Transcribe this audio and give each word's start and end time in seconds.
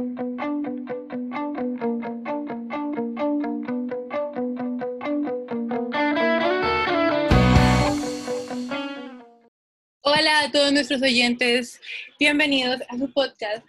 Hola 0.00 0.06
a 10.40 10.50
todos 10.50 10.72
nuestros 10.72 11.02
oyentes, 11.02 11.78
bienvenidos 12.18 12.80
a 12.88 12.96
su 12.96 13.12
podcast 13.12 13.62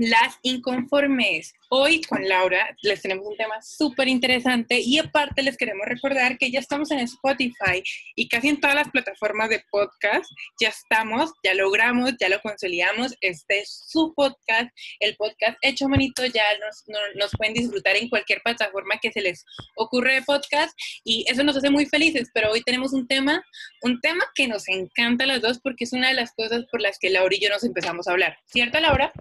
las 0.00 0.40
inconformes. 0.42 1.54
Hoy 1.72 2.00
con 2.00 2.28
Laura 2.28 2.76
les 2.82 3.00
tenemos 3.00 3.24
un 3.24 3.36
tema 3.36 3.62
súper 3.62 4.08
interesante 4.08 4.80
y 4.80 4.98
aparte 4.98 5.40
les 5.40 5.56
queremos 5.56 5.86
recordar 5.86 6.36
que 6.36 6.50
ya 6.50 6.58
estamos 6.58 6.90
en 6.90 6.98
Spotify 6.98 7.80
y 8.16 8.26
casi 8.26 8.48
en 8.48 8.58
todas 8.58 8.74
las 8.74 8.90
plataformas 8.90 9.50
de 9.50 9.62
podcast. 9.70 10.24
Ya 10.60 10.70
estamos, 10.70 11.30
ya 11.44 11.54
logramos, 11.54 12.14
ya 12.18 12.28
lo 12.28 12.40
consolidamos. 12.40 13.14
Este 13.20 13.60
es 13.60 13.84
su 13.86 14.12
podcast, 14.16 14.68
el 14.98 15.14
podcast 15.14 15.58
hecho 15.62 15.86
bonito. 15.88 16.26
Ya 16.26 16.42
nos, 16.58 16.82
nos 17.14 17.30
pueden 17.38 17.54
disfrutar 17.54 17.94
en 17.94 18.08
cualquier 18.08 18.42
plataforma 18.42 18.98
que 19.00 19.12
se 19.12 19.20
les 19.20 19.44
ocurre 19.76 20.14
de 20.14 20.22
podcast 20.22 20.76
y 21.04 21.24
eso 21.28 21.44
nos 21.44 21.56
hace 21.56 21.70
muy 21.70 21.86
felices. 21.86 22.30
Pero 22.34 22.50
hoy 22.50 22.62
tenemos 22.62 22.92
un 22.92 23.06
tema, 23.06 23.44
un 23.82 24.00
tema 24.00 24.24
que 24.34 24.48
nos 24.48 24.66
encanta 24.66 25.22
a 25.22 25.28
las 25.28 25.40
dos 25.40 25.60
porque 25.60 25.84
es 25.84 25.92
una 25.92 26.08
de 26.08 26.14
las 26.14 26.32
cosas 26.32 26.64
por 26.68 26.80
las 26.80 26.98
que 26.98 27.10
Laura 27.10 27.36
y 27.36 27.40
yo 27.40 27.48
nos 27.48 27.62
empezamos 27.62 28.08
a 28.08 28.10
hablar. 28.10 28.36
¿Cierto, 28.46 28.80
Laura? 28.80 29.12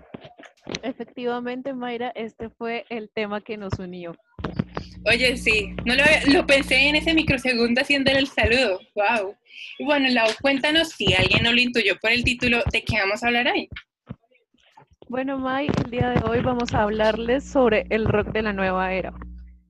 Efectivamente, 0.84 1.74
Mayra, 1.74 2.12
este 2.16 2.50
fue 2.50 2.86
el 2.90 3.10
tema 3.10 3.42
que 3.42 3.58
nos 3.58 3.78
unió. 3.80 4.16
Oye, 5.06 5.38
sí, 5.38 5.76
no 5.86 5.94
lo, 5.96 6.46
pensé 6.46 6.90
en 6.90 6.96
ese 6.96 7.14
microsegundo 7.14 7.82
haciendo 7.82 8.12
el 8.12 8.28
saludo. 8.28 8.80
Wow. 8.96 9.36
Y 9.78 9.86
bueno, 9.86 10.10
Lau, 10.10 10.30
cuéntanos 10.42 10.90
si 10.90 11.14
alguien 11.14 11.44
no 11.44 11.54
lo 11.54 11.60
intuyó 11.60 11.98
por 12.00 12.12
el 12.12 12.24
título, 12.24 12.60
¿de 12.72 12.84
qué 12.84 13.00
vamos 13.00 13.24
a 13.24 13.28
hablar 13.28 13.48
hoy? 13.48 13.70
Bueno, 15.08 15.40
May, 15.40 15.68
el 15.86 15.92
día 15.92 16.10
de 16.10 16.30
hoy 16.30 16.42
vamos 16.42 16.74
a 16.74 16.84
hablarles 16.84 17.44
sobre 17.44 17.86
el 17.90 18.06
rock 18.06 18.28
de 18.28 18.42
la 18.42 18.54
nueva 18.54 18.94
era. 18.94 19.14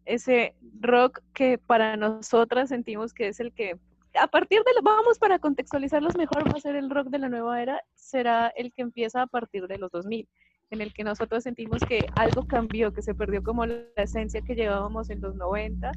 Ese 0.05 0.55
rock 0.81 1.21
que 1.33 1.57
para 1.57 1.95
nosotras 1.95 2.69
sentimos 2.69 3.13
que 3.13 3.27
es 3.27 3.39
el 3.39 3.53
que, 3.53 3.77
a 4.19 4.27
partir 4.27 4.59
de, 4.59 4.71
vamos 4.81 5.19
para 5.19 5.39
contextualizarlos 5.39 6.17
mejor, 6.17 6.47
va 6.47 6.57
a 6.57 6.61
ser 6.61 6.75
el 6.75 6.89
rock 6.89 7.07
de 7.07 7.19
la 7.19 7.29
nueva 7.29 7.61
era, 7.61 7.81
será 7.93 8.51
el 8.55 8.73
que 8.73 8.81
empieza 8.81 9.21
a 9.21 9.27
partir 9.27 9.67
de 9.67 9.77
los 9.77 9.91
2000 9.91 10.27
en 10.71 10.81
el 10.81 10.93
que 10.93 11.03
nosotros 11.03 11.43
sentimos 11.43 11.81
que 11.87 12.05
algo 12.15 12.47
cambió, 12.47 12.93
que 12.93 13.01
se 13.01 13.15
perdió 13.15 13.43
como 13.43 13.65
la 13.65 13.83
esencia 13.95 14.41
que 14.41 14.55
llevábamos 14.55 15.09
en 15.09 15.21
los 15.21 15.35
90, 15.35 15.91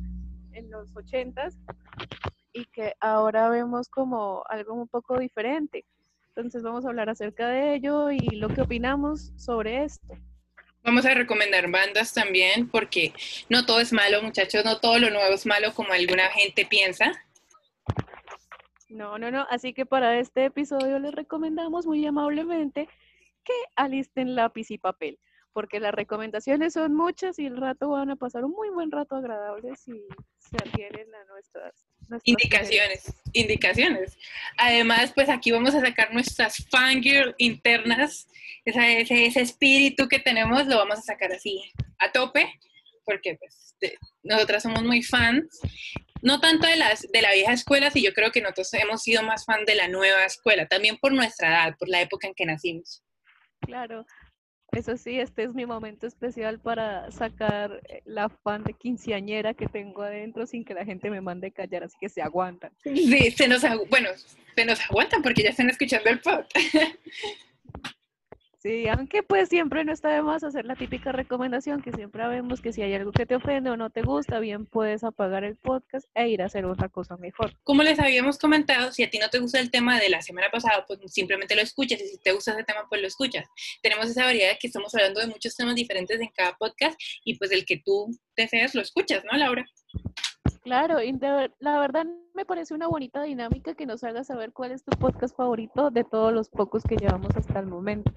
en 0.53 0.71
los 0.71 0.95
80 0.97 1.49
y 2.53 2.65
que 2.67 2.95
ahora 3.01 3.49
vemos 3.49 3.89
como 3.89 4.43
algo 4.49 4.75
un 4.75 4.89
poco 4.89 5.19
diferente. 5.19 5.85
Entonces 6.29 6.63
vamos 6.63 6.85
a 6.85 6.89
hablar 6.89 7.11
acerca 7.11 7.49
de 7.49 7.75
ello 7.75 8.11
y 8.11 8.19
lo 8.37 8.49
que 8.49 8.63
opinamos 8.63 9.33
sobre 9.37 9.85
esto. 9.85 10.15
Vamos 10.83 11.05
a 11.07 11.15
recomendar 11.15 11.71
bandas 11.71 12.13
también 12.13 12.69
porque 12.69 13.13
no 13.49 13.67
todo 13.67 13.81
es 13.81 13.93
malo, 13.93 14.23
muchachos, 14.23 14.65
no 14.65 14.81
todo 14.81 14.99
lo 14.99 15.11
nuevo 15.11 15.35
es 15.35 15.47
malo 15.47 15.73
como 15.75 15.93
alguna 15.93 16.29
gente 16.31 16.67
piensa. 16.67 17.13
No, 18.89 19.17
no, 19.19 19.31
no. 19.31 19.47
Así 19.51 19.73
que 19.75 19.87
para 19.87 20.19
este 20.19 20.47
episodio 20.47 20.99
les 20.99 21.15
recomendamos 21.15 21.87
muy 21.87 22.05
amablemente 22.05 22.89
que 23.45 23.53
alisten 23.77 24.35
lápiz 24.35 24.71
y 24.71 24.79
papel, 24.79 25.19
porque 25.53 25.81
las 25.81 25.93
recomendaciones 25.93 26.75
son 26.75 26.95
muchas 26.95 27.39
y 27.39 27.47
el 27.47 27.57
rato 27.57 27.91
van 27.91 28.11
a 28.11 28.17
pasar 28.17 28.45
un 28.45 28.53
muy 28.53 28.71
buen 28.71 28.91
rato 28.91 29.17
agradable 29.17 29.75
si 29.77 29.93
se 30.39 30.57
adhieren 30.57 31.15
a 31.15 31.25
nuestras, 31.33 31.87
indicaciones. 32.25 33.15
Indicaciones. 33.33 34.19
Además, 34.59 35.13
pues 35.15 35.29
aquí 35.29 35.51
vamos 35.51 35.75
a 35.75 35.81
sacar 35.81 36.13
nuestras 36.13 36.57
fangirl 36.71 37.35
internas, 37.39 38.29
ese, 38.65 39.27
ese 39.27 39.41
espíritu 39.41 40.09
que 40.09 40.19
tenemos 40.19 40.67
lo 40.67 40.77
vamos 40.77 40.99
a 40.99 41.03
sacar 41.03 41.33
así 41.33 41.63
a 41.99 42.13
tope, 42.13 42.53
porque 43.05 43.37
pues 43.37 43.77
nosotras 44.23 44.63
somos 44.63 44.83
muy 44.83 45.03
fans 45.03 45.61
no 46.23 46.41
tanto 46.41 46.69
de, 46.69 46.77
las, 46.77 47.03
de 47.13 47.21
la 47.21 47.33
vieja 47.33 47.53
escuela, 47.53 47.91
si 47.91 48.01
yo 48.01 48.15
creo 48.15 48.31
que 48.31 48.41
nosotros 48.41 48.73
hemos 48.75 49.03
sido 49.03 49.23
más 49.25 49.45
fan 49.45 49.65
de 49.65 49.75
la 49.75 49.89
nueva 49.89 50.25
escuela, 50.25 50.67
también 50.67 50.97
por 50.99 51.13
nuestra 51.13 51.49
edad, 51.49 51.77
por 51.77 51.89
la 51.89 52.01
época 52.01 52.29
en 52.29 52.35
que 52.35 52.47
nacimos. 52.47 53.02
Claro, 53.63 54.07
eso 54.73 54.97
sí, 54.97 55.21
este 55.21 55.45
es 55.45 55.55
mi 55.55 55.67
momento 55.67 56.07
especial 56.07 56.59
para 56.59 57.11
sacar 57.11 57.83
eh, 57.89 58.01
la 58.07 58.31
fan 58.31 58.65
de 58.65 58.73
quinceañera 58.73 59.53
que 59.53 59.67
tengo 59.67 60.03
adentro 60.03 60.47
sin 60.47 60.65
que 60.65 60.73
la 60.73 60.85
gente 60.85 61.11
me 61.11 61.21
mande 61.21 61.53
callar, 61.53 61.85
así 61.85 61.97
que 62.01 62.09
se 62.09 62.23
aguantan. 62.23 62.73
Sí, 62.83 63.31
se 63.33 63.49
nos, 63.49 63.63
bueno, 63.91 64.09
se 64.55 64.65
nos 64.65 64.81
aguantan 64.81 65.23
porque 65.23 65.43
ya 65.43 65.51
están 65.51 65.69
escuchando 65.69 66.09
el 66.09 66.21
pod. 66.21 66.45
Sí, 68.63 68.87
aunque 68.87 69.25
pues 69.25 69.49
siempre 69.49 69.85
no 69.85 69.93
está 69.93 70.11
de 70.11 70.23
más 70.23 70.45
hacer 70.45 70.67
la 70.67 70.77
típica 70.77 71.11
recomendación 71.11 71.83
que 71.83 71.91
siempre 71.91 72.29
vemos 72.29 72.61
que 72.61 72.73
si 72.73 72.81
hay 72.81 72.95
algo 72.95 73.11
que 73.11 73.27
te 73.27 73.35
ofende 73.35 73.71
o 73.71 73.77
no 73.77 73.91
te 73.91 74.03
gusta, 74.03 74.39
bien 74.39 74.67
puedes 74.67 75.03
apagar 75.03 75.43
el 75.43 75.57
podcast 75.57 76.09
e 76.15 76.29
ir 76.29 76.43
a 76.43 76.45
hacer 76.45 76.65
otra 76.65 76.89
cosa 76.89 77.17
mejor. 77.17 77.57
Como 77.65 77.83
les 77.83 77.99
habíamos 77.99 78.39
comentado, 78.39 78.93
si 78.93 79.03
a 79.03 79.11
ti 79.11 79.19
no 79.19 79.29
te 79.31 79.41
gusta 79.41 79.59
el 79.59 79.73
tema 79.73 79.99
de 79.99 80.09
la 80.11 80.23
semana 80.23 80.49
pasada, 80.49 80.85
pues 80.87 81.01
simplemente 81.07 81.57
lo 81.57 81.63
escuchas 81.63 82.01
y 82.03 82.07
si 82.07 82.19
te 82.19 82.31
gusta 82.31 82.53
ese 82.53 82.63
tema, 82.63 82.87
pues 82.89 83.01
lo 83.01 83.09
escuchas. 83.09 83.49
Tenemos 83.83 84.09
esa 84.09 84.27
variedad 84.27 84.53
que 84.61 84.69
estamos 84.69 84.95
hablando 84.95 85.19
de 85.19 85.27
muchos 85.27 85.57
temas 85.57 85.75
diferentes 85.75 86.21
en 86.21 86.29
cada 86.29 86.57
podcast 86.57 86.97
y 87.25 87.37
pues 87.39 87.51
el 87.51 87.67
que 87.67 87.83
tú 87.85 88.17
deseas 88.37 88.77
lo 88.77 88.83
escuchas, 88.83 89.25
¿no, 89.25 89.37
Laura? 89.37 89.67
Claro, 90.63 91.03
y 91.03 91.19
la 91.59 91.81
verdad 91.81 92.07
me 92.33 92.45
parece 92.45 92.75
una 92.75 92.87
bonita 92.87 93.25
dinámica 93.25 93.75
que 93.75 93.87
nos 93.87 94.05
haga 94.05 94.23
saber 94.23 94.53
cuál 94.53 94.71
es 94.71 94.85
tu 94.85 94.97
podcast 94.97 95.37
favorito 95.37 95.91
de 95.91 96.05
todos 96.05 96.33
los 96.33 96.49
pocos 96.49 96.85
que 96.85 96.95
llevamos 96.95 97.35
hasta 97.37 97.59
el 97.59 97.67
momento 97.67 98.13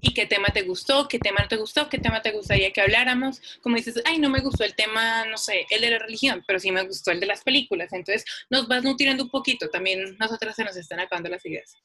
y 0.00 0.14
qué 0.14 0.26
tema 0.26 0.48
te 0.48 0.62
gustó, 0.62 1.08
qué 1.08 1.18
tema 1.18 1.40
no 1.42 1.48
te 1.48 1.56
gustó, 1.56 1.88
qué 1.88 1.98
tema 1.98 2.22
te 2.22 2.32
gustaría 2.32 2.72
que 2.72 2.80
habláramos. 2.80 3.40
Como 3.62 3.76
dices, 3.76 4.02
ay, 4.04 4.18
no 4.18 4.30
me 4.30 4.40
gustó 4.40 4.64
el 4.64 4.74
tema, 4.74 5.24
no 5.26 5.36
sé, 5.36 5.66
el 5.70 5.80
de 5.80 5.90
la 5.90 5.98
religión, 5.98 6.44
pero 6.46 6.58
sí 6.58 6.70
me 6.70 6.82
gustó 6.84 7.10
el 7.10 7.20
de 7.20 7.26
las 7.26 7.42
películas. 7.42 7.92
Entonces 7.92 8.24
nos 8.50 8.68
vas 8.68 8.84
nutriendo 8.84 9.24
un 9.24 9.30
poquito. 9.30 9.68
También 9.68 10.16
nosotras 10.18 10.56
se 10.56 10.64
nos 10.64 10.76
están 10.76 11.00
acabando 11.00 11.28
las 11.28 11.44
ideas. 11.44 11.76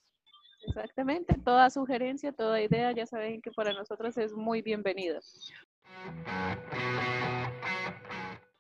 Exactamente, 0.66 1.36
toda 1.44 1.70
sugerencia, 1.70 2.32
toda 2.32 2.62
idea, 2.62 2.94
ya 2.94 3.06
saben 3.06 3.42
que 3.42 3.52
para 3.52 3.74
nosotros 3.74 4.18
es 4.18 4.32
muy 4.32 4.62
bienvenida. 4.62 5.20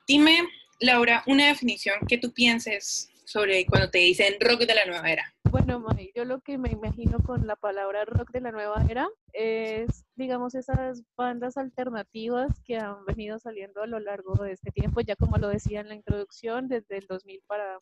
Dime, 0.06 0.46
Laura, 0.81 1.24
una 1.28 1.47
definición 1.47 1.96
que 2.08 2.18
tú 2.18 2.34
pienses 2.34 3.09
sobre 3.25 3.66
cuando 3.66 3.90
te 3.90 4.00
dicen 4.00 4.35
rock 4.41 4.62
de 4.62 4.75
la 4.75 4.85
nueva 4.85 5.09
era. 5.09 5.34
Bueno, 5.53 5.86
yo 6.16 6.25
lo 6.25 6.41
que 6.41 6.58
me 6.58 6.72
imagino 6.72 7.19
con 7.19 7.46
la 7.46 7.56
palabra 7.56 8.06
rock 8.06 8.31
de 8.31 8.41
la 8.41 8.52
nueva 8.52 8.84
era 8.90 9.08
es, 9.34 10.03
digamos, 10.16 10.56
esas 10.56 11.03
bandas 11.16 11.58
alternativas 11.58 12.59
que 12.66 12.78
han 12.78 13.06
venido 13.06 13.38
saliendo 13.38 13.84
a 13.84 13.86
lo 13.86 14.00
largo 14.00 14.34
de 14.44 14.53
este 14.53 14.72
tiempo, 14.72 15.02
ya 15.02 15.16
como 15.16 15.38
lo 15.38 15.50
decía 15.50 15.81
en 15.81 15.90
la 15.90 15.94
introducción, 15.94 16.69
desde 16.69 16.97
el 16.97 17.06
2000 17.06 17.44
para, 17.46 17.80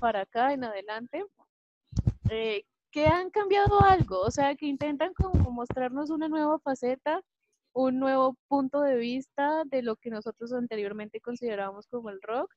para 0.00 0.22
acá 0.22 0.52
en 0.52 0.64
adelante, 0.64 1.24
eh, 2.28 2.64
que 2.90 3.06
han 3.06 3.30
cambiado 3.30 3.80
algo, 3.82 4.22
o 4.22 4.32
sea, 4.32 4.56
que 4.56 4.66
intentan 4.66 5.14
como 5.14 5.52
mostrarnos 5.52 6.10
una 6.10 6.26
nueva 6.26 6.58
faceta, 6.58 7.22
un 7.72 8.00
nuevo 8.00 8.36
punto 8.48 8.80
de 8.80 8.96
vista 8.96 9.62
de 9.66 9.82
lo 9.82 9.94
que 9.94 10.10
nosotros 10.10 10.52
anteriormente 10.52 11.20
considerábamos 11.20 11.86
como 11.86 12.10
el 12.10 12.20
rock 12.20 12.52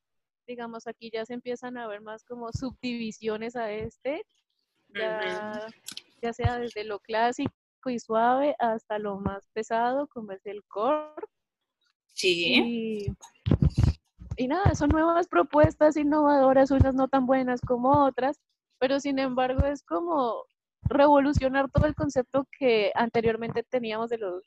digamos, 0.50 0.88
aquí 0.88 1.12
ya 1.14 1.26
se 1.28 1.36
empiezan 1.36 1.78
a 1.78 1.88
ver 1.88 2.02
más 2.02 2.24
como 2.24 2.52
subdivisiones 2.52 3.56
a 3.56 3.72
este, 3.72 4.26
ya, 4.96 6.34
sea 6.34 6.58
desde 6.58 6.84
lo 6.84 7.00
clásico 7.00 7.54
y 7.86 8.00
suave 8.00 8.56
hasta 8.58 8.98
lo 8.98 9.20
más 9.20 9.48
pesado, 9.54 10.08
como 10.08 10.32
es 10.32 10.44
el 10.48 10.64
core. 10.64 11.06
Sí. 12.14 13.06
Y, 14.38 14.48
nada, 14.48 14.74
son 14.74 14.90
nuevas 14.90 15.28
propuestas 15.28 15.96
innovadoras, 15.96 16.72
unas 16.72 16.96
no 16.96 17.08
tan 17.08 17.28
buenas 17.28 17.62
como 17.62 18.06
otras, 18.06 18.40
pero 18.80 19.00
sin 19.00 19.20
embargo 19.20 19.68
es 19.68 19.84
como 19.84 20.46
revolucionar 20.82 21.70
todo 21.70 21.86
el 21.86 21.94
concepto 21.94 22.48
que 22.58 22.92
anteriormente 22.96 23.62
teníamos 23.62 24.10
de 24.10 24.18
los, 24.18 24.44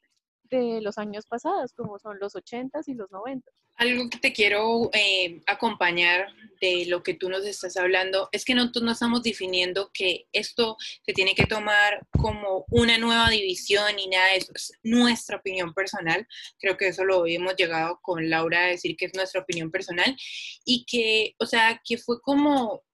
de 0.56 0.80
los 0.80 0.98
años 0.98 1.26
pasados, 1.26 1.72
como 1.74 1.98
son 1.98 2.18
los 2.18 2.34
80s 2.34 2.84
y 2.86 2.94
los 2.94 3.10
90 3.10 3.50
algo 3.76 4.08
que 4.08 4.18
te 4.18 4.32
quiero 4.32 4.90
eh, 4.92 5.40
acompañar 5.46 6.28
de 6.60 6.86
lo 6.86 7.02
que 7.02 7.14
tú 7.14 7.28
nos 7.28 7.44
estás 7.44 7.76
hablando 7.76 8.28
es 8.30 8.44
que 8.44 8.54
nosotros 8.54 8.84
no 8.84 8.92
estamos 8.92 9.22
definiendo 9.22 9.90
que 9.92 10.26
esto 10.32 10.76
se 11.04 11.12
tiene 11.12 11.34
que 11.34 11.46
tomar 11.46 12.06
como 12.10 12.64
una 12.70 12.98
nueva 12.98 13.28
división 13.30 13.98
y 13.98 14.08
nada 14.08 14.28
de 14.28 14.36
eso. 14.36 14.52
Es 14.54 14.72
nuestra 14.82 15.38
opinión 15.38 15.74
personal. 15.74 16.26
Creo 16.60 16.76
que 16.76 16.88
eso 16.88 17.04
lo 17.04 17.26
hemos 17.26 17.56
llegado 17.56 17.98
con 18.02 18.30
Laura 18.30 18.64
a 18.64 18.68
decir 18.68 18.96
que 18.96 19.06
es 19.06 19.14
nuestra 19.14 19.40
opinión 19.40 19.70
personal 19.70 20.16
y 20.64 20.84
que, 20.84 21.34
o 21.38 21.46
sea, 21.46 21.80
que 21.84 21.98
fue 21.98 22.20
como 22.20 22.84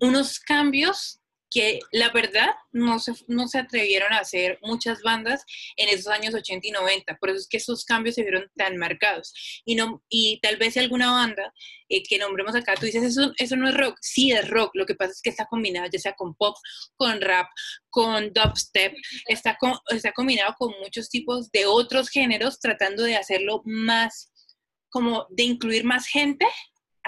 unos 0.00 0.38
cambios 0.40 1.17
que 1.50 1.80
la 1.92 2.10
verdad 2.10 2.48
no 2.72 2.98
se, 2.98 3.12
no 3.26 3.48
se 3.48 3.58
atrevieron 3.58 4.12
a 4.12 4.18
hacer 4.18 4.58
muchas 4.62 5.02
bandas 5.02 5.44
en 5.76 5.88
esos 5.88 6.08
años 6.08 6.34
80 6.34 6.66
y 6.66 6.70
90, 6.70 7.16
por 7.16 7.30
eso 7.30 7.38
es 7.38 7.48
que 7.48 7.56
esos 7.56 7.84
cambios 7.84 8.14
se 8.16 8.22
vieron 8.22 8.50
tan 8.56 8.76
marcados. 8.76 9.32
Y, 9.64 9.74
no, 9.74 10.02
y 10.08 10.40
tal 10.40 10.56
vez 10.56 10.76
alguna 10.76 11.10
banda 11.10 11.52
eh, 11.88 12.02
que 12.02 12.18
nombremos 12.18 12.54
acá, 12.54 12.74
tú 12.74 12.86
dices, 12.86 13.02
eso, 13.02 13.32
eso 13.38 13.56
no 13.56 13.68
es 13.68 13.74
rock, 13.76 13.96
sí 14.00 14.32
es 14.32 14.48
rock, 14.48 14.72
lo 14.74 14.86
que 14.86 14.94
pasa 14.94 15.12
es 15.12 15.22
que 15.22 15.30
está 15.30 15.46
combinado 15.46 15.88
ya 15.90 15.98
sea 15.98 16.12
con 16.12 16.34
pop, 16.34 16.56
con 16.96 17.20
rap, 17.20 17.46
con 17.88 18.32
dubstep, 18.32 18.94
está, 19.26 19.58
está 19.88 20.12
combinado 20.12 20.54
con 20.58 20.74
muchos 20.80 21.08
tipos 21.08 21.50
de 21.50 21.66
otros 21.66 22.10
géneros 22.10 22.60
tratando 22.60 23.02
de 23.04 23.16
hacerlo 23.16 23.62
más, 23.64 24.32
como 24.90 25.26
de 25.30 25.44
incluir 25.44 25.84
más 25.84 26.06
gente 26.06 26.46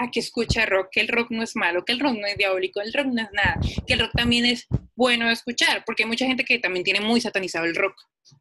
a 0.01 0.11
que 0.11 0.19
escucha 0.19 0.65
rock, 0.65 0.89
que 0.91 1.01
el 1.01 1.07
rock 1.07 1.31
no 1.31 1.43
es 1.43 1.55
malo, 1.55 1.83
que 1.85 1.93
el 1.93 1.99
rock 1.99 2.17
no 2.17 2.27
es 2.27 2.37
diabólico, 2.37 2.81
el 2.81 2.93
rock 2.93 3.07
no 3.07 3.21
es 3.21 3.31
nada, 3.31 3.59
que 3.85 3.93
el 3.93 3.99
rock 3.99 4.11
también 4.13 4.45
es 4.45 4.67
bueno 4.95 5.27
de 5.27 5.33
escuchar, 5.33 5.83
porque 5.85 6.03
hay 6.03 6.09
mucha 6.09 6.25
gente 6.25 6.43
que 6.43 6.59
también 6.59 6.83
tiene 6.83 7.01
muy 7.01 7.21
satanizado 7.21 7.65
el 7.65 7.75
rock. 7.75 7.95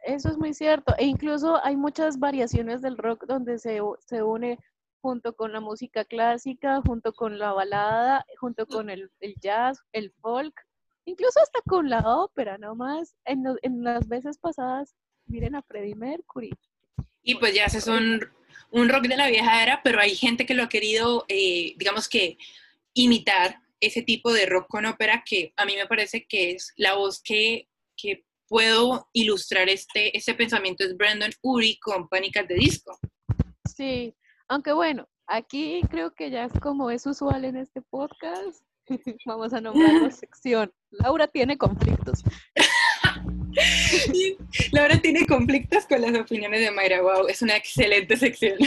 Eso 0.05 0.29
es 0.29 0.39
muy 0.39 0.55
cierto, 0.55 0.95
e 0.99 1.07
incluso 1.07 1.65
hay 1.65 1.77
muchas 1.77 2.19
variaciones 2.19 2.83
del 2.83 2.97
rock 2.97 3.27
donde 3.27 3.59
se, 3.59 3.81
se 4.01 4.23
une 4.23 4.59
junto 5.01 5.35
con 5.35 5.53
la 5.53 5.61
música 5.61 6.05
clásica, 6.05 6.81
junto 6.87 7.13
con 7.13 7.39
la 7.39 7.53
balada, 7.53 8.25
junto 8.39 8.67
con 8.67 8.91
el, 8.91 9.11
el 9.21 9.35
jazz, 9.41 9.79
el 9.93 10.13
folk, 10.21 10.55
incluso 11.05 11.41
hasta 11.41 11.61
con 11.63 11.89
la 11.89 12.01
ópera, 12.01 12.59
nomás. 12.59 13.17
En, 13.25 13.45
en 13.63 13.83
las 13.83 14.09
veces 14.09 14.39
pasadas, 14.39 14.95
miren 15.27 15.55
a 15.55 15.63
Freddie 15.63 15.95
Mercury. 15.95 16.53
Y 17.23 17.35
pues 17.37 17.55
ya 17.55 17.69
se 17.69 17.81
son 17.81 18.21
un 18.71 18.89
rock 18.89 19.07
de 19.07 19.17
la 19.17 19.29
vieja 19.29 19.63
era, 19.63 19.83
pero 19.83 20.01
hay 20.01 20.15
gente 20.15 20.47
que 20.47 20.55
lo 20.55 20.63
ha 20.63 20.69
querido, 20.69 21.25
eh, 21.29 21.75
digamos 21.77 22.09
que, 22.09 22.39
imitar 22.95 23.61
ese 23.81 24.03
tipo 24.03 24.33
de 24.33 24.47
rock 24.47 24.67
con 24.69 24.85
ópera 24.85 25.23
que 25.25 25.53
a 25.57 25.65
mí 25.65 25.77
me 25.77 25.87
parece 25.87 26.27
que 26.27 26.53
es 26.53 26.73
la 26.77 26.95
voz 26.95 27.23
que, 27.23 27.69
que 27.97 28.25
puedo 28.49 29.09
ilustrar 29.13 29.69
este, 29.69 30.17
este 30.17 30.35
pensamiento 30.35 30.85
es 30.85 30.97
Brandon 30.97 31.31
Uri 31.41 31.79
con 31.79 32.09
Pánicas 32.09 32.49
de 32.49 32.57
Disco. 32.57 32.99
Sí, 33.65 34.15
aunque 34.49 34.73
bueno, 34.73 35.09
aquí 35.27 35.81
creo 35.89 36.13
que 36.13 36.31
ya 36.31 36.45
es 36.45 36.53
como 36.61 36.91
es 36.91 37.07
usual 37.07 37.45
en 37.45 37.57
este 37.57 37.81
podcast, 37.81 38.61
vamos 39.25 39.53
a 39.53 39.61
nombrar 39.61 39.95
la 40.03 40.11
sección. 40.11 40.73
Laura 40.91 41.29
tiene 41.29 41.57
conflictos. 41.57 42.25
Laura 44.73 45.01
tiene 45.01 45.27
conflictos 45.27 45.87
con 45.87 46.01
las 46.01 46.15
opiniones 46.15 46.61
de 46.61 46.71
Mayra. 46.71 47.03
Wow, 47.03 47.27
es 47.29 47.43
una 47.43 47.57
excelente 47.57 48.17
sección. 48.17 48.59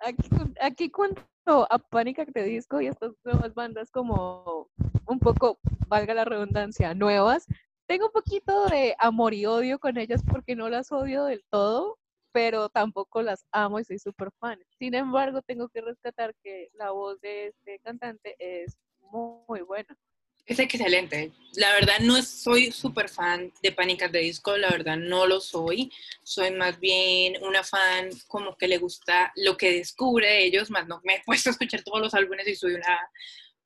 Aquí, 0.00 0.28
aquí 0.60 0.90
cuento 0.90 1.26
a 1.46 1.78
Pánica 1.78 2.24
de 2.24 2.44
Disco 2.44 2.80
y 2.80 2.86
estas 2.86 3.12
nuevas 3.24 3.52
bandas 3.54 3.90
como 3.90 4.68
un 5.06 5.18
poco, 5.18 5.58
valga 5.88 6.14
la 6.14 6.24
redundancia, 6.24 6.94
nuevas. 6.94 7.46
Tengo 7.86 8.06
un 8.06 8.12
poquito 8.12 8.66
de 8.66 8.94
amor 8.98 9.34
y 9.34 9.46
odio 9.46 9.78
con 9.78 9.96
ellas 9.96 10.22
porque 10.30 10.54
no 10.54 10.68
las 10.68 10.92
odio 10.92 11.24
del 11.24 11.42
todo, 11.50 11.98
pero 12.32 12.68
tampoco 12.68 13.22
las 13.22 13.46
amo 13.50 13.80
y 13.80 13.84
soy 13.84 13.98
súper 13.98 14.30
fan. 14.38 14.60
Sin 14.78 14.94
embargo, 14.94 15.40
tengo 15.42 15.68
que 15.68 15.80
rescatar 15.80 16.34
que 16.42 16.68
la 16.74 16.90
voz 16.90 17.20
de 17.20 17.46
este 17.48 17.78
cantante 17.80 18.36
es 18.38 18.76
muy 19.10 19.62
buena. 19.62 19.96
Es 20.48 20.58
excelente. 20.58 21.30
La 21.56 21.72
verdad 21.74 21.98
no 22.00 22.22
soy 22.22 22.72
súper 22.72 23.10
fan 23.10 23.52
de 23.62 23.70
Pánicas 23.70 24.10
de 24.10 24.20
Disco, 24.20 24.56
la 24.56 24.70
verdad 24.70 24.96
no 24.96 25.26
lo 25.26 25.42
soy. 25.42 25.92
Soy 26.22 26.52
más 26.52 26.80
bien 26.80 27.34
una 27.42 27.62
fan 27.62 28.08
como 28.28 28.56
que 28.56 28.66
le 28.66 28.78
gusta 28.78 29.30
lo 29.36 29.58
que 29.58 29.72
descubre 29.72 30.26
de 30.26 30.44
ellos, 30.46 30.70
más 30.70 30.88
no 30.88 31.02
me 31.04 31.16
he 31.16 31.22
puesto 31.22 31.50
a 31.50 31.52
escuchar 31.52 31.82
todos 31.82 32.00
los 32.00 32.14
álbumes 32.14 32.48
y 32.48 32.56
soy 32.56 32.72
una 32.72 32.98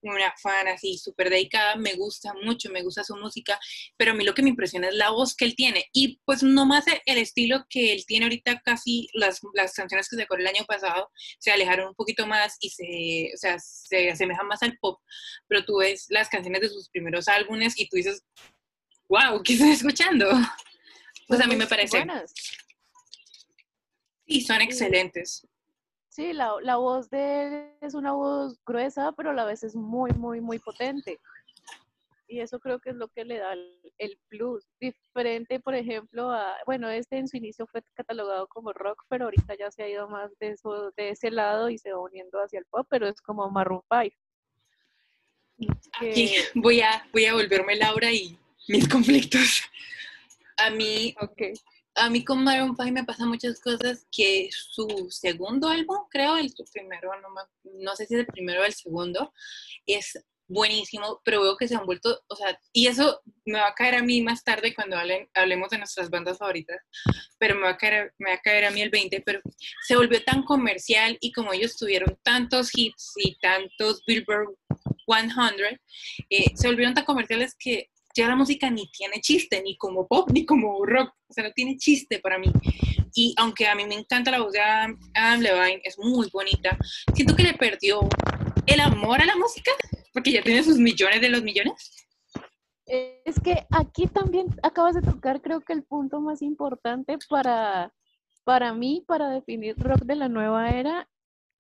una 0.03 0.35
fan 0.41 0.69
así 0.69 0.99
súper 0.99 1.31
dedicada, 1.31 1.77
me 1.77 1.95
gusta 1.95 2.33
mucho, 2.43 2.71
me 2.71 2.83
gusta 2.83 3.05
su 3.05 3.17
música, 3.17 3.59
pero 3.97 4.13
a 4.13 4.15
mí 4.15 4.25
lo 4.25 4.35
que 4.35 4.43
me 4.43 4.51
impresiona 4.51 4.89
es 4.89 4.95
la 4.95 5.11
voz 5.11 5.35
que 5.35 5.45
él 5.45 5.55
tiene 5.55 5.87
y 5.93 6.21
pues 6.25 6.43
no 6.43 6.67
más 6.67 6.85
el 7.07 7.19
estilo 7.19 7.65
que 7.69 7.93
él 7.93 8.05
tiene 8.07 8.27
ahorita, 8.27 8.61
casi 8.65 9.09
las, 9.15 9.41
las 9.55 9.75
canciones 9.75 10.09
que 10.09 10.17
sacó 10.17 10.37
el 10.37 10.47
año 10.47 10.65
pasado 10.67 11.11
se 11.39 11.51
alejaron 11.51 11.89
un 11.89 11.95
poquito 11.95 12.27
más 12.27 12.57
y 12.61 12.71
se, 12.71 13.31
o 13.35 13.37
sea, 13.37 13.59
se 13.59 14.11
asemejan 14.11 14.47
más 14.47 14.63
al 14.63 14.77
pop, 14.79 15.01
pero 15.49 15.65
tú 15.65 15.79
ves 15.79 16.07
las 16.09 16.29
canciones 16.29 16.61
de 16.61 16.69
sus 16.69 16.89
primeros 16.91 17.29
álbumes 17.29 17.79
y 17.79 17.89
tú 17.89 17.97
dices, 17.97 18.23
wow, 19.09 19.43
¿qué 19.43 19.55
estoy 19.55 19.71
escuchando? 19.71 20.29
Pues 21.29 21.41
a 21.41 21.47
mí 21.47 21.57
me 21.57 21.67
parece... 21.67 22.05
Sí, 24.27 24.41
son 24.41 24.61
excelentes. 24.63 25.47
Sí, 26.13 26.35
la, 26.35 26.53
la, 26.61 26.77
voz 26.77 27.09
de 27.09 27.47
él 27.47 27.71
es 27.81 27.95
una 27.95 28.13
voz 28.13 28.63
gruesa, 28.67 29.13
pero 29.13 29.31
a 29.31 29.33
la 29.33 29.47
vez 29.47 29.63
es 29.63 29.75
muy, 29.75 30.11
muy, 30.11 30.43
muy 30.43 30.59
potente. 30.59 31.19
Y 32.29 32.41
eso 32.41 32.61
creo 32.61 32.81
que 32.81 32.91
es 32.91 32.97
lo 32.97 33.09
que 33.09 33.25
le 33.25 33.39
da 33.39 33.55
el, 33.55 34.19
plus. 34.29 34.69
Diferente, 34.79 35.59
por 35.59 35.75
ejemplo, 35.75 36.31
a, 36.31 36.55
bueno, 36.67 36.91
este 36.91 37.17
en 37.17 37.29
su 37.29 37.39
inicio 37.39 37.67
fue 37.67 37.83
catalogado 37.95 38.47
como 38.49 38.75
rock, 38.75 39.03
pero 39.09 39.25
ahorita 39.25 39.55
ya 39.59 39.71
se 39.71 39.85
ha 39.85 39.89
ido 39.89 40.07
más 40.07 40.31
de, 40.39 40.51
eso, 40.51 40.91
de 40.99 41.09
ese 41.09 41.31
lado 41.31 41.71
y 41.71 41.79
se 41.79 41.93
va 41.93 42.01
uniendo 42.01 42.43
hacia 42.43 42.59
el 42.59 42.67
pop, 42.67 42.87
pero 42.91 43.09
es 43.09 43.19
como 43.23 43.51
Maroon 43.51 43.81
5. 43.91 44.15
Aquí 45.99 46.35
voy 46.57 46.83
a, 46.83 47.09
voy 47.11 47.25
a 47.25 47.33
volverme 47.33 47.77
Laura 47.77 48.13
y 48.13 48.39
mis 48.69 48.87
conflictos. 48.93 49.63
A 50.59 50.69
mí, 50.69 51.15
okay 51.23 51.55
a 51.95 52.11
mí 52.11 52.25
con 52.25 52.43
Maroon 52.43 52.77
5 52.77 52.93
me 52.93 53.05
pasan 53.05 53.29
muchas 53.29 53.61
cosas 53.61 54.07
que 54.11 54.49
su 54.53 55.09
segundo 55.11 55.69
álbum, 55.69 55.99
creo, 56.11 56.37
el 56.37 56.51
su 56.51 56.65
primero, 56.73 57.11
no, 57.65 57.97
sé 57.97 58.07
si 58.07 58.15
es 58.15 58.21
el 58.21 58.27
primero 58.27 58.63
o 58.63 58.65
el 58.65 58.73
segundo, 58.73 59.33
es 59.87 60.19
buenísimo, 60.49 61.21
pero 61.25 61.43
veo 61.43 61.57
que 61.57 61.69
se 61.69 61.75
han 61.75 61.87
vuelto, 61.87 62.21
o 62.29 62.37
sea, 62.37 62.59
y 62.73 62.87
eso 62.87 63.23
me 63.45 63.59
va 63.59 63.69
a 63.69 63.75
caer 63.75 63.95
a 63.95 64.03
mí 64.03 64.21
más 64.21 64.45
tarde 64.45 64.75
cuando 64.75 64.97
hablemos 65.35 65.71
de 65.71 65.79
nuestras 65.79 66.11
bandas 66.11 66.39
favoritas, 66.39 66.79
pero 67.39 67.55
me 67.55 67.63
va, 67.63 67.71
a 67.71 67.77
caer, 67.77 68.13
me 68.19 68.31
va 68.31 68.37
a 68.37 68.41
caer 68.41 68.67
a 68.67 68.71
mí 68.71 68.83
el 68.83 68.91
20, 68.91 69.23
pero 69.23 69.41
se 69.87 69.97
volvió 69.97 70.23
tan 70.25 70.43
comercial 70.43 71.17
y 71.21 71.33
como 71.33 71.53
ellos 71.53 71.77
tuvieron 71.77 72.19
tantos 72.23 72.71
hits 72.75 73.13
y 73.17 73.37
tantos 73.39 74.03
Billboard 74.07 74.55
100, 75.07 75.81
eh, 76.31 76.45
se 76.55 76.69
volvieron 76.69 76.95
tan 76.95 77.05
comerciales 77.05 77.55
que 77.59 77.91
ya 78.15 78.29
la 78.29 78.37
música 78.37 78.71
ni 78.71 78.91
tiene 78.91 79.21
chiste, 79.21 79.63
ni 79.63 79.77
como 79.77 80.07
pop, 80.07 80.31
ni 80.31 80.45
como 80.45 80.85
rock, 80.85 81.15
o 81.29 81.33
sea, 81.33 81.45
no 81.45 81.53
tiene 81.53 81.77
chiste 81.77 82.19
para 82.19 82.39
mí. 82.39 82.53
Y 83.15 83.35
aunque 83.39 83.67
a 83.67 83.75
mí 83.75 83.85
me 83.87 83.95
encanta 83.95 84.31
la 84.31 84.41
voz 84.41 84.53
de 84.53 84.61
Adam, 84.61 84.99
Levine, 85.41 85.81
es 85.85 85.99
muy 85.99 86.29
bonita, 86.33 86.77
siento 87.15 87.37
que 87.37 87.43
le 87.43 87.55
perdió 87.55 88.01
el 88.67 88.81
amor 88.81 89.21
a 89.21 89.27
la 89.27 89.37
música, 89.37 89.71
porque 90.13 90.33
ya 90.33 90.43
tiene 90.43 90.63
sus 90.63 90.79
millones 90.79 91.21
de 91.21 91.29
los 91.29 91.43
millones. 91.43 91.97
Es 92.87 93.41
que 93.41 93.67
aquí 93.71 94.07
también 94.07 94.49
acabas 94.63 94.95
de 94.95 95.03
tocar, 95.03 95.41
creo 95.41 95.61
que 95.61 95.73
el 95.73 95.85
punto 95.85 96.21
más 96.21 96.43
importante 96.43 97.17
para, 97.29 97.93
para 98.45 98.75
mí, 98.75 99.05
para 99.07 99.31
definir 99.31 99.77
rock 99.79 100.03
de 100.03 100.17
la 100.17 100.29
nueva 100.29 100.71
era, 100.71 101.09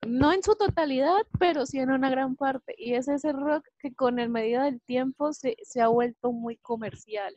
no 0.06 0.32
en 0.32 0.42
su 0.42 0.54
totalidad, 0.56 1.26
pero 1.38 1.66
sí 1.66 1.78
en 1.78 1.90
una 1.90 2.10
gran 2.10 2.36
parte. 2.36 2.74
Y 2.78 2.94
es 2.94 3.08
ese 3.08 3.32
rock 3.32 3.66
que 3.78 3.94
con 3.94 4.18
el 4.18 4.28
medida 4.28 4.64
del 4.64 4.80
tiempo 4.80 5.32
se, 5.32 5.56
ha 5.80 5.88
vuelto 5.88 6.32
muy 6.32 6.56
comercial. 6.56 7.34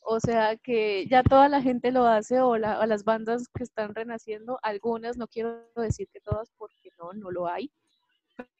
O 0.00 0.18
sea 0.18 0.56
que 0.56 1.06
ya 1.06 1.22
toda 1.22 1.48
la 1.48 1.62
gente 1.62 1.92
lo 1.92 2.06
hace 2.06 2.40
o, 2.40 2.56
las 2.58 3.04
bandas 3.04 3.48
que 3.48 3.62
están 3.62 3.94
renaciendo, 3.94 4.58
algunas, 4.62 5.16
no 5.16 5.28
quiero 5.28 5.64
decir 5.76 6.08
que 6.12 6.20
todas 6.20 6.50
porque 6.58 6.90
no, 6.98 7.12
no 7.12 7.30
lo 7.30 7.46
hay, 7.46 7.70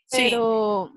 pero, 0.09 0.92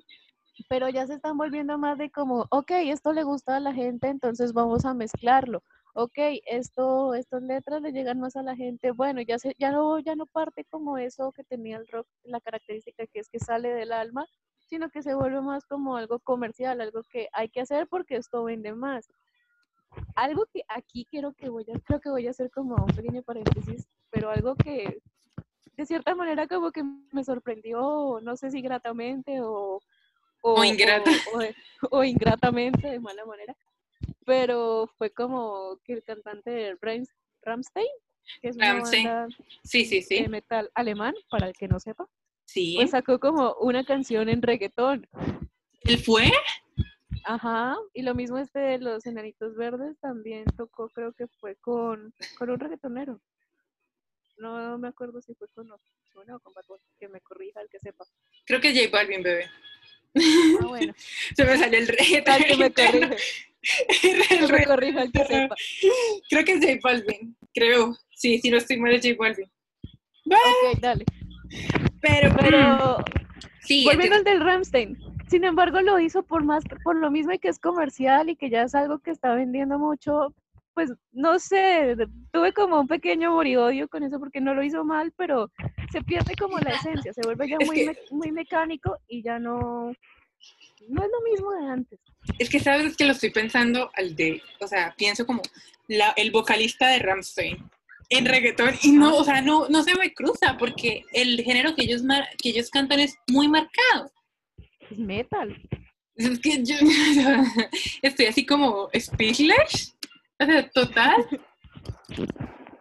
pero 0.69 0.87
ya 0.89 1.07
se 1.07 1.15
están 1.15 1.35
volviendo 1.37 1.79
más 1.79 1.97
de 1.97 2.11
como, 2.11 2.45
ok, 2.51 2.71
esto 2.71 3.11
le 3.11 3.23
gusta 3.23 3.55
a 3.55 3.59
la 3.59 3.73
gente, 3.73 4.07
entonces 4.07 4.53
vamos 4.53 4.85
a 4.85 4.93
mezclarlo 4.93 5.63
ok, 5.97 6.17
esto, 6.45 7.13
estas 7.13 7.41
letras 7.41 7.81
le 7.81 7.93
llegan 7.93 8.19
más 8.19 8.35
a 8.35 8.43
la 8.43 8.55
gente, 8.55 8.91
bueno, 8.91 9.21
ya, 9.21 9.39
se, 9.39 9.55
ya, 9.57 9.71
no, 9.71 9.97
ya 9.99 10.15
no 10.15 10.25
parte 10.25 10.65
como 10.65 10.97
eso 10.97 11.31
que 11.31 11.45
tenía 11.45 11.77
el 11.77 11.87
rock, 11.87 12.05
la 12.23 12.41
característica 12.41 13.07
que 13.07 13.19
es 13.19 13.29
que 13.29 13.39
sale 13.39 13.69
del 13.69 13.93
alma, 13.93 14.25
sino 14.67 14.89
que 14.89 15.01
se 15.01 15.15
vuelve 15.15 15.39
más 15.41 15.63
como 15.65 15.95
algo 15.95 16.19
comercial, 16.19 16.81
algo 16.81 17.01
que 17.09 17.29
hay 17.31 17.47
que 17.47 17.61
hacer 17.61 17.87
porque 17.87 18.17
esto 18.17 18.43
vende 18.43 18.73
más. 18.73 19.07
Algo 20.15 20.45
que 20.51 20.63
aquí 20.67 21.07
quiero 21.09 21.31
que 21.31 21.47
voy 21.47 21.65
a, 21.73 21.79
creo 21.79 22.01
que 22.01 22.09
voy 22.09 22.27
a 22.27 22.31
hacer 22.31 22.51
como 22.51 22.75
un 22.75 22.93
pequeño 22.93 23.23
paréntesis, 23.23 23.87
pero 24.11 24.29
algo 24.29 24.55
que 24.55 24.99
de 25.77 25.85
cierta 25.85 26.13
manera 26.13 26.45
como 26.47 26.71
que 26.71 26.83
me 27.13 27.23
sorprendió, 27.23 28.19
no 28.21 28.35
sé 28.35 28.51
si 28.51 28.61
gratamente 28.61 29.39
o, 29.41 29.79
o, 30.41 30.63
ingrata. 30.65 31.09
o 31.89 32.03
ingratamente, 32.03 32.89
de 32.89 32.99
mala 32.99 33.25
manera, 33.25 33.55
pero 34.25 34.89
fue 34.97 35.11
como 35.11 35.79
que 35.83 35.93
el 35.93 36.03
cantante 36.03 36.49
de 36.49 36.77
Ramstein, 37.41 37.87
que 38.41 38.49
es 38.49 38.55
una 38.55 38.73
banda 38.73 39.27
sí, 39.63 39.85
sí, 39.85 40.01
sí. 40.01 40.23
de 40.23 40.29
metal 40.29 40.69
alemán, 40.73 41.13
para 41.29 41.47
el 41.47 41.53
que 41.53 41.67
no 41.67 41.79
sepa, 41.79 42.07
sí. 42.45 42.75
pues 42.77 42.91
sacó 42.91 43.19
como 43.19 43.53
una 43.61 43.83
canción 43.85 44.29
en 44.29 44.41
reggaetón. 44.41 45.07
¿Él 45.81 45.99
fue? 45.99 46.31
Ajá, 47.23 47.77
y 47.93 48.01
lo 48.01 48.13
mismo 48.13 48.37
este 48.37 48.59
de 48.59 48.79
los 48.79 49.05
enanitos 49.05 49.55
verdes 49.55 49.97
también 49.99 50.45
tocó, 50.57 50.89
creo 50.89 51.13
que 51.13 51.27
fue 51.39 51.55
con, 51.55 52.13
con 52.37 52.49
un 52.49 52.59
reggaetonero. 52.59 53.21
No 54.37 54.77
me 54.77 54.89
acuerdo 54.89 55.21
si 55.21 55.33
fue 55.35 55.47
con 55.49 55.71
Ozuna 55.71 56.35
o 56.35 56.39
con 56.39 56.53
Bad 56.53 56.65
que 56.99 57.07
me 57.07 57.21
corrija 57.21 57.61
el 57.61 57.69
que 57.69 57.79
sepa. 57.79 58.05
Creo 58.45 58.59
que 58.59 58.75
J 58.75 58.89
Balvin, 58.91 59.23
bebé. 59.23 59.49
Ah, 60.15 60.65
bueno. 60.67 60.93
Se 61.35 61.45
me 61.45 61.57
salió 61.57 61.79
el 61.79 61.87
que 62.47 62.57
me 62.57 62.71
corrige. 62.71 63.17
El 64.03 65.11
que 65.11 65.25
sepa. 65.25 65.55
Creo 66.29 66.45
que 66.45 66.51
es 66.53 66.59
J 66.59 66.79
Balvin, 66.83 67.35
creo. 67.53 67.95
Sí, 68.15 68.39
si 68.39 68.49
no 68.49 68.57
estoy 68.57 68.77
mal 68.77 68.93
es 68.93 69.01
J 69.05 69.15
Balvin. 69.17 69.49
Ok, 70.27 70.79
dale. 70.79 71.05
Pero, 72.01 72.35
pero, 72.39 72.97
sí, 73.61 73.83
volviendo 73.85 74.15
al 74.17 74.23
del 74.23 74.39
Ramstein. 74.41 74.97
Sin 75.27 75.43
embargo, 75.43 75.81
lo 75.81 75.99
hizo 75.99 76.23
por 76.23 76.43
más, 76.43 76.63
por 76.83 76.95
lo 76.95 77.09
mismo 77.09 77.33
y 77.33 77.39
que 77.39 77.47
es 77.49 77.59
comercial 77.59 78.29
y 78.29 78.35
que 78.35 78.49
ya 78.49 78.63
es 78.63 78.75
algo 78.75 78.99
que 78.99 79.11
está 79.11 79.33
vendiendo 79.33 79.79
mucho. 79.79 80.33
Pues 80.75 80.91
no 81.13 81.39
sé, 81.39 81.95
tuve 82.33 82.51
como 82.51 82.81
un 82.81 82.87
pequeño 82.87 83.31
moriodio 83.31 83.87
con 83.87 84.03
eso 84.03 84.19
porque 84.19 84.41
no 84.41 84.53
lo 84.53 84.61
hizo 84.61 84.83
mal, 84.83 85.13
pero 85.15 85.49
se 85.89 86.01
pierde 86.01 86.35
como 86.35 86.59
la 86.59 86.71
esencia, 86.71 87.13
se 87.13 87.21
vuelve 87.23 87.47
ya 87.49 87.57
muy, 87.65 87.85
me- 87.85 87.97
muy 88.11 88.31
mecánico 88.33 88.97
y 89.07 89.23
ya 89.23 89.39
no, 89.39 89.93
no 90.87 91.03
es 91.03 91.09
lo 91.11 91.31
mismo 91.31 91.51
de 91.53 91.67
antes. 91.71 91.99
es 92.39 92.49
que 92.49 92.59
sabes 92.59 92.95
que 92.95 93.05
lo 93.05 93.11
estoy 93.13 93.31
pensando 93.31 93.89
al 93.95 94.15
de, 94.15 94.41
o 94.59 94.67
sea, 94.67 94.93
pienso 94.97 95.25
como 95.25 95.41
la, 95.87 96.11
el 96.17 96.31
vocalista 96.31 96.89
de 96.89 96.99
Ramstein 96.99 97.57
en 98.09 98.25
reggaetón 98.25 98.75
y 98.83 98.91
no, 98.91 99.15
o 99.15 99.23
sea, 99.23 99.41
no, 99.41 99.67
no 99.69 99.83
se 99.83 99.95
me 99.95 100.13
cruza 100.13 100.57
porque 100.59 101.03
el 101.11 101.41
género 101.43 101.73
que 101.75 101.83
ellos, 101.85 102.03
mar- 102.03 102.29
que 102.37 102.49
ellos 102.49 102.69
cantan 102.69 102.99
es 102.99 103.15
muy 103.27 103.47
marcado. 103.47 104.11
Es 104.91 104.97
metal. 104.99 105.59
Es 106.15 106.39
que 106.39 106.63
yo 106.63 106.75
estoy 108.03 108.27
así 108.27 108.45
como 108.45 108.89
speechless, 108.97 109.95
o 110.39 110.45
sea, 110.45 110.69
total, 110.69 111.25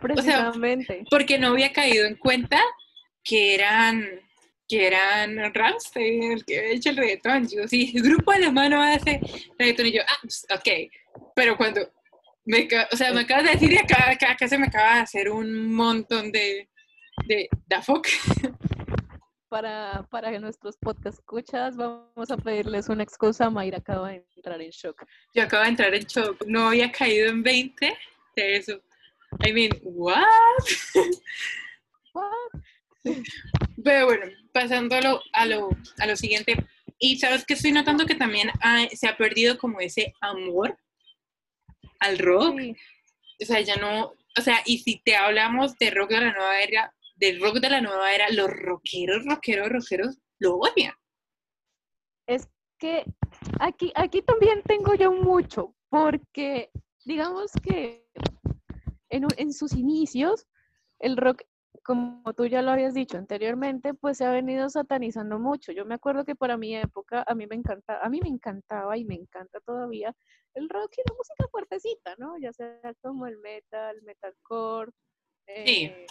Precisamente. 0.00 1.04
porque 1.10 1.38
no 1.38 1.48
había 1.48 1.72
caído 1.72 2.06
en 2.06 2.16
cuenta 2.16 2.60
que 3.22 3.54
eran 3.54 4.04
que 4.68 4.86
eran 4.86 5.52
Ramstein 5.52 6.32
el 6.32 6.44
que 6.44 6.58
había 6.58 6.72
hecho 6.72 6.90
el 6.90 6.96
reggaetón. 6.96 7.48
Yo, 7.48 7.68
sí, 7.68 7.92
el 7.94 8.02
grupo 8.02 8.32
de 8.32 8.50
mano 8.50 8.82
hace 8.82 9.20
reggaetón 9.58 9.86
y 9.86 9.92
yo, 9.92 10.02
ah, 10.06 10.18
pues, 10.22 10.46
ok, 10.50 10.90
pero 11.34 11.56
cuando 11.56 11.80
me, 12.44 12.68
o 12.92 12.96
sea, 12.96 13.12
me 13.12 13.20
acabas 13.20 13.44
de 13.44 13.50
decir 13.52 13.72
y 13.72 13.78
acá, 13.78 14.10
acá, 14.10 14.32
acá 14.32 14.48
se 14.48 14.58
me 14.58 14.66
acaba 14.66 14.96
de 14.96 15.00
hacer 15.00 15.30
un 15.30 15.72
montón 15.72 16.30
de, 16.32 16.68
de, 17.26 17.48
da 17.66 17.82
fuck. 17.82 18.06
para, 19.54 20.04
para 20.10 20.36
nuestros 20.40 20.76
podcast 20.76 21.18
escuchas, 21.20 21.76
vamos 21.76 22.28
a 22.28 22.36
pedirles 22.36 22.88
una 22.88 23.04
excusa. 23.04 23.50
Mayra 23.50 23.78
acaba 23.78 24.10
de 24.10 24.26
entrar 24.34 24.60
en 24.60 24.70
shock. 24.70 25.04
Yo 25.32 25.44
acabo 25.44 25.62
de 25.62 25.68
entrar 25.68 25.94
en 25.94 26.02
shock, 26.02 26.44
no 26.46 26.68
había 26.68 26.90
caído 26.90 27.30
en 27.30 27.42
20 27.42 27.96
de 28.34 28.56
eso. 28.56 28.80
I 29.46 29.52
mean, 29.52 29.70
what? 29.84 30.24
What? 32.14 32.62
Pero 33.82 34.06
bueno, 34.06 34.26
pasando 34.52 34.94
a 34.96 35.00
lo, 35.00 35.20
a 35.32 35.46
lo, 35.46 35.68
a 35.98 36.06
lo 36.06 36.16
siguiente, 36.16 36.56
y 36.98 37.18
sabes 37.18 37.44
que 37.44 37.54
estoy 37.54 37.72
notando 37.72 38.06
que 38.06 38.14
también 38.14 38.50
ha- 38.62 38.88
se 38.88 39.08
ha 39.08 39.16
perdido 39.16 39.58
como 39.58 39.80
ese 39.80 40.14
amor 40.20 40.78
al 42.00 42.18
rock. 42.18 42.58
Sí, 42.60 42.76
O 43.42 43.46
sea, 43.46 43.60
ya 43.60 43.76
no, 43.76 44.12
o 44.38 44.40
sea, 44.42 44.60
y 44.64 44.78
si 44.78 45.00
te 45.04 45.16
hablamos 45.16 45.76
de 45.78 45.90
rock 45.90 46.10
de 46.10 46.20
la 46.20 46.32
nueva 46.32 46.60
era, 46.60 46.94
del 47.16 47.40
rock 47.40 47.56
de 47.60 47.70
la 47.70 47.80
nueva 47.80 48.14
era, 48.14 48.30
los 48.30 48.48
rockeros, 48.50 49.24
rockeros, 49.26 49.68
rockeros 49.70 50.18
lo 50.38 50.56
odian. 50.56 50.94
es 52.26 52.48
que 52.78 53.04
aquí, 53.60 53.92
aquí 53.94 54.22
también 54.22 54.62
tengo 54.62 54.94
yo 54.94 55.12
mucho, 55.12 55.74
porque 55.88 56.70
digamos 57.04 57.52
que 57.62 58.04
en, 59.10 59.26
en 59.36 59.52
sus 59.52 59.72
inicios, 59.74 60.46
el 60.98 61.16
rock, 61.16 61.42
como 61.82 62.32
tú 62.34 62.46
ya 62.46 62.62
lo 62.62 62.70
habías 62.70 62.94
dicho 62.94 63.18
anteriormente, 63.18 63.94
pues 63.94 64.18
se 64.18 64.24
ha 64.24 64.30
venido 64.30 64.68
satanizando 64.70 65.38
mucho. 65.38 65.72
Yo 65.72 65.84
me 65.84 65.94
acuerdo 65.94 66.24
que 66.24 66.34
para 66.36 66.56
mi 66.56 66.76
época, 66.76 67.24
a 67.26 67.34
mí 67.34 67.46
me 67.46 67.56
encanta, 67.56 68.00
a 68.00 68.08
mí 68.08 68.20
me 68.22 68.28
encantaba 68.28 68.96
y 68.96 69.04
me 69.04 69.14
encanta 69.14 69.60
todavía 69.60 70.14
el 70.54 70.68
rock 70.68 70.92
y 70.98 71.02
la 71.08 71.14
música 71.16 71.46
fuertecita, 71.50 72.14
¿no? 72.18 72.38
Ya 72.38 72.52
sea 72.52 72.78
como 73.02 73.26
el 73.26 73.38
metal, 73.38 74.00
metalcore, 74.02 74.92
Sí. 75.46 75.84
eh, 75.84 76.06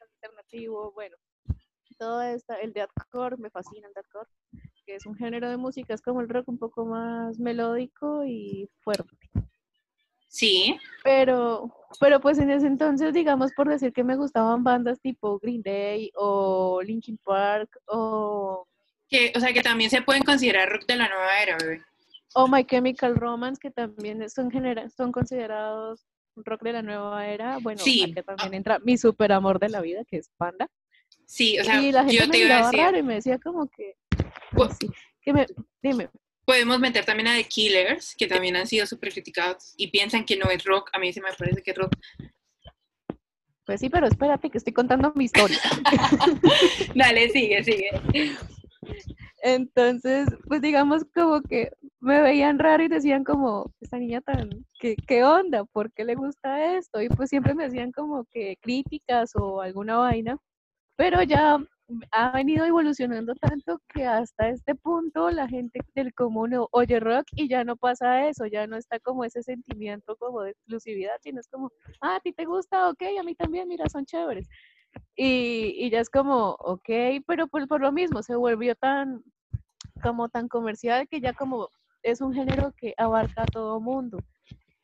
alternativo, 0.00 0.92
bueno, 0.92 1.16
todo 1.98 2.20
esta, 2.22 2.56
el 2.56 2.72
deathcore, 2.72 3.36
me 3.38 3.50
fascina 3.50 3.88
el 3.88 3.94
deathcore, 3.94 4.28
que 4.84 4.96
es 4.96 5.06
un 5.06 5.14
género 5.14 5.48
de 5.48 5.56
música, 5.56 5.94
es 5.94 6.02
como 6.02 6.20
el 6.20 6.28
rock 6.28 6.48
un 6.48 6.58
poco 6.58 6.84
más 6.84 7.38
melódico 7.38 8.24
y 8.24 8.68
fuerte. 8.80 9.16
Sí, 10.28 10.76
Pero, 11.04 11.72
pero 12.00 12.20
pues 12.20 12.38
en 12.38 12.50
ese 12.50 12.66
entonces, 12.66 13.14
digamos, 13.14 13.52
por 13.52 13.68
decir 13.68 13.92
que 13.92 14.04
me 14.04 14.16
gustaban 14.16 14.64
bandas 14.64 15.00
tipo 15.00 15.38
Green 15.38 15.62
Day 15.62 16.10
o 16.16 16.82
Linkin 16.82 17.16
Park 17.18 17.78
o, 17.86 18.66
que, 19.08 19.32
o 19.34 19.40
sea, 19.40 19.52
que 19.52 19.62
también 19.62 19.88
se 19.88 20.02
pueden 20.02 20.22
considerar 20.24 20.68
rock 20.68 20.84
de 20.86 20.96
la 20.96 21.08
nueva 21.08 21.40
era, 21.42 21.56
bebé. 21.56 21.80
o 22.34 22.48
My 22.48 22.64
Chemical 22.64 23.14
Romance, 23.16 23.58
que 23.60 23.70
también 23.70 24.28
son, 24.28 24.50
genera- 24.50 24.90
son 24.90 25.12
considerados 25.12 26.04
rock 26.36 26.62
de 26.64 26.72
la 26.74 26.82
nueva 26.82 27.26
era. 27.28 27.56
Bueno, 27.58 27.80
Sí. 27.82 28.02
aquí 28.02 28.22
también 28.22 28.52
entra 28.54 28.78
mi 28.80 28.98
super 28.98 29.32
amor 29.32 29.58
de 29.58 29.70
la 29.70 29.80
vida, 29.80 30.04
que 30.04 30.18
es 30.18 30.28
Panda. 30.36 30.68
Sí, 31.24 31.58
o 31.58 31.64
sea, 31.64 31.80
y 31.80 31.92
la 31.92 32.00
gente 32.04 32.16
yo 32.16 32.26
me 32.26 32.32
te 32.32 32.38
iba 32.44 32.58
a 32.58 32.66
decir, 32.66 32.80
raro 32.80 32.98
y 32.98 33.02
me 33.02 33.14
decía 33.14 33.38
como 33.38 33.68
que, 33.68 33.94
Bu- 34.52 34.70
sí, 34.78 34.90
que 35.22 35.32
me, 35.32 35.46
dime, 35.82 36.10
podemos 36.46 36.78
meter 36.78 37.04
también 37.04 37.28
a 37.28 37.34
The 37.34 37.44
Killers, 37.44 38.14
que 38.16 38.26
también 38.26 38.56
han 38.56 38.66
sido 38.66 38.86
súper 38.86 39.12
criticados 39.12 39.74
y 39.76 39.88
piensan 39.88 40.24
que 40.24 40.36
no 40.36 40.48
es 40.48 40.64
rock, 40.64 40.88
a 40.92 40.98
mí 40.98 41.12
se 41.12 41.20
me 41.20 41.32
parece 41.36 41.62
que 41.62 41.72
es 41.72 41.76
rock. 41.76 41.92
pues 43.66 43.80
sí, 43.80 43.90
pero 43.90 44.06
espérate 44.06 44.48
que 44.48 44.58
estoy 44.58 44.72
contando 44.72 45.12
mi 45.16 45.24
historia. 45.24 45.58
Dale, 46.94 47.28
sigue, 47.30 47.64
sigue. 47.64 47.90
Entonces, 49.42 50.28
pues 50.46 50.62
digamos 50.62 51.04
como 51.12 51.42
que 51.42 51.70
me 52.00 52.22
veían 52.22 52.60
raro 52.60 52.84
y 52.84 52.88
decían 52.88 53.24
como, 53.24 53.72
esta 53.80 53.98
niña 53.98 54.20
tan, 54.20 54.48
¿qué, 54.78 54.94
qué 55.08 55.24
onda? 55.24 55.64
¿Por 55.64 55.92
qué 55.92 56.04
le 56.04 56.14
gusta 56.14 56.76
esto? 56.76 57.02
Y 57.02 57.08
pues 57.08 57.28
siempre 57.28 57.54
me 57.54 57.64
hacían 57.64 57.90
como 57.90 58.24
que 58.32 58.56
críticas 58.60 59.32
o 59.34 59.60
alguna 59.60 59.96
vaina, 59.98 60.38
pero 60.96 61.22
ya 61.24 61.58
ha 62.10 62.32
venido 62.32 62.64
evolucionando 62.64 63.34
tanto 63.36 63.80
que 63.88 64.04
hasta 64.04 64.48
este 64.48 64.74
punto 64.74 65.30
la 65.30 65.48
gente 65.48 65.80
del 65.94 66.12
común 66.14 66.52
oye 66.72 67.00
rock 67.00 67.26
y 67.32 67.48
ya 67.48 67.64
no 67.64 67.76
pasa 67.76 68.28
eso, 68.28 68.46
ya 68.46 68.66
no 68.66 68.76
está 68.76 68.98
como 69.00 69.24
ese 69.24 69.42
sentimiento 69.42 70.16
como 70.16 70.42
de 70.42 70.50
exclusividad, 70.50 71.16
sino 71.20 71.40
es 71.40 71.48
como, 71.48 71.70
ah, 72.00 72.16
a 72.16 72.20
ti 72.20 72.32
te 72.32 72.44
gusta, 72.44 72.88
ok, 72.88 73.02
a 73.20 73.22
mí 73.22 73.34
también, 73.34 73.68
mira, 73.68 73.88
son 73.88 74.04
chéveres. 74.04 74.48
Y, 75.14 75.74
y 75.78 75.90
ya 75.90 76.00
es 76.00 76.10
como, 76.10 76.56
ok, 76.58 76.88
pero 77.26 77.46
por, 77.48 77.68
por 77.68 77.80
lo 77.80 77.92
mismo 77.92 78.22
se 78.22 78.34
volvió 78.34 78.74
tan, 78.74 79.22
como 80.02 80.28
tan 80.28 80.48
comercial 80.48 81.06
que 81.08 81.20
ya 81.20 81.32
como 81.34 81.68
es 82.02 82.20
un 82.20 82.32
género 82.32 82.72
que 82.76 82.94
abarca 82.96 83.42
a 83.42 83.46
todo 83.46 83.80
mundo. 83.80 84.18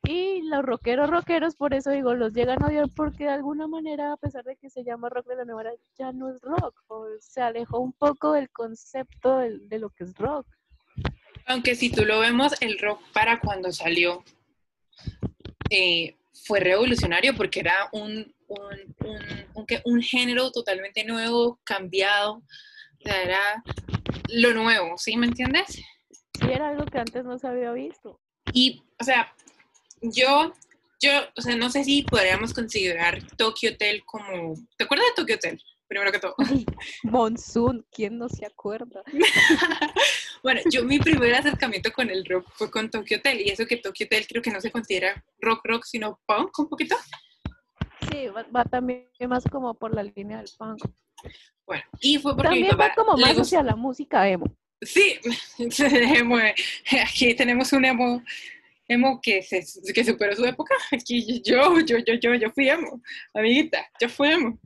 Y 0.04 0.42
los 0.42 0.64
rockeros, 0.64 1.08
rockeros, 1.08 1.54
por 1.54 1.74
eso 1.74 1.90
digo, 1.90 2.14
los 2.14 2.32
llegan 2.32 2.62
a 2.62 2.66
odiar 2.66 2.88
porque 2.94 3.24
de 3.24 3.30
alguna 3.30 3.68
manera, 3.68 4.12
a 4.12 4.16
pesar 4.16 4.42
de 4.44 4.56
que 4.56 4.68
se 4.68 4.82
llama 4.82 5.08
rock 5.08 5.28
de 5.28 5.36
la 5.36 5.44
nueva 5.44 5.62
era, 5.62 5.72
ya 5.96 6.10
no 6.12 6.34
es 6.34 6.40
rock, 6.40 6.74
o 6.88 7.06
se 7.20 7.40
alejó 7.40 7.78
un 7.78 7.92
poco 7.92 8.32
del 8.32 8.50
concepto 8.50 9.38
de, 9.38 9.78
lo 9.78 9.90
que 9.90 10.04
es 10.04 10.14
rock. 10.16 10.46
Aunque 11.46 11.76
si 11.76 11.90
tú 11.90 12.04
lo 12.04 12.18
vemos, 12.18 12.60
el 12.60 12.78
rock 12.80 13.00
para 13.12 13.38
cuando 13.38 13.70
salió 13.70 14.24
eh, 15.70 16.16
fue 16.46 16.58
revolucionario 16.58 17.36
porque 17.36 17.60
era 17.60 17.88
un, 17.92 18.34
un, 18.48 18.96
un, 19.54 19.66
un 19.84 20.02
género 20.02 20.50
totalmente 20.50 21.04
nuevo, 21.04 21.60
cambiado, 21.62 22.34
o 22.34 23.02
sea, 23.04 23.22
era 23.22 23.62
lo 24.28 24.52
nuevo, 24.52 24.98
¿sí 24.98 25.16
me 25.16 25.26
entiendes? 25.26 25.66
Sí, 25.68 26.50
era 26.50 26.70
algo 26.70 26.84
que 26.86 26.98
antes 26.98 27.24
no 27.24 27.38
se 27.38 27.46
había 27.46 27.72
visto. 27.72 28.20
Y, 28.52 28.82
o 29.00 29.04
sea, 29.04 29.32
yo, 30.02 30.52
yo, 31.00 31.10
o 31.36 31.40
sea, 31.40 31.56
no 31.56 31.70
sé 31.70 31.84
si 31.84 32.02
podríamos 32.02 32.52
considerar 32.52 33.22
Tokyo 33.36 33.70
Hotel 33.70 34.02
como, 34.04 34.54
¿te 34.76 34.84
acuerdas 34.84 35.06
de 35.08 35.22
Tokyo 35.22 35.34
Hotel? 35.36 35.62
Primero 35.86 36.10
que 36.10 36.18
todo. 36.18 36.34
Monsoon, 37.02 37.86
¿quién 37.90 38.18
no 38.18 38.28
se 38.28 38.46
acuerda? 38.46 39.02
Bueno, 40.42 40.60
yo 40.68 40.82
mi 40.84 40.98
primer 40.98 41.32
acercamiento 41.34 41.92
con 41.92 42.10
el 42.10 42.24
rock 42.24 42.50
fue 42.54 42.68
con 42.68 42.90
Tokyo 42.90 43.18
Hotel 43.18 43.40
y 43.40 43.50
eso 43.50 43.64
que 43.64 43.76
Tokyo 43.76 44.06
Hotel 44.06 44.26
creo 44.26 44.42
que 44.42 44.50
no 44.50 44.60
se 44.60 44.72
considera 44.72 45.24
rock 45.38 45.60
rock 45.62 45.84
sino 45.84 46.20
punk 46.26 46.58
un 46.58 46.68
poquito. 46.68 46.96
Sí, 48.10 48.26
va, 48.26 48.44
va 48.54 48.64
también 48.64 49.06
más 49.28 49.44
como 49.44 49.72
por 49.74 49.94
la 49.94 50.02
línea 50.02 50.38
del 50.38 50.50
punk. 50.58 50.84
Bueno, 51.64 51.84
y 52.00 52.18
fue 52.18 52.34
porque 52.36 52.50
mi 52.50 52.68
También 52.68 52.76
papá 52.76 52.88
va 52.88 52.94
como 52.94 53.16
más 53.16 53.38
hacia 53.38 53.62
la 53.62 53.76
música 53.76 54.28
emo. 54.28 54.46
Sí, 54.80 55.20
eh, 55.58 57.00
aquí 57.00 57.34
tenemos 57.34 57.72
un 57.72 57.84
emo, 57.84 58.22
emo 58.88 59.20
que, 59.22 59.42
se, 59.42 59.62
que 59.92 60.04
superó 60.04 60.34
su 60.34 60.44
época. 60.44 60.74
Aquí 60.92 61.42
yo, 61.44 61.80
yo, 61.80 61.98
yo, 61.98 62.14
yo, 62.14 62.34
yo 62.34 62.50
fui 62.50 62.68
emo, 62.68 63.00
amiguita, 63.34 63.84
yo 64.00 64.08
fui 64.08 64.28
emo. 64.28 64.58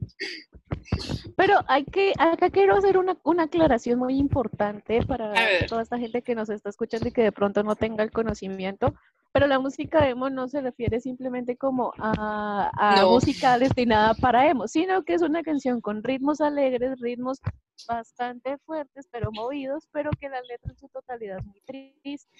Pero 1.37 1.61
hay 1.69 1.85
que, 1.85 2.13
acá 2.19 2.51
quiero 2.51 2.77
hacer 2.77 2.99
una, 2.99 3.17
una 3.25 3.45
aclaración 3.45 3.99
muy 3.99 4.17
importante 4.17 5.05
para 5.05 5.31
A 5.33 5.67
toda 5.67 5.83
esta 5.83 5.99
gente 5.99 6.23
que 6.23 6.35
nos 6.35 6.49
está 6.49 6.71
escuchando 6.71 7.09
y 7.09 7.13
que 7.13 7.23
de 7.23 7.33
pronto 7.33 7.63
no 7.63 7.77
tenga 7.77 8.03
el 8.03 8.11
conocimiento. 8.11 8.95
pero 9.33 9.47
la 9.47 9.59
música 9.59 10.09
emo 10.09 10.31
no 10.31 10.49
se 10.49 10.61
refiere 10.61 11.01
simplemente 11.01 11.57
como 11.57 11.93
a, 11.99 13.03
música 13.05 13.59
destinada 13.59 14.15
para 14.15 14.49
emo, 14.49 14.67
sino 14.67 15.03
que 15.03 15.15
es 15.15 15.23
una 15.23 15.43
canción 15.43 15.81
con 15.81 16.03
ritmos 16.03 16.41
alegres, 16.41 16.99
ritmos 17.01 17.41
bastante 17.87 18.57
fuertes, 18.59 19.07
pero 19.11 19.31
movidos, 19.33 19.89
pero 19.93 20.11
que 20.19 20.29
la 20.29 20.41
letra 20.43 20.73
en 20.73 20.79
su 20.79 20.89
totalidad 20.89 21.39
es 21.39 21.45
muy 21.45 21.61
triste. 21.61 22.31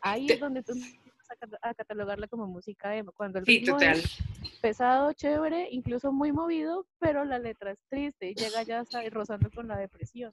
Ahí 0.00 0.26
es 0.30 0.40
donde 0.40 0.62
tú 0.62 0.72
a, 1.62 1.74
catalogarla 1.74 2.28
como 2.28 2.46
música 2.46 2.96
emo, 2.96 3.12
cuando 3.12 3.38
el 3.38 3.46
ritmo 3.46 3.78
es 3.80 4.18
pesado, 4.60 5.12
chévere, 5.12 5.68
incluso 5.70 6.12
muy 6.12 6.32
movido, 6.32 6.86
pero 6.98 7.24
la 7.24 7.38
letra 7.38 7.72
es 7.72 7.78
triste 7.88 8.30
y 8.30 8.34
llega 8.34 8.62
ya 8.62 8.84
rozando 9.10 9.50
con 9.50 9.68
la 9.68 9.76
depresión 9.78 10.32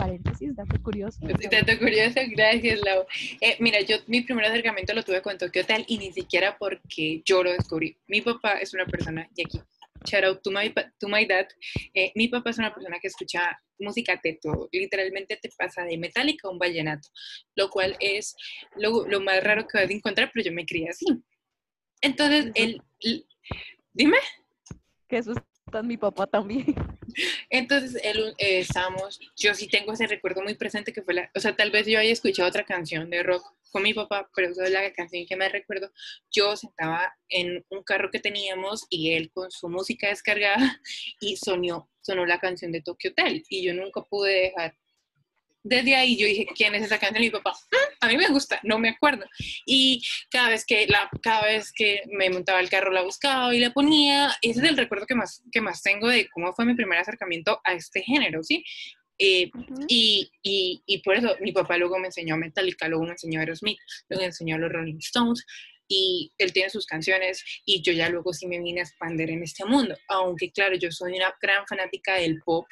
paréntesis, 0.00 0.56
dato 0.56 0.82
curioso. 0.82 1.18
Dato 1.20 1.78
curioso, 1.78 2.20
gracias, 2.30 2.80
Lau. 2.80 3.04
Eh, 3.40 3.56
mira, 3.60 3.80
yo 3.82 3.96
mi 4.06 4.22
primer 4.22 4.46
acercamiento 4.46 4.94
lo 4.94 5.02
tuve 5.02 5.20
con 5.20 5.36
Tokyo 5.36 5.64
Tal 5.66 5.84
y 5.86 5.98
ni 5.98 6.12
siquiera 6.12 6.56
porque 6.58 7.22
yo 7.24 7.42
lo 7.42 7.52
descubrí. 7.52 7.96
Mi 8.06 8.20
papá 8.22 8.54
es 8.54 8.72
una 8.72 8.86
persona, 8.86 9.28
y 9.36 9.42
aquí, 9.44 9.60
shout 10.04 10.24
out 10.24 10.42
to 10.42 10.50
my, 10.50 10.72
to 10.98 11.08
my 11.08 11.26
dad, 11.26 11.46
eh, 11.94 12.12
mi 12.14 12.28
papá 12.28 12.50
es 12.50 12.58
una 12.58 12.72
persona 12.72 12.98
que 13.00 13.08
escucha 13.08 13.58
música 13.78 14.20
de 14.22 14.38
todo, 14.40 14.68
literalmente 14.72 15.38
te 15.40 15.50
pasa 15.56 15.84
de 15.84 15.98
metálica 15.98 16.48
a 16.48 16.50
un 16.50 16.58
vallenato, 16.58 17.08
lo 17.56 17.68
cual 17.70 17.96
es 18.00 18.34
lo, 18.76 19.06
lo 19.06 19.20
más 19.20 19.42
raro 19.42 19.66
que 19.66 19.78
vas 19.78 19.90
a 19.90 19.92
encontrar, 19.92 20.30
pero 20.32 20.44
yo 20.44 20.52
me 20.52 20.66
crié 20.66 20.88
así. 20.90 21.06
Entonces, 22.00 22.50
él, 22.54 22.82
dime. 23.92 24.18
Que 25.08 25.18
eso 25.18 25.32
mi 25.82 25.96
papá 25.96 26.26
también. 26.26 26.74
Entonces, 27.48 28.00
él, 28.04 28.34
eh, 28.38 28.60
estábamos, 28.60 29.18
yo 29.36 29.54
sí 29.54 29.68
tengo 29.68 29.92
ese 29.92 30.06
recuerdo 30.06 30.42
muy 30.42 30.54
presente 30.54 30.92
que 30.92 31.02
fue 31.02 31.14
la, 31.14 31.30
o 31.34 31.40
sea, 31.40 31.56
tal 31.56 31.70
vez 31.70 31.86
yo 31.86 31.98
haya 31.98 32.12
escuchado 32.12 32.48
otra 32.48 32.64
canción 32.64 33.10
de 33.10 33.22
rock 33.22 33.44
con 33.70 33.82
mi 33.82 33.94
papá, 33.94 34.28
pero 34.34 34.50
esa 34.50 34.64
es 34.64 34.70
la 34.70 34.92
canción 34.92 35.26
que 35.26 35.36
me 35.36 35.48
recuerdo. 35.48 35.90
Yo 36.30 36.56
sentaba 36.56 37.14
en 37.28 37.64
un 37.70 37.82
carro 37.82 38.10
que 38.10 38.20
teníamos 38.20 38.86
y 38.90 39.12
él 39.12 39.30
con 39.32 39.50
su 39.50 39.68
música 39.68 40.08
descargada 40.08 40.56
y 41.20 41.36
sonó, 41.36 41.90
sonó 42.00 42.26
la 42.26 42.38
canción 42.38 42.72
de 42.72 42.82
Tokyo 42.82 43.10
Hotel 43.10 43.44
y 43.48 43.64
yo 43.64 43.74
nunca 43.74 44.02
pude 44.02 44.42
dejar 44.42 44.76
desde 45.62 45.94
ahí 45.94 46.16
yo 46.16 46.26
dije, 46.26 46.46
¿quién 46.54 46.74
es 46.74 46.84
esa 46.84 46.98
canción? 46.98 47.22
Y 47.22 47.26
mi 47.26 47.30
papá, 47.30 47.52
mm, 47.52 48.04
a 48.04 48.08
mí 48.08 48.16
me 48.16 48.28
gusta, 48.28 48.60
no 48.62 48.78
me 48.78 48.88
acuerdo. 48.88 49.24
Y 49.66 50.02
cada 50.30 50.50
vez 50.50 50.64
que, 50.64 50.86
la, 50.86 51.08
cada 51.22 51.44
vez 51.44 51.72
que 51.72 52.02
me 52.10 52.30
montaba 52.30 52.60
el 52.60 52.70
carro 52.70 52.90
la 52.90 53.02
buscaba 53.02 53.54
y 53.54 53.60
la 53.60 53.70
ponía. 53.70 54.36
Ese 54.42 54.60
es 54.60 54.68
el 54.68 54.76
recuerdo 54.76 55.06
que 55.06 55.14
más, 55.14 55.42
que 55.52 55.60
más 55.60 55.82
tengo 55.82 56.08
de 56.08 56.28
cómo 56.28 56.52
fue 56.52 56.64
mi 56.64 56.74
primer 56.74 56.98
acercamiento 56.98 57.60
a 57.64 57.74
este 57.74 58.02
género, 58.02 58.42
¿sí? 58.42 58.64
Eh, 59.18 59.50
y, 59.86 60.30
y, 60.42 60.82
y, 60.86 61.02
por 61.02 61.14
eso 61.14 61.36
mi 61.40 61.52
papá 61.52 61.76
luego 61.76 61.98
me 61.98 62.06
enseñó 62.06 62.36
a 62.36 62.38
Metallica, 62.38 62.88
luego 62.88 63.04
me 63.04 63.12
enseñó 63.12 63.38
a 63.38 63.42
Aerosmith, 63.42 63.78
luego 64.08 64.22
me 64.22 64.26
enseñó 64.28 64.56
los 64.56 64.72
Rolling 64.72 64.96
Stones 64.96 65.44
y 65.86 66.32
él 66.38 66.54
tiene 66.54 66.70
sus 66.70 66.86
canciones 66.86 67.44
y 67.66 67.82
yo 67.82 67.92
ya 67.92 68.08
luego 68.08 68.32
sí 68.32 68.46
me 68.46 68.58
vine 68.60 68.80
a 68.80 68.84
expandir 68.84 69.28
en 69.28 69.42
este 69.42 69.66
mundo, 69.66 69.94
aunque 70.08 70.50
claro, 70.50 70.74
yo 70.76 70.90
soy 70.90 71.16
una 71.16 71.34
gran 71.42 71.66
fanática 71.66 72.14
del 72.14 72.40
pop, 72.42 72.64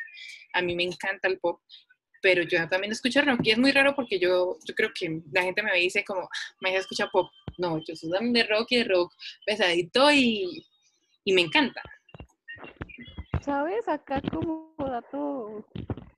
a 0.55 0.63
mí 0.63 0.75
me 0.75 0.85
encanta 0.85 1.29
el 1.29 1.39
pop 1.39 1.61
pero 2.23 2.43
yo 2.43 2.69
también 2.69 2.93
escucho 2.93 3.23
rock 3.23 3.41
y 3.45 3.51
es 3.51 3.59
muy 3.59 3.73
raro 3.73 3.95
porque 3.95 4.19
yo, 4.19 4.59
yo 4.65 4.75
creo 4.75 4.91
que 4.95 5.23
la 5.33 5.43
gente 5.43 5.63
me 5.63 5.75
dice 5.75 6.05
como, 6.05 6.29
me 6.61 6.75
escucha 6.75 7.09
pop. 7.09 7.31
No, 7.59 7.79
yo 7.85 7.97
soy 7.97 8.11
también 8.11 8.33
de 8.33 8.45
rock 8.45 8.67
y 8.71 8.77
de 8.77 8.85
rock 8.85 9.13
pesadito 9.45 10.11
y, 10.13 10.67
y 11.25 11.33
me 11.33 11.43
encanta. 11.43 11.83
¿Sabes? 13.41 13.89
Acá 13.89 14.21
como 14.31 14.75
dato 14.79 15.67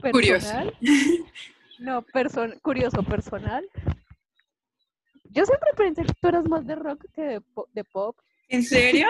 personal. 0.00 0.12
Curioso. 0.12 0.72
No, 1.78 2.04
curioso, 2.60 3.02
personal. 3.02 3.66
Yo 5.30 5.46
siempre 5.46 5.70
pensé 5.78 6.02
que 6.04 6.12
tú 6.20 6.28
eras 6.28 6.44
más 6.46 6.66
de 6.66 6.74
rock 6.74 7.06
que 7.14 7.22
de, 7.22 7.42
de 7.72 7.84
pop. 7.84 8.18
¿En 8.48 8.62
serio? 8.62 9.08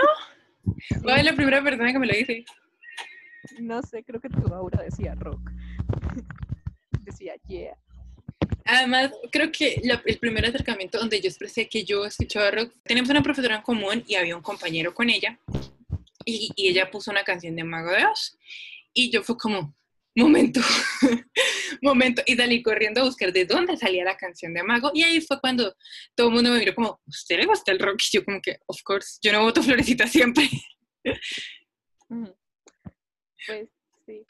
¿Cuál 1.03 1.19
es 1.19 1.25
la 1.25 1.33
primera 1.35 1.65
persona 1.65 1.93
que 1.93 1.99
me 1.99 2.07
lo 2.07 2.13
dice? 2.13 2.45
No 3.59 3.83
sé, 3.83 4.05
creo 4.05 4.21
que 4.21 4.29
tu 4.29 4.55
aura 4.55 4.83
decía 4.83 5.15
rock 5.15 5.41
decía, 7.21 7.35
yeah. 7.47 7.77
Además, 8.65 9.13
creo 9.31 9.51
que 9.53 9.81
el 10.05 10.19
primer 10.19 10.47
acercamiento 10.47 10.99
donde 10.99 11.21
yo 11.21 11.29
expresé 11.29 11.69
que 11.69 11.85
yo 11.85 12.05
escuchaba 12.05 12.51
rock, 12.51 12.73
teníamos 12.85 13.11
una 13.11 13.23
profesora 13.23 13.57
en 13.57 13.63
común 13.63 14.05
y 14.07 14.15
había 14.15 14.37
un 14.37 14.43
compañero 14.43 14.95
con 14.95 15.11
ella 15.11 15.39
y, 16.25 16.51
y 16.55 16.69
ella 16.69 16.91
puso 16.91 17.11
una 17.11 17.25
canción 17.25 17.57
de 17.57 17.65
Mago 17.65 17.91
de 17.91 18.05
Oz 18.05 18.37
y 18.93 19.11
yo 19.11 19.23
fue 19.23 19.37
como, 19.37 19.75
momento, 20.15 20.61
momento, 21.83 22.23
y 22.27 22.37
salí 22.37 22.63
corriendo 22.63 23.01
a 23.01 23.05
buscar 23.05 23.33
de 23.33 23.45
dónde 23.45 23.77
salía 23.77 24.05
la 24.05 24.17
canción 24.17 24.53
de 24.55 24.63
Mago 24.63 24.91
y 24.95 25.03
ahí 25.03 25.21
fue 25.21 25.41
cuando 25.41 25.77
todo 26.15 26.29
el 26.29 26.35
mundo 26.35 26.51
me 26.51 26.59
miró 26.59 26.75
como, 26.75 27.01
¿usted 27.07 27.39
le 27.39 27.47
gusta 27.47 27.73
el 27.73 27.79
rock? 27.79 28.01
Y 28.13 28.17
yo 28.17 28.25
como 28.25 28.41
que, 28.41 28.59
of 28.67 28.83
course, 28.83 29.19
yo 29.23 29.33
no 29.33 29.43
voto 29.43 29.63
florecita 29.63 30.07
siempre. 30.07 30.49
Pues 33.47 33.69
sí. 34.07 34.25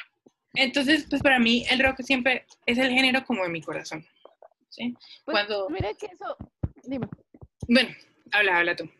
Entonces, 0.55 1.07
pues 1.09 1.23
para 1.23 1.39
mí 1.39 1.65
el 1.71 1.81
rock 1.81 2.03
siempre 2.03 2.47
es 2.67 2.79
el 2.79 2.91
género 2.91 3.25
como 3.25 3.43
de 3.43 3.51
mi 3.51 3.63
corazón. 3.63 4.05
¿sí? 4.69 4.95
Pues, 5.25 5.35
Cuando... 5.35 5.69
Mira 5.71 5.93
que 5.95 6.07
eso... 6.07 6.37
Dime. 6.85 7.09
Bueno, 7.69 7.91
habla, 8.33 8.59
habla 8.59 8.77
tú. 8.77 8.91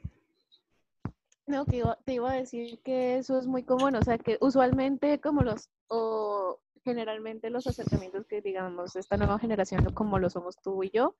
No, 1.47 1.65
que 1.67 1.83
te 2.05 2.15
iba 2.15 2.31
a 2.31 2.37
decir 2.37 2.81
que 2.85 3.19
eso 3.19 3.37
es 3.39 3.47
muy 3.47 3.65
común, 3.65 3.97
o 3.97 4.03
sea, 4.03 4.19
que 4.19 4.39
usualmente 4.41 5.21
como 5.21 5.43
los, 5.43 5.69
o 5.89 6.61
generalmente 6.85 7.51
los 7.51 7.67
acercamientos 7.67 8.27
que 8.27 8.41
digamos 8.41 8.97
esta 8.97 9.17
nueva 9.17 9.39
generación, 9.39 9.93
como 9.93 10.19
lo 10.19 10.31
somos 10.31 10.57
tú 10.63 10.83
y 10.83 10.91
yo, 10.91 11.17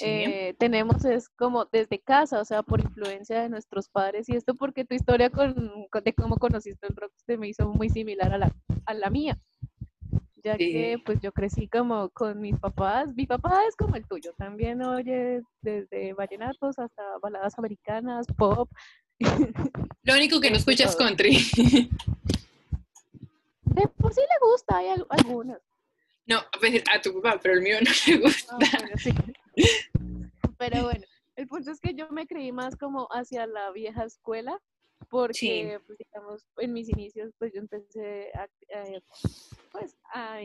eh, 0.00 0.54
tenemos 0.58 1.04
es 1.04 1.28
como 1.28 1.64
desde 1.66 1.98
casa, 1.98 2.40
o 2.40 2.44
sea, 2.44 2.62
por 2.62 2.80
influencia 2.80 3.42
de 3.42 3.48
nuestros 3.48 3.88
padres 3.88 4.28
y 4.28 4.36
esto 4.36 4.54
porque 4.54 4.84
tu 4.84 4.94
historia 4.94 5.30
con, 5.30 5.86
de 6.04 6.12
cómo 6.14 6.36
conociste 6.36 6.86
el 6.86 6.96
rock 6.96 7.12
se 7.26 7.36
me 7.36 7.48
hizo 7.48 7.68
muy 7.68 7.88
similar 7.88 8.32
a 8.32 8.38
la, 8.38 8.54
a 8.86 8.94
la 8.94 9.10
mía 9.10 9.38
ya 10.42 10.56
que 10.56 10.98
pues 11.04 11.20
yo 11.20 11.32
crecí 11.32 11.68
como 11.68 12.10
con 12.10 12.40
mis 12.40 12.58
papás. 12.58 13.14
Mi 13.14 13.26
papá 13.26 13.62
es 13.68 13.76
como 13.76 13.96
el 13.96 14.06
tuyo, 14.06 14.32
también 14.38 14.82
oye 14.82 15.42
desde 15.62 16.12
vallenatos 16.14 16.78
hasta 16.78 17.02
baladas 17.22 17.58
americanas, 17.58 18.26
pop. 18.36 18.70
Lo 20.02 20.14
único 20.14 20.40
que 20.40 20.50
no 20.50 20.56
escucha 20.58 20.84
es 20.84 20.96
country. 20.96 21.38
De 23.78 23.86
por 23.86 24.12
sí 24.12 24.20
le 24.20 24.50
gusta, 24.50 24.78
hay 24.78 24.88
algunas. 24.88 25.60
No, 26.26 26.40
pues, 26.58 26.82
a 26.92 27.00
tu 27.00 27.20
papá, 27.22 27.38
pero 27.40 27.54
el 27.54 27.62
mío 27.62 27.76
no 27.80 27.90
le 28.06 28.18
gusta. 28.18 28.58
Pero 30.58 30.82
bueno, 30.82 31.04
el 31.36 31.46
punto 31.46 31.70
es 31.70 31.80
que 31.80 31.94
yo 31.94 32.08
me 32.10 32.26
creí 32.26 32.50
más 32.50 32.76
como 32.76 33.06
hacia 33.12 33.46
la 33.46 33.70
vieja 33.70 34.04
escuela 34.04 34.60
porque 35.08 35.80
pues, 35.86 35.96
digamos 35.98 36.44
en 36.56 36.72
mis 36.72 36.88
inicios 36.88 37.32
pues 37.38 37.52
yo 37.54 37.60
empecé 37.60 38.30
a, 38.34 38.48
pues 39.70 39.96
a, 40.12 40.40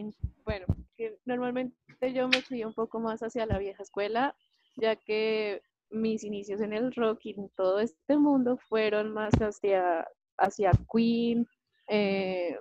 bueno 0.45 0.67
que 0.95 1.17
normalmente 1.25 2.13
yo 2.13 2.27
me 2.27 2.41
fui 2.43 2.63
un 2.63 2.73
poco 2.73 2.99
más 2.99 3.21
hacia 3.21 3.47
la 3.47 3.57
vieja 3.57 3.81
escuela 3.81 4.35
ya 4.77 4.95
que 4.95 5.63
mis 5.89 6.23
inicios 6.23 6.61
en 6.61 6.73
el 6.73 6.93
rock 6.93 7.21
y 7.23 7.31
en 7.31 7.49
todo 7.49 7.79
este 7.79 8.15
mundo 8.15 8.57
fueron 8.69 9.11
más 9.11 9.33
hacia 9.41 10.07
hacia 10.37 10.71
Queen 10.91 11.47
eh, 11.87 12.55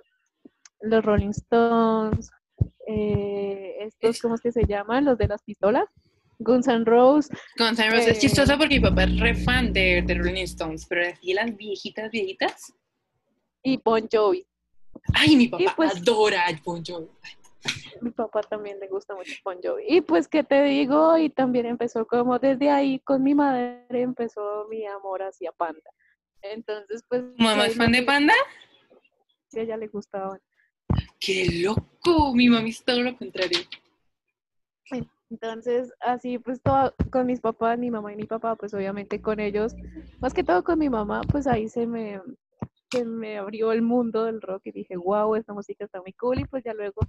los 0.83 1.03
Rolling 1.03 1.29
Stones 1.29 2.29
eh, 2.87 3.77
estos 3.79 4.21
cómo 4.21 4.35
es 4.35 4.41
que 4.41 4.51
se 4.51 4.65
llaman 4.65 5.05
los 5.05 5.17
de 5.17 5.27
las 5.27 5.41
pistolas 5.43 5.85
Guns 6.39 6.67
N' 6.67 6.85
Roses. 6.85 7.29
Guns 7.57 7.79
N' 7.79 7.89
Roses 7.89 8.07
es 8.07 8.19
chistoso 8.19 8.57
porque 8.57 8.75
mi 8.75 8.81
papá 8.81 9.03
es 9.03 9.19
re 9.19 9.35
fan 9.35 9.71
de, 9.71 10.03
de 10.05 10.13
Rolling 10.15 10.43
Stones, 10.43 10.85
pero 10.87 11.07
así 11.07 11.33
las 11.33 11.55
viejitas, 11.55 12.11
viejitas. 12.11 12.73
Y 13.63 13.77
Bon 13.77 14.07
Jovi. 14.11 14.45
Ay, 15.13 15.35
mi 15.37 15.47
papá 15.47 15.73
pues, 15.75 15.95
adora 15.95 16.47
a 16.47 16.51
Bon 16.65 16.83
Jovi. 16.85 17.07
Mi 18.01 18.11
papá 18.11 18.41
también 18.41 18.77
le 18.79 18.87
gusta 18.89 19.15
mucho 19.15 19.31
Bon 19.45 19.57
Jovi. 19.63 19.83
Y 19.87 20.01
pues, 20.01 20.27
¿qué 20.27 20.43
te 20.43 20.63
digo? 20.63 21.17
Y 21.17 21.29
también 21.29 21.65
empezó 21.65 22.05
como 22.05 22.37
desde 22.39 22.69
ahí 22.69 22.99
con 22.99 23.23
mi 23.23 23.33
madre 23.33 23.85
empezó 23.89 24.67
mi 24.69 24.85
amor 24.85 25.21
hacia 25.21 25.51
Panda. 25.53 25.91
Entonces, 26.41 27.05
pues... 27.07 27.23
¿Mamá 27.37 27.67
es 27.67 27.77
fan 27.77 27.91
de 27.93 28.03
Panda? 28.03 28.33
Sí, 29.47 29.59
a 29.59 29.63
ella 29.63 29.77
le 29.77 29.87
gustaba. 29.87 30.37
¡Qué 31.25 31.47
loco! 31.63 32.33
Mi 32.33 32.49
mami 32.49 32.71
es 32.71 32.83
todo 32.83 33.01
lo 33.01 33.17
contrario. 33.17 33.59
Entonces, 35.29 35.91
así 36.01 36.37
pues 36.37 36.61
todo 36.61 36.93
con 37.11 37.25
mis 37.25 37.39
papás, 37.39 37.79
mi 37.79 37.89
mamá 37.89 38.11
y 38.13 38.17
mi 38.17 38.25
papá, 38.25 38.55
pues 38.55 38.73
obviamente 38.73 39.21
con 39.21 39.39
ellos, 39.39 39.73
más 40.19 40.33
que 40.33 40.43
todo 40.43 40.63
con 40.63 40.77
mi 40.77 40.89
mamá, 40.89 41.21
pues 41.21 41.47
ahí 41.47 41.69
se 41.69 41.87
me, 41.87 42.21
se 42.91 43.03
me 43.03 43.37
abrió 43.37 43.71
el 43.71 43.81
mundo 43.81 44.25
del 44.25 44.41
rock 44.41 44.63
y 44.65 44.71
dije, 44.73 44.95
wow, 44.95 45.35
esta 45.35 45.53
música 45.53 45.85
está 45.85 46.01
muy 46.01 46.13
cool 46.13 46.41
y 46.41 46.45
pues 46.45 46.63
ya 46.63 46.73
luego 46.73 47.01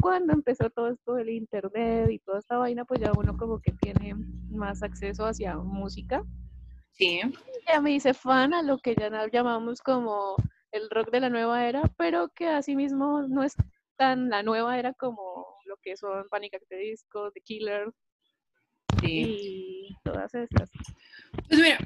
cuando 0.00 0.32
empezó 0.34 0.68
todo 0.68 0.88
esto 0.88 1.14
del 1.14 1.30
internet 1.30 2.10
y 2.10 2.18
toda 2.18 2.40
esta 2.40 2.58
vaina, 2.58 2.84
pues 2.84 3.00
ya 3.00 3.12
uno 3.16 3.36
como 3.38 3.60
que 3.60 3.72
tiene 3.80 4.16
más 4.50 4.82
acceso 4.82 5.24
hacia 5.24 5.56
música. 5.56 6.24
Sí. 6.90 7.20
Ya 7.68 7.80
me 7.80 7.92
hice 7.92 8.12
fan 8.12 8.52
a 8.52 8.62
lo 8.62 8.78
que 8.78 8.94
ya 8.96 9.08
llamamos 9.32 9.80
como 9.80 10.36
el 10.72 10.90
rock 10.90 11.10
de 11.10 11.20
la 11.20 11.28
nueva 11.28 11.66
era, 11.66 11.82
pero 11.96 12.30
que 12.30 12.48
asimismo 12.48 13.22
no 13.28 13.42
es 13.42 13.54
tan 13.96 14.30
la 14.30 14.42
nueva 14.42 14.78
era 14.78 14.94
como 14.94 15.46
lo 15.66 15.76
que 15.82 15.96
son 15.96 16.26
Panic! 16.28 16.54
at 16.54 16.62
the 16.68 16.76
Disco, 16.76 17.30
The 17.32 17.40
Killer. 17.40 17.92
y 19.02 19.96
todas 20.04 20.34
estas. 20.34 20.70
Pues 21.48 21.60
mira, 21.60 21.78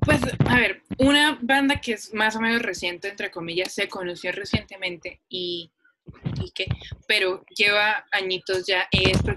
pues 0.00 0.20
a 0.46 0.56
ver, 0.56 0.82
una 0.98 1.38
banda 1.40 1.80
que 1.80 1.92
es 1.92 2.12
más 2.14 2.36
o 2.36 2.40
menos 2.40 2.62
reciente, 2.62 3.08
entre 3.08 3.30
comillas, 3.30 3.72
se 3.72 3.88
conoció 3.88 4.32
recientemente 4.32 5.20
y, 5.28 5.70
pero 7.06 7.44
lleva 7.56 8.04
añitos 8.12 8.66
ya, 8.66 8.88
es 8.90 9.22
por, 9.22 9.36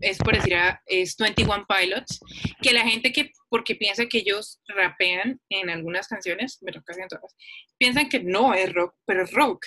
es 0.00 0.18
por 0.18 0.34
decir, 0.34 0.54
ah, 0.54 0.80
es 0.86 1.16
21 1.16 1.66
Pilots, 1.66 2.20
que 2.62 2.72
la 2.72 2.86
gente 2.88 3.12
que, 3.12 3.32
porque 3.48 3.74
piensa 3.74 4.06
que 4.06 4.18
ellos 4.18 4.60
rapean 4.68 5.40
en 5.48 5.70
algunas 5.70 6.08
canciones, 6.08 6.58
pero 6.64 6.82
casi 6.82 7.00
en 7.00 7.08
todas, 7.08 7.34
piensan 7.78 8.08
que 8.08 8.20
no 8.20 8.54
es 8.54 8.72
rock, 8.72 8.94
pero 9.06 9.24
es 9.24 9.32
rock 9.32 9.64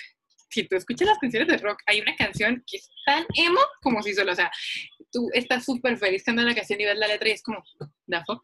si 0.54 0.62
tú 0.68 0.76
escuchas 0.76 1.08
las 1.08 1.18
canciones 1.18 1.48
de 1.48 1.56
rock, 1.56 1.82
hay 1.86 2.00
una 2.00 2.14
canción 2.14 2.62
que 2.66 2.76
es 2.76 2.88
tan 3.04 3.26
emo 3.34 3.60
como 3.82 4.02
si 4.02 4.14
solo, 4.14 4.32
o 4.32 4.36
sea, 4.36 4.50
tú 5.10 5.28
estás 5.32 5.64
súper 5.64 5.98
feliz 5.98 6.22
cantando 6.22 6.48
la 6.48 6.54
canción 6.54 6.80
y 6.80 6.84
ves 6.84 6.96
la 6.96 7.08
letra 7.08 7.28
y 7.28 7.32
es 7.32 7.42
como, 7.42 7.62
¿da 8.06 8.24
fuck? 8.24 8.42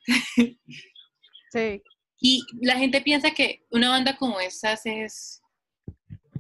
Sí. 1.53 1.83
Y 2.21 2.43
la 2.61 2.77
gente 2.77 3.01
piensa 3.01 3.33
que 3.33 3.65
una 3.71 3.89
banda 3.89 4.17
como 4.17 4.41
esas 4.41 4.85
es 4.85 5.43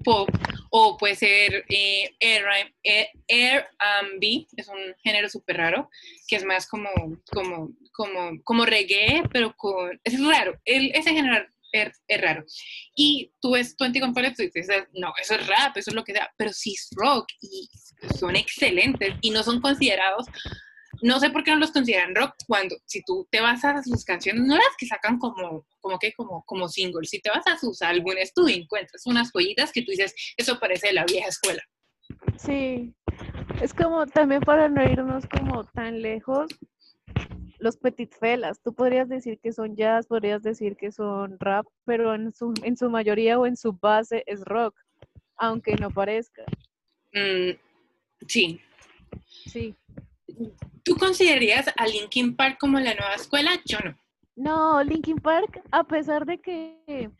pop 0.04 0.28
o 0.70 0.96
puede 0.96 1.16
ser 1.16 1.64
eh, 1.68 2.14
Air, 2.20 3.66
B, 4.20 4.46
es 4.56 4.68
un 4.68 4.94
género 5.02 5.28
súper 5.28 5.56
raro, 5.56 5.90
que 6.28 6.36
es 6.36 6.44
más 6.44 6.66
como, 6.68 6.88
como, 7.32 7.70
como, 7.92 8.42
como 8.44 8.66
reggae, 8.66 9.22
pero 9.32 9.54
con, 9.56 10.00
es 10.04 10.24
raro, 10.24 10.58
el, 10.64 10.92
ese 10.94 11.12
género 11.12 11.44
es, 11.72 12.20
raro. 12.20 12.44
Y 12.94 13.32
tú 13.40 13.52
ves 13.52 13.76
21 13.78 14.14
Pilots 14.14 14.40
y 14.40 14.50
dices, 14.50 14.84
no, 14.92 15.12
eso 15.20 15.34
es 15.34 15.46
rap, 15.46 15.76
eso 15.76 15.90
es 15.90 15.94
lo 15.94 16.04
que 16.04 16.12
sea, 16.12 16.32
pero 16.36 16.52
sí 16.52 16.74
es 16.74 16.88
rock 16.96 17.26
y 17.40 17.68
son 18.18 18.36
excelentes 18.36 19.14
y 19.20 19.30
no 19.30 19.42
son 19.42 19.60
considerados, 19.60 20.26
no 21.02 21.20
sé 21.20 21.30
por 21.30 21.42
qué 21.44 21.52
no 21.52 21.58
los 21.58 21.72
consideran 21.72 22.14
rock 22.14 22.34
cuando, 22.46 22.76
si 22.86 23.02
tú 23.02 23.26
te 23.30 23.40
vas 23.40 23.64
a 23.64 23.82
sus 23.82 24.04
canciones, 24.04 24.42
no 24.42 24.56
las 24.56 24.76
que 24.78 24.86
sacan 24.86 25.18
como, 25.18 25.66
como 25.80 25.98
que, 25.98 26.12
como, 26.12 26.44
como 26.44 26.68
singles, 26.68 27.10
si 27.10 27.20
te 27.20 27.30
vas 27.30 27.46
a 27.46 27.58
sus 27.58 27.82
álbumes, 27.82 28.32
tú 28.34 28.46
encuentras 28.48 29.06
unas 29.06 29.30
joyitas 29.32 29.72
que 29.72 29.82
tú 29.82 29.90
dices, 29.90 30.14
eso 30.36 30.58
parece 30.58 30.88
de 30.88 30.94
la 30.94 31.04
vieja 31.04 31.28
escuela. 31.28 31.62
Sí, 32.36 32.92
es 33.60 33.72
como 33.72 34.06
también 34.06 34.40
para 34.40 34.68
no 34.68 34.82
irnos 34.82 35.24
como 35.26 35.64
tan 35.64 36.02
lejos, 36.02 36.48
los 37.58 37.76
petit 37.76 38.12
felas, 38.18 38.60
tú 38.62 38.74
podrías 38.74 39.08
decir 39.08 39.38
que 39.38 39.52
son 39.52 39.76
jazz, 39.76 40.06
podrías 40.06 40.42
decir 40.42 40.76
que 40.76 40.90
son 40.90 41.38
rap, 41.38 41.66
pero 41.84 42.14
en 42.14 42.32
su, 42.32 42.54
en 42.64 42.76
su 42.76 42.88
mayoría 42.90 43.38
o 43.38 43.46
en 43.46 43.56
su 43.56 43.72
base 43.74 44.24
es 44.26 44.40
rock, 44.44 44.74
aunque 45.36 45.76
no 45.76 45.90
parezca. 45.90 46.42
Mm, 47.12 47.58
sí. 48.26 48.60
Sí. 49.46 49.74
¿Tú 50.82 50.96
considerarías 50.96 51.66
a 51.76 51.86
Linkin 51.86 52.36
Park 52.36 52.56
como 52.58 52.78
la 52.78 52.94
nueva 52.94 53.14
escuela? 53.14 53.50
Yo 53.64 53.78
no. 53.84 53.96
No, 54.36 54.82
Linkin 54.82 55.18
Park, 55.18 55.60
a 55.70 55.84
pesar 55.84 56.24
de 56.24 56.38
que 56.38 57.10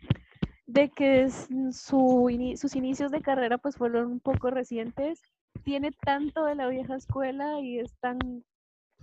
de 0.67 0.89
que 0.89 1.29
su, 1.73 2.55
sus 2.57 2.77
inicios 2.77 3.11
de 3.11 3.21
carrera 3.21 3.59
pues 3.59 3.77
fueron 3.77 4.07
un 4.07 4.21
poco 4.21 4.51
recientes, 4.51 5.21
tiene 5.65 5.91
tanto 5.91 6.45
de 6.45 6.55
la 6.55 6.69
vieja 6.69 6.95
escuela 6.95 7.61
y 7.61 7.81
es 7.81 7.93
tan 8.01 8.19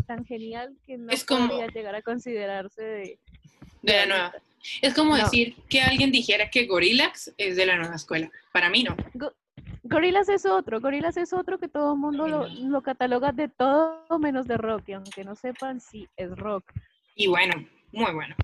tan 0.05 0.23
genial 0.25 0.77
que 0.85 0.97
no 0.97 1.11
podría 1.27 1.67
llegar 1.67 1.93
a 1.95 2.01
considerarse 2.01 2.81
de, 2.81 3.19
de, 3.81 3.93
la 3.93 4.05
nueva. 4.05 4.33
Es 4.81 4.93
como 4.93 5.17
decir 5.17 5.55
que 5.69 5.81
alguien 5.81 6.11
dijera 6.11 6.49
que 6.49 6.65
Gorillax 6.65 7.33
es 7.37 7.57
de 7.57 7.65
la 7.65 7.75
nueva 7.75 7.95
escuela. 7.95 8.31
Para 8.53 8.69
mí 8.69 8.83
no. 8.83 8.95
Gorillax 9.89 10.29
es 10.29 10.45
otro, 10.45 10.79
Gorillax 10.79 11.17
es 11.17 11.33
otro 11.33 11.57
que 11.57 11.67
todo 11.67 11.93
el 11.93 11.99
mundo 11.99 12.27
lo, 12.27 12.47
lo, 12.47 12.81
cataloga 12.81 13.31
de 13.31 13.47
todo 13.47 14.19
menos 14.19 14.47
de 14.47 14.57
rock, 14.57 14.89
y 14.89 14.93
aunque 14.93 15.23
no 15.23 15.35
sepan 15.35 15.79
si 15.79 16.07
es 16.17 16.35
rock. 16.37 16.63
Y 17.15 17.27
bueno, 17.27 17.53
muy 17.91 18.11
bueno. 18.13 18.35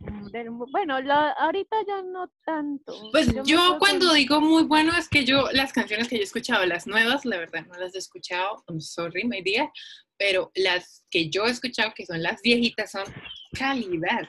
Mm, 0.00 0.70
bueno, 0.70 0.96
ahorita 1.38 1.76
ya 1.86 2.02
no 2.02 2.30
tanto. 2.44 2.94
Pues 3.10 3.28
yo, 3.44 3.76
cuando 3.78 4.12
digo 4.14 4.40
muy 4.40 4.64
bueno 4.64 4.92
es 4.96 5.08
que 5.08 5.24
yo 5.24 5.48
las 5.52 5.72
canciones 5.72 6.08
que 6.08 6.16
yo 6.16 6.22
he 6.22 6.24
escuchado, 6.24 6.64
las 6.66 6.86
nuevas, 6.86 7.24
la 7.24 7.38
verdad 7.38 7.66
no 7.66 7.78
las 7.78 7.94
he 7.94 7.98
escuchado, 7.98 8.64
I'm 8.68 8.80
sorry, 8.80 9.24
my 9.24 9.42
dear, 9.42 9.70
pero 10.16 10.50
las 10.54 11.04
que 11.10 11.28
yo 11.30 11.46
he 11.46 11.50
escuchado, 11.50 11.92
que 11.94 12.06
son 12.06 12.22
las 12.22 12.40
viejitas, 12.42 12.92
son 12.92 13.04
calidad. 13.52 14.28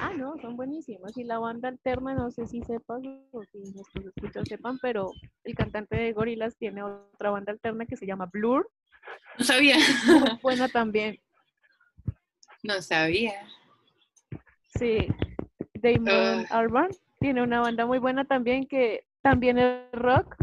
Ah, 0.00 0.12
no, 0.16 0.36
son 0.38 0.56
buenísimas. 0.56 1.16
Y 1.16 1.24
la 1.24 1.38
banda 1.38 1.68
alterna, 1.68 2.14
no 2.14 2.30
sé 2.30 2.46
si 2.46 2.62
sepas 2.62 3.02
o 3.32 3.42
si 3.44 3.58
nuestros 3.72 4.06
escuchos 4.06 4.48
sepan, 4.48 4.78
pero 4.80 5.10
el 5.44 5.54
cantante 5.54 5.96
de 5.96 6.12
Gorilas 6.12 6.56
tiene 6.56 6.82
otra 6.82 7.30
banda 7.30 7.52
alterna 7.52 7.86
que 7.86 7.96
se 7.96 8.06
llama 8.06 8.26
Blur. 8.32 8.70
No 9.38 9.44
sabía. 9.44 9.76
Muy 10.06 10.38
buena 10.42 10.68
también. 10.68 11.18
No 12.62 12.80
sabía. 12.82 13.46
Sí. 14.78 15.08
Damon 15.74 16.46
uh. 16.50 16.96
tiene 17.20 17.42
una 17.42 17.60
banda 17.60 17.86
muy 17.86 17.98
buena 17.98 18.24
también 18.24 18.66
que 18.66 19.04
también 19.22 19.58
es 19.58 19.90
rock, 19.92 20.36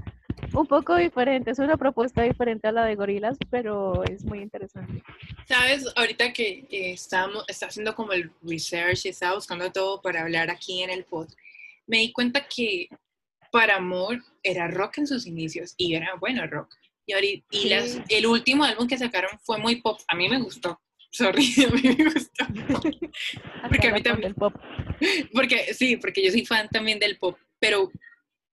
un 0.55 0.67
poco 0.67 0.95
diferente, 0.95 1.51
es 1.51 1.59
una 1.59 1.77
propuesta 1.77 2.23
diferente 2.23 2.67
a 2.67 2.71
la 2.71 2.85
de 2.85 2.95
Gorilas, 2.95 3.37
pero 3.49 4.03
es 4.03 4.23
muy 4.23 4.39
interesante. 4.39 5.03
Sabes, 5.47 5.85
ahorita 5.95 6.33
que 6.33 6.65
estamos, 6.69 7.43
está 7.47 7.67
haciendo 7.67 7.95
como 7.95 8.13
el 8.13 8.31
research 8.41 9.05
y 9.05 9.09
estaba 9.09 9.35
buscando 9.35 9.71
todo 9.71 10.01
para 10.01 10.21
hablar 10.21 10.49
aquí 10.49 10.83
en 10.83 10.89
el 10.89 11.03
pod, 11.03 11.27
me 11.87 11.99
di 11.99 12.11
cuenta 12.11 12.47
que 12.47 12.87
para 13.51 13.77
Amor 13.77 14.21
era 14.43 14.67
rock 14.67 14.99
en 14.99 15.07
sus 15.07 15.25
inicios 15.25 15.73
y 15.77 15.95
era 15.95 16.15
bueno 16.15 16.45
rock. 16.47 16.75
Y, 17.05 17.13
ahorita, 17.13 17.45
y 17.51 17.69
las, 17.69 17.99
el 18.09 18.25
último 18.25 18.63
álbum 18.63 18.87
que 18.87 18.97
sacaron 18.97 19.39
fue 19.43 19.59
muy 19.59 19.81
pop. 19.81 19.99
A 20.07 20.15
mí 20.15 20.27
me 20.27 20.41
gustó. 20.41 20.81
Sorry, 21.11 21.53
a 21.65 21.71
mí 21.71 21.95
me 21.97 22.03
gustó. 22.05 22.45
porque 23.69 23.87
a 23.87 23.93
mí 23.93 24.01
también. 24.01 24.33
Pop. 24.33 24.53
Porque 25.33 25.73
sí, 25.73 25.97
porque 25.97 26.23
yo 26.23 26.31
soy 26.31 26.45
fan 26.45 26.69
también 26.69 26.99
del 26.99 27.17
pop, 27.17 27.37
pero 27.59 27.91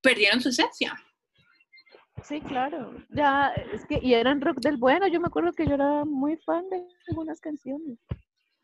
perdieron 0.00 0.40
su 0.40 0.48
esencia. 0.48 0.92
Sí, 2.24 2.40
claro. 2.40 2.94
Ya, 3.11 3.52
es 3.72 3.85
que, 3.87 3.98
y 4.02 4.14
eran 4.14 4.40
rock 4.40 4.61
del 4.61 4.76
bueno. 4.76 5.06
Yo 5.08 5.20
me 5.20 5.26
acuerdo 5.26 5.52
que 5.52 5.66
yo 5.66 5.74
era 5.74 6.04
muy 6.04 6.37
fan 6.37 6.68
de 6.70 6.82
algunas 7.08 7.40
canciones. 7.40 7.98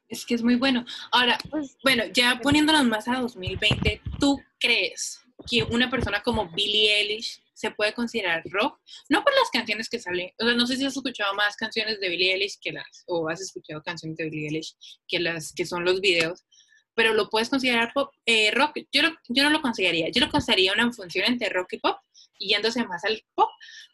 Es 0.09 0.25
que 0.25 0.35
es 0.35 0.42
muy 0.42 0.57
bueno. 0.57 0.85
Ahora, 1.12 1.38
pues, 1.51 1.77
bueno, 1.83 2.05
ya 2.12 2.40
poniéndonos 2.42 2.85
más 2.87 3.09
a 3.09 3.21
2020, 3.21 4.01
¿tú 4.18 4.40
crees 4.59 5.21
que 5.49 5.64
una 5.64 5.90
persona 5.90 6.23
como 6.23 6.49
Billie 6.51 7.01
Eilish 7.01 7.42
se 7.53 7.71
puede 7.71 7.92
considerar 7.92 8.42
rock? 8.47 8.81
No 9.09 9.23
por 9.23 9.35
las 9.35 9.51
canciones 9.53 9.88
que 9.88 9.99
salen. 9.99 10.31
O 10.38 10.44
sea, 10.44 10.55
no 10.55 10.66
sé 10.66 10.77
si 10.77 10.85
has 10.85 10.97
escuchado 10.97 11.35
más 11.35 11.57
canciones 11.57 12.01
de 12.01 12.09
Billie 12.09 12.33
Eilish 12.33 12.59
que 12.61 12.73
las, 12.73 13.05
o 13.07 13.29
has 13.29 13.40
escuchado 13.40 13.83
canciones 13.83 14.16
de 14.16 14.31
Billie 14.31 14.47
Eilish 14.47 14.77
que 15.07 15.18
las 15.18 15.53
que 15.53 15.66
son 15.66 15.85
los 15.85 16.01
videos, 16.01 16.47
pero 16.94 17.12
lo 17.12 17.29
puedes 17.29 17.49
considerar 17.49 17.92
pop, 17.92 18.12
eh, 18.25 18.51
rock. 18.53 18.79
Yo, 18.90 19.03
yo 19.29 19.42
no 19.44 19.51
lo 19.51 19.61
consideraría. 19.61 20.09
Yo 20.11 20.21
lo 20.25 20.31
consideraría 20.31 20.73
una 20.73 20.90
función 20.90 21.27
entre 21.27 21.49
rock 21.51 21.75
y 21.75 21.79
pop 21.79 21.99
yéndose 22.38 22.85
más 22.87 23.05
al 23.05 23.22
pop, 23.35 23.51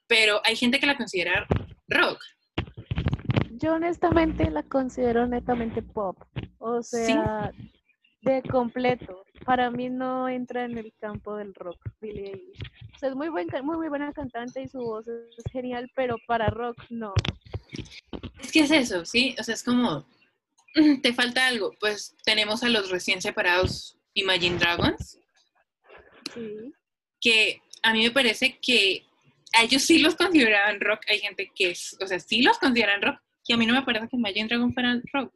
pero 0.06 0.40
hay 0.44 0.56
gente 0.56 0.78
que 0.78 0.86
la 0.86 0.96
considera 0.96 1.46
rock. 1.88 2.22
Yo 3.52 3.74
honestamente 3.74 4.50
la 4.50 4.62
considero 4.62 5.26
netamente 5.26 5.80
pop, 5.82 6.18
o 6.58 6.82
sea, 6.82 7.50
de 8.22 8.42
completo. 8.42 9.24
Para 9.44 9.70
mí 9.70 9.90
no 9.90 10.28
entra 10.28 10.64
en 10.64 10.78
el 10.78 10.92
campo 10.98 11.36
del 11.36 11.54
rock, 11.54 11.78
Billie 12.00 12.52
O 12.94 12.98
sea, 12.98 13.10
es 13.10 13.14
muy, 13.14 13.28
buen, 13.28 13.48
muy, 13.62 13.76
muy 13.76 13.88
buena 13.88 14.12
cantante 14.12 14.62
y 14.62 14.68
su 14.68 14.78
voz 14.78 15.06
es 15.06 15.44
genial, 15.52 15.90
pero 15.94 16.16
para 16.26 16.48
rock 16.48 16.76
no. 16.90 17.14
Es 18.40 18.50
que 18.50 18.60
es 18.60 18.70
eso, 18.70 19.04
¿sí? 19.04 19.34
O 19.38 19.42
sea, 19.42 19.54
es 19.54 19.62
como, 19.62 20.06
te 21.02 21.12
falta 21.12 21.46
algo. 21.46 21.72
Pues 21.80 22.16
tenemos 22.24 22.62
a 22.62 22.68
los 22.68 22.90
recién 22.90 23.20
separados 23.20 23.98
Imagine 24.14 24.58
Dragons. 24.58 25.18
Sí. 26.34 26.72
Que 27.20 27.62
a 27.84 27.92
mí 27.92 28.02
me 28.02 28.10
parece 28.10 28.58
que 28.60 29.04
a 29.52 29.62
ellos 29.62 29.82
sí 29.82 29.98
los 29.98 30.16
consideraban 30.16 30.80
rock. 30.80 31.02
Hay 31.08 31.20
gente 31.20 31.52
que, 31.54 31.70
es, 31.70 31.96
o 32.00 32.06
sea, 32.06 32.18
sí 32.18 32.42
los 32.42 32.58
consideran 32.58 33.02
rock. 33.02 33.20
Y 33.46 33.52
a 33.52 33.56
mí 33.58 33.66
no 33.66 33.74
me 33.74 33.82
parece 33.82 34.08
que 34.08 34.16
Imagine 34.16 34.48
Dragon 34.48 34.72
fuera 34.72 35.00
rock. 35.12 35.32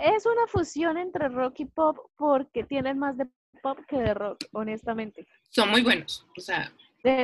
Es 0.00 0.24
una 0.24 0.46
fusión 0.46 0.96
entre 0.96 1.28
rock 1.28 1.60
y 1.60 1.64
pop 1.66 1.98
porque 2.16 2.62
tienen 2.62 2.98
más 2.98 3.18
de 3.18 3.26
pop 3.60 3.78
que 3.88 3.96
de 3.96 4.14
rock, 4.14 4.44
honestamente. 4.52 5.26
Son 5.50 5.68
muy 5.68 5.82
buenos, 5.82 6.24
o 6.38 6.40
sea. 6.40 6.72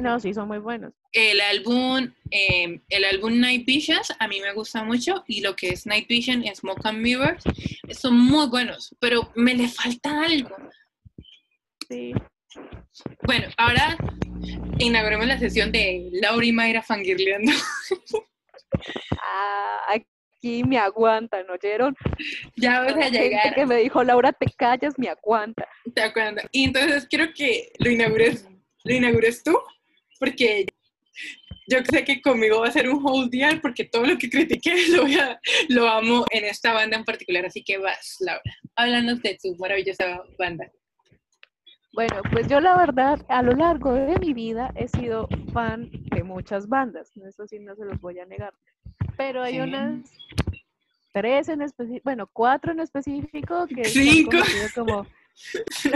no, 0.03 0.19
sí, 0.19 0.35
son 0.35 0.49
muy 0.49 0.59
buenos. 0.59 0.93
El 1.13 1.41
álbum, 1.41 2.13
em, 2.31 2.83
el 2.89 3.05
álbum 3.05 3.39
Night 3.39 3.65
Visions 3.65 4.13
a 4.19 4.27
mí 4.27 4.41
me 4.41 4.53
gusta 4.53 4.83
mucho 4.83 5.25
y 5.29 5.43
lo 5.43 5.55
que 5.55 5.69
es 5.69 5.87
Night 5.87 6.09
Vision 6.09 6.45
y 6.45 6.55
Smoke 6.55 6.85
and 6.85 6.99
Mirrors 6.99 7.45
son 7.93 8.19
muy 8.19 8.49
buenos, 8.49 8.95
pero 8.99 9.31
me 9.37 9.55
le 9.55 9.69
falta 9.69 10.25
algo. 10.25 10.57
Sí. 11.89 12.13
Bueno, 13.23 13.49
ahora 13.57 13.97
inauguremos 14.79 15.27
la 15.27 15.39
sesión 15.39 15.73
de 15.73 16.09
Laura 16.13 16.45
y 16.45 16.53
Mayra 16.53 16.83
fangirleando. 16.83 17.53
Ah, 19.21 19.95
aquí 19.95 20.63
me 20.65 20.79
aguantan, 20.79 21.49
¿oyeron? 21.51 21.95
Ya 22.57 22.81
vas 22.81 22.95
a 22.95 23.09
llegar. 23.09 23.55
que 23.55 23.67
me 23.67 23.77
dijo, 23.77 24.03
Laura, 24.03 24.33
te 24.33 24.47
callas, 24.57 24.95
me 24.99 25.09
aguanta. 25.09 25.69
Te 25.95 26.03
aguanta. 26.03 26.43
Y 26.53 26.65
entonces 26.65 27.07
quiero 27.09 27.33
que 27.35 27.73
lo 27.79 27.91
inaugures, 27.91 28.49
lo 28.85 28.95
inaugures 28.95 29.43
tú, 29.43 29.59
porque 30.19 30.67
yo 31.69 31.79
sé 31.91 32.05
que 32.05 32.21
conmigo 32.21 32.61
va 32.61 32.69
a 32.69 32.73
ser 32.73 32.89
un 32.89 33.05
whole 33.05 33.29
día 33.31 33.59
porque 33.63 33.85
todo 33.85 34.05
lo 34.05 34.19
que 34.19 34.29
critiqué 34.29 34.75
lo, 34.89 35.05
lo 35.69 35.89
amo 35.89 36.25
en 36.31 36.45
esta 36.45 36.73
banda 36.73 36.97
en 36.97 37.05
particular, 37.05 37.47
así 37.47 37.63
que 37.63 37.79
vas, 37.79 38.17
Laura, 38.21 38.43
háblanos 38.77 39.23
de 39.23 39.39
tu 39.41 39.55
maravillosa 39.57 40.23
banda. 40.39 40.71
Bueno, 41.93 42.23
pues 42.31 42.47
yo 42.47 42.61
la 42.61 42.77
verdad, 42.77 43.21
a 43.29 43.43
lo 43.43 43.53
largo 43.53 43.93
de 43.93 44.19
mi 44.19 44.33
vida 44.33 44.73
he 44.77 44.87
sido 44.87 45.29
fan 45.53 45.91
de 45.91 46.23
muchas 46.23 46.69
bandas, 46.69 47.11
eso 47.17 47.47
sí 47.47 47.59
no 47.59 47.75
se 47.75 47.85
los 47.85 48.01
voy 48.01 48.21
a 48.21 48.27
negar, 48.27 48.55
pero 49.17 49.43
hay 49.43 49.61
unas 49.61 50.01
tres 51.13 51.49
en 51.49 51.63
específico, 51.63 52.03
bueno, 52.05 52.29
cuatro 52.33 52.73
en 52.73 52.81
específico 52.81 53.67
que 53.67 53.85
cinco 53.85 54.39
como 54.75 55.05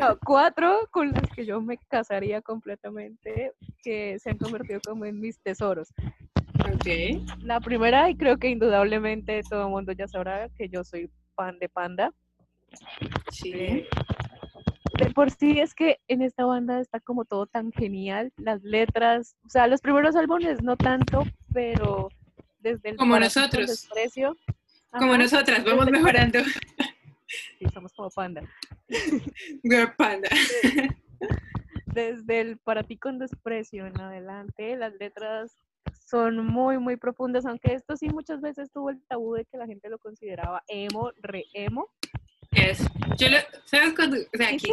no, 0.01 0.19
cuatro 0.25 0.89
con 0.91 1.13
las 1.13 1.29
que 1.35 1.47
yo 1.47 1.61
me 1.61 1.79
casaría 1.89 2.41
completamente, 2.43 3.53
que 3.83 4.19
se 4.19 4.31
han 4.31 4.39
convertido 4.39 4.81
como 4.85 5.05
en 5.05 5.21
mis 5.21 5.39
tesoros. 5.41 5.93
Okay. 6.77 7.25
La 7.41 7.61
primera, 7.61 8.09
y 8.11 8.17
creo 8.17 8.39
que 8.39 8.49
indudablemente 8.49 9.43
todo 9.49 9.65
el 9.65 9.71
mundo 9.71 9.93
ya 9.93 10.09
sabrá 10.09 10.49
que 10.57 10.69
yo 10.69 10.83
soy 10.83 11.11
fan 11.37 11.59
de 11.59 11.69
Panda. 11.69 12.11
Sí. 13.31 13.53
Eh, 13.55 13.89
de 14.99 15.11
por 15.11 15.31
sí 15.31 15.61
es 15.61 15.75
que 15.75 15.99
en 16.09 16.23
esta 16.23 16.45
banda 16.45 16.81
está 16.81 17.01
como 17.01 17.25
todo 17.25 17.47
tan 17.47 17.73
genial, 17.73 18.33
las 18.37 18.63
letras, 18.63 19.37
o 19.45 19.49
sea, 19.49 19.67
los 19.67 19.81
primeros 19.81 20.17
álbumes 20.17 20.63
no 20.63 20.77
tanto, 20.77 21.25
pero 21.53 22.09
desde 22.61 22.91
el 22.91 22.97
como 22.97 23.19
nosotros. 23.19 23.67
Desprecio, 23.67 24.37
como 24.91 25.17
nosotras, 25.17 25.65
vamos 25.65 25.91
mejorando. 25.91 26.39
Sí, 27.59 27.67
somos 27.73 27.93
como 27.95 28.11
panda. 28.11 28.43
Girl 29.65 29.93
panda. 29.97 30.29
Desde 31.87 32.41
el 32.41 32.59
para 32.59 32.85
ti 32.85 32.97
con 32.97 33.19
desprecio 33.19 33.87
en 33.87 34.01
adelante, 34.01 34.77
las 34.77 34.95
letras 35.01 35.57
son 36.07 36.47
muy, 36.47 36.79
muy 36.79 36.97
profundas, 36.97 37.47
aunque 37.47 37.75
esto 37.75 37.97
sí 37.97 38.09
muchas 38.09 38.41
veces 38.41 38.71
tuvo 38.71 38.91
el 38.91 39.03
tabú 39.09 39.35
de 39.35 39.45
que 39.47 39.57
la 39.57 39.67
gente 39.67 39.89
lo 39.89 39.99
consideraba 39.99 40.63
emo, 40.69 41.11
re 41.23 41.47
emo. 41.55 41.89
Yes. 42.55 42.87
Yo 43.19 43.29
lo, 43.29 43.39
¿sabes 43.65 43.95
cuando? 43.95 44.17
O 44.17 44.37
sea, 44.37 44.49
aquí, 44.49 44.71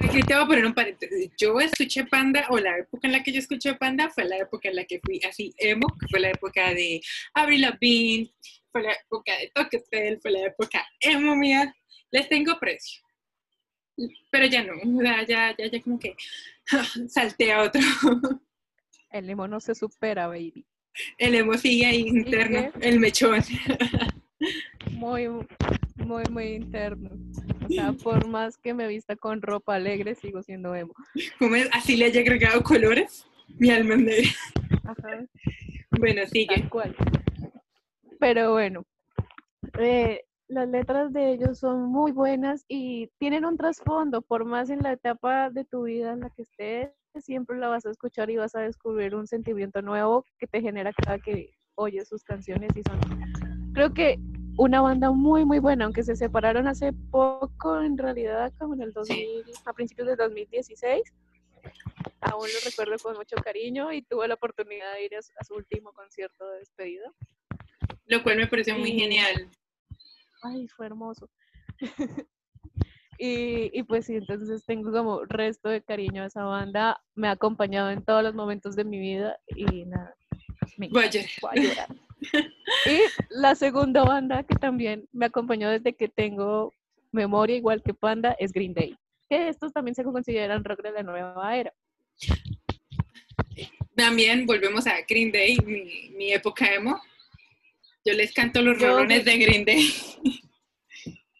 aquí, 0.00 0.20
te 0.22 0.34
voy 0.34 0.42
a 0.42 0.46
poner 0.46 0.66
un 0.66 0.74
paréntesis. 0.74 1.30
Yo 1.38 1.58
escuché 1.60 2.04
Panda, 2.04 2.46
o 2.50 2.58
la 2.58 2.78
época 2.78 3.06
en 3.06 3.12
la 3.12 3.22
que 3.22 3.32
yo 3.32 3.38
escuché 3.38 3.74
Panda 3.74 4.10
fue 4.10 4.24
la 4.24 4.38
época 4.38 4.68
en 4.68 4.76
la 4.76 4.84
que 4.84 5.00
fui 5.04 5.20
así 5.28 5.54
emo, 5.58 5.86
fue 6.10 6.20
la 6.20 6.30
época 6.30 6.74
de 6.74 7.00
Avril 7.34 7.62
Lavigne, 7.62 8.32
fue 8.72 8.82
la 8.82 8.92
época 8.92 9.36
de 9.38 9.50
Toquetel, 9.54 10.20
fue 10.20 10.30
la 10.32 10.46
época 10.46 10.86
emo 11.00 11.36
mía. 11.36 11.74
Les 12.10 12.28
tengo 12.28 12.58
precio. 12.58 13.02
Pero 14.30 14.46
ya 14.46 14.62
no, 14.62 14.74
ya, 15.02 15.26
ya, 15.26 15.56
ya 15.56 15.82
como 15.82 15.98
que 15.98 16.14
salté 17.08 17.52
a 17.52 17.62
otro. 17.62 17.80
El 19.10 19.30
emo 19.30 19.48
no 19.48 19.60
se 19.60 19.74
supera, 19.74 20.26
baby. 20.26 20.66
El 21.18 21.34
emo 21.34 21.54
sigue 21.54 21.86
ahí 21.86 22.00
interno, 22.00 22.70
el 22.80 23.00
mechón. 23.00 23.42
Muy, 24.90 25.28
muy, 26.06 26.22
muy 26.30 26.44
interno. 26.54 27.10
O 27.64 27.68
sea, 27.68 27.92
por 27.92 28.26
más 28.28 28.56
que 28.56 28.72
me 28.72 28.86
vista 28.86 29.16
con 29.16 29.42
ropa 29.42 29.74
alegre, 29.74 30.14
sigo 30.14 30.42
siendo 30.42 30.74
emo. 30.74 30.94
¿Cómo 31.38 31.56
es? 31.56 31.68
¿Así 31.72 31.96
le 31.96 32.06
haya 32.06 32.20
agregado 32.20 32.62
colores? 32.62 33.26
Mi 33.58 33.70
alma 33.70 33.96
Ajá. 34.84 35.26
Bueno, 35.98 36.22
sigue. 36.26 36.54
Tal 36.54 36.68
cual. 36.68 36.96
Pero 38.18 38.52
bueno, 38.52 38.84
eh, 39.78 40.22
las 40.48 40.68
letras 40.68 41.12
de 41.12 41.32
ellos 41.32 41.58
son 41.58 41.86
muy 41.86 42.12
buenas 42.12 42.64
y 42.68 43.08
tienen 43.18 43.44
un 43.44 43.56
trasfondo, 43.56 44.22
por 44.22 44.44
más 44.44 44.70
en 44.70 44.80
la 44.82 44.92
etapa 44.92 45.50
de 45.50 45.64
tu 45.64 45.84
vida 45.84 46.12
en 46.12 46.20
la 46.20 46.30
que 46.30 46.42
estés, 46.42 46.90
siempre 47.20 47.58
la 47.58 47.68
vas 47.68 47.86
a 47.86 47.90
escuchar 47.90 48.30
y 48.30 48.36
vas 48.36 48.54
a 48.54 48.60
descubrir 48.60 49.14
un 49.14 49.26
sentimiento 49.26 49.82
nuevo 49.82 50.24
que 50.38 50.46
te 50.46 50.60
genera 50.60 50.92
cada 50.92 51.18
que 51.18 51.54
oyes 51.74 52.08
sus 52.08 52.22
canciones 52.22 52.70
y 52.76 52.82
son, 52.82 53.00
creo 53.72 53.92
que 53.92 54.18
una 54.56 54.80
banda 54.80 55.10
muy 55.10 55.44
muy 55.44 55.58
buena, 55.58 55.84
aunque 55.84 56.02
se 56.02 56.16
separaron 56.16 56.66
hace 56.68 56.92
poco, 57.10 57.80
en 57.80 57.98
realidad 57.98 58.52
como 58.58 58.74
en 58.74 58.82
el 58.82 58.92
2000, 58.92 59.44
a 59.64 59.72
principios 59.72 60.08
del 60.08 60.16
2016, 60.16 61.02
aún 62.20 62.46
lo 62.46 62.70
recuerdo 62.70 62.96
con 63.02 63.16
mucho 63.16 63.36
cariño 63.36 63.92
y 63.92 64.02
tuve 64.02 64.28
la 64.28 64.34
oportunidad 64.34 64.94
de 64.94 65.04
ir 65.04 65.16
a, 65.16 65.44
su 65.44 65.54
último 65.54 65.92
concierto 65.92 66.48
de 66.50 66.58
despedida. 66.60 67.12
Lo 68.06 68.22
cual 68.22 68.36
me 68.36 68.46
pareció 68.46 68.78
muy 68.78 68.92
genial 68.92 69.50
ay, 70.46 70.68
fue 70.68 70.86
hermoso. 70.86 71.28
y, 73.18 73.82
pues 73.84 74.06
sí, 74.06 74.16
entonces 74.16 74.64
tengo 74.64 74.92
como 74.92 75.24
resto 75.24 75.68
de 75.68 75.82
cariño 75.82 76.22
a 76.22 76.26
esa 76.26 76.44
banda, 76.44 77.00
me 77.14 77.28
ha 77.28 77.32
acompañado 77.32 77.90
en 77.90 78.04
todos 78.04 78.22
los 78.22 78.34
momentos 78.34 78.76
de 78.76 78.84
mi 78.84 78.98
vida 78.98 79.38
y 79.48 79.84
nada, 79.86 80.14
me 80.76 80.88
voy 80.88 81.04
a 81.04 81.10
llorar. 81.10 81.88
y 82.86 83.00
la 83.30 83.54
segunda 83.54 84.04
banda 84.04 84.42
que 84.42 84.54
también 84.56 85.08
me 85.12 85.26
acompañó 85.26 85.70
desde 85.70 85.94
que 85.94 86.08
tengo 86.08 86.72
memoria 87.12 87.56
igual 87.56 87.82
que 87.82 87.94
Panda 87.94 88.36
es 88.38 88.52
Green 88.52 88.74
Day, 88.74 88.96
que 89.28 89.48
estos 89.48 89.72
también 89.72 89.94
se 89.94 90.04
consideran 90.04 90.64
rock 90.64 90.82
de 90.82 90.92
la 90.92 91.02
nueva 91.02 91.56
era. 91.56 91.72
También 93.94 94.46
volvemos 94.46 94.86
a 94.86 95.00
Green 95.08 95.32
Day, 95.32 95.56
mi, 95.64 96.10
mi 96.16 96.32
época 96.32 96.72
emo. 96.74 97.00
Yo 98.04 98.12
les 98.12 98.32
canto 98.32 98.62
los 98.62 98.80
rolones 98.80 99.24
de 99.24 99.38
Green 99.38 99.64
Day. 99.64 99.88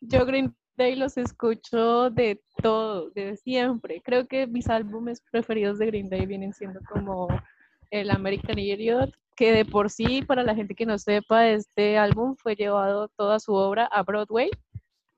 Yo 0.01 0.25
Green 0.25 0.55
Day 0.77 0.95
los 0.97 1.17
escucho 1.17 2.11
de 2.11 2.41
todo, 2.63 3.11
de 3.11 3.37
siempre. 3.37 4.01
Creo 4.03 4.27
que 4.27 4.47
mis 4.47 4.69
álbumes 4.69 5.23
preferidos 5.31 5.79
de 5.79 5.87
Green 5.87 6.09
Day 6.09 6.27
vienen 6.27 6.53
siendo 6.53 6.81
como 6.91 7.29
el 7.91 8.11
American 8.11 8.59
Idiot, 8.59 9.15
que 9.37 9.53
de 9.53 9.65
por 9.65 9.91
sí, 9.91 10.23
para 10.23 10.43
la 10.43 10.55
gente 10.55 10.75
que 10.75 10.87
no 10.87 10.99
sepa, 10.99 11.49
este 11.49 11.99
álbum 11.99 12.37
fue 12.37 12.57
llevado 12.57 13.09
toda 13.17 13.39
su 13.39 13.53
obra 13.53 13.85
a 13.85 14.03
Broadway 14.03 14.51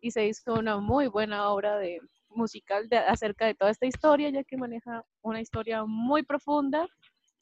y 0.01 0.11
se 0.11 0.27
hizo 0.27 0.55
una 0.55 0.79
muy 0.79 1.07
buena 1.07 1.49
obra 1.51 1.79
de 1.79 2.01
musical 2.31 2.89
de, 2.89 2.99
acerca 2.99 3.47
de 3.47 3.55
toda 3.55 3.71
esta 3.71 3.87
historia, 3.87 4.31
ya 4.31 4.45
que 4.45 4.57
maneja 4.57 5.05
una 5.23 5.41
historia 5.41 5.85
muy 5.85 6.23
profunda 6.23 6.87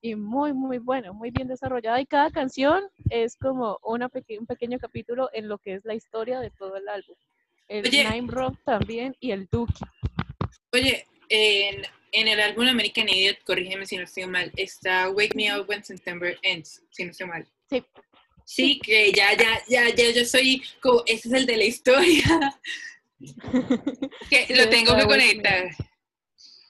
y 0.00 0.14
muy, 0.14 0.52
muy 0.52 0.78
bueno, 0.78 1.14
muy 1.14 1.30
bien 1.30 1.48
desarrollada. 1.48 2.00
Y 2.00 2.06
cada 2.06 2.30
canción 2.30 2.84
es 3.10 3.36
como 3.36 3.78
una 3.82 4.10
un 4.38 4.46
pequeño 4.46 4.78
capítulo 4.78 5.30
en 5.32 5.48
lo 5.48 5.58
que 5.58 5.74
es 5.74 5.84
la 5.84 5.94
historia 5.94 6.40
de 6.40 6.50
todo 6.50 6.76
el 6.76 6.88
álbum. 6.88 7.16
El 7.68 7.90
Nine 7.90 8.28
Rock 8.28 8.58
también 8.64 9.16
y 9.18 9.32
el 9.32 9.48
Duke. 9.50 9.74
Oye, 10.72 11.04
en, 11.28 11.82
en, 12.20 12.28
el 12.28 12.40
álbum 12.40 12.66
American 12.66 13.08
Idiot, 13.08 13.42
corrígeme 13.44 13.86
si 13.86 13.96
no 13.96 14.04
estoy 14.04 14.26
mal, 14.26 14.52
está 14.56 15.10
Wake 15.10 15.34
Me 15.34 15.56
Up 15.56 15.68
When 15.68 15.84
September 15.84 16.38
Ends, 16.42 16.82
si 16.90 17.04
no 17.04 17.10
estoy 17.10 17.26
mal. 17.26 17.46
Sí. 17.68 17.84
Sí, 18.44 18.78
que 18.78 19.12
ya, 19.12 19.36
ya, 19.36 19.60
ya, 19.68 19.92
ya, 19.92 20.10
yo 20.12 20.24
soy 20.24 20.62
como, 20.80 21.02
ese 21.06 21.28
es 21.28 21.34
el 21.34 21.46
de 21.46 21.56
la 21.56 21.64
historia. 21.64 22.60
que 24.30 24.54
lo 24.54 24.68
tengo 24.68 24.96
que 24.96 25.04
conectar. 25.04 25.68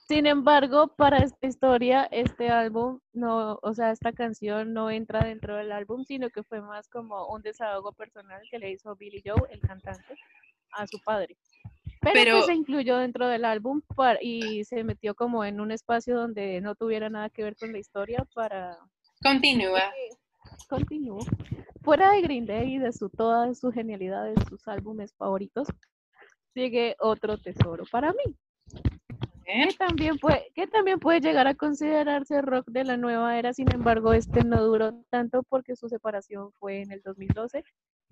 Sin 0.07 0.25
embargo, 0.25 0.87
para 0.95 1.17
esta 1.17 1.45
historia, 1.45 2.07
este 2.11 2.49
álbum 2.49 3.01
no, 3.11 3.59
o 3.61 3.73
sea, 3.73 3.91
esta 3.91 4.13
canción 4.13 4.73
no 4.73 4.89
entra 4.89 5.25
dentro 5.25 5.57
del 5.57 5.73
álbum, 5.73 6.05
sino 6.05 6.29
que 6.29 6.43
fue 6.43 6.61
más 6.61 6.87
como 6.87 7.27
un 7.27 7.41
desahogo 7.41 7.91
personal 7.91 8.41
que 8.49 8.57
le 8.57 8.71
hizo 8.71 8.95
Billy 8.95 9.21
Joe, 9.23 9.41
el 9.51 9.59
cantante, 9.59 10.15
a 10.71 10.87
su 10.87 10.99
padre. 11.03 11.35
Pero, 12.01 12.41
se 12.43 12.53
incluyó 12.55 12.97
dentro 12.97 13.27
del 13.27 13.45
álbum 13.45 13.81
y 14.21 14.63
se 14.65 14.83
metió 14.83 15.15
como 15.15 15.43
en 15.43 15.59
un 15.59 15.71
espacio 15.71 16.15
donde 16.15 16.61
no 16.61 16.75
tuviera 16.75 17.09
nada 17.09 17.29
que 17.29 17.43
ver 17.43 17.55
con 17.55 17.71
la 17.71 17.79
historia 17.79 18.25
para... 18.33 18.77
Continúa. 19.21 19.91
Continúa. 20.69 21.25
Fuera 21.81 22.11
de 22.11 22.21
Green 22.21 22.45
Day 22.45 22.75
y 22.75 22.77
de 22.79 22.91
su, 22.91 23.09
todas 23.09 23.59
sus 23.59 23.73
genialidades, 23.73 24.37
sus 24.49 24.67
álbumes 24.67 25.13
favoritos, 25.15 25.67
sigue 26.53 26.95
otro 26.99 27.37
tesoro 27.37 27.83
para 27.91 28.11
mí 28.11 28.35
que 29.47 29.73
también, 29.77 30.17
puede, 30.17 30.51
que 30.53 30.67
también 30.67 30.99
puede 30.99 31.21
llegar 31.21 31.47
a 31.47 31.55
considerarse 31.55 32.41
rock 32.41 32.67
de 32.67 32.83
la 32.83 32.97
nueva 32.97 33.39
era, 33.39 33.53
sin 33.53 33.71
embargo, 33.71 34.13
este 34.13 34.43
no 34.43 34.61
duró 34.61 34.93
tanto 35.09 35.43
porque 35.43 35.77
su 35.77 35.87
separación 35.87 36.51
fue 36.59 36.81
en 36.81 36.91
el 36.91 37.01
2012, 37.01 37.63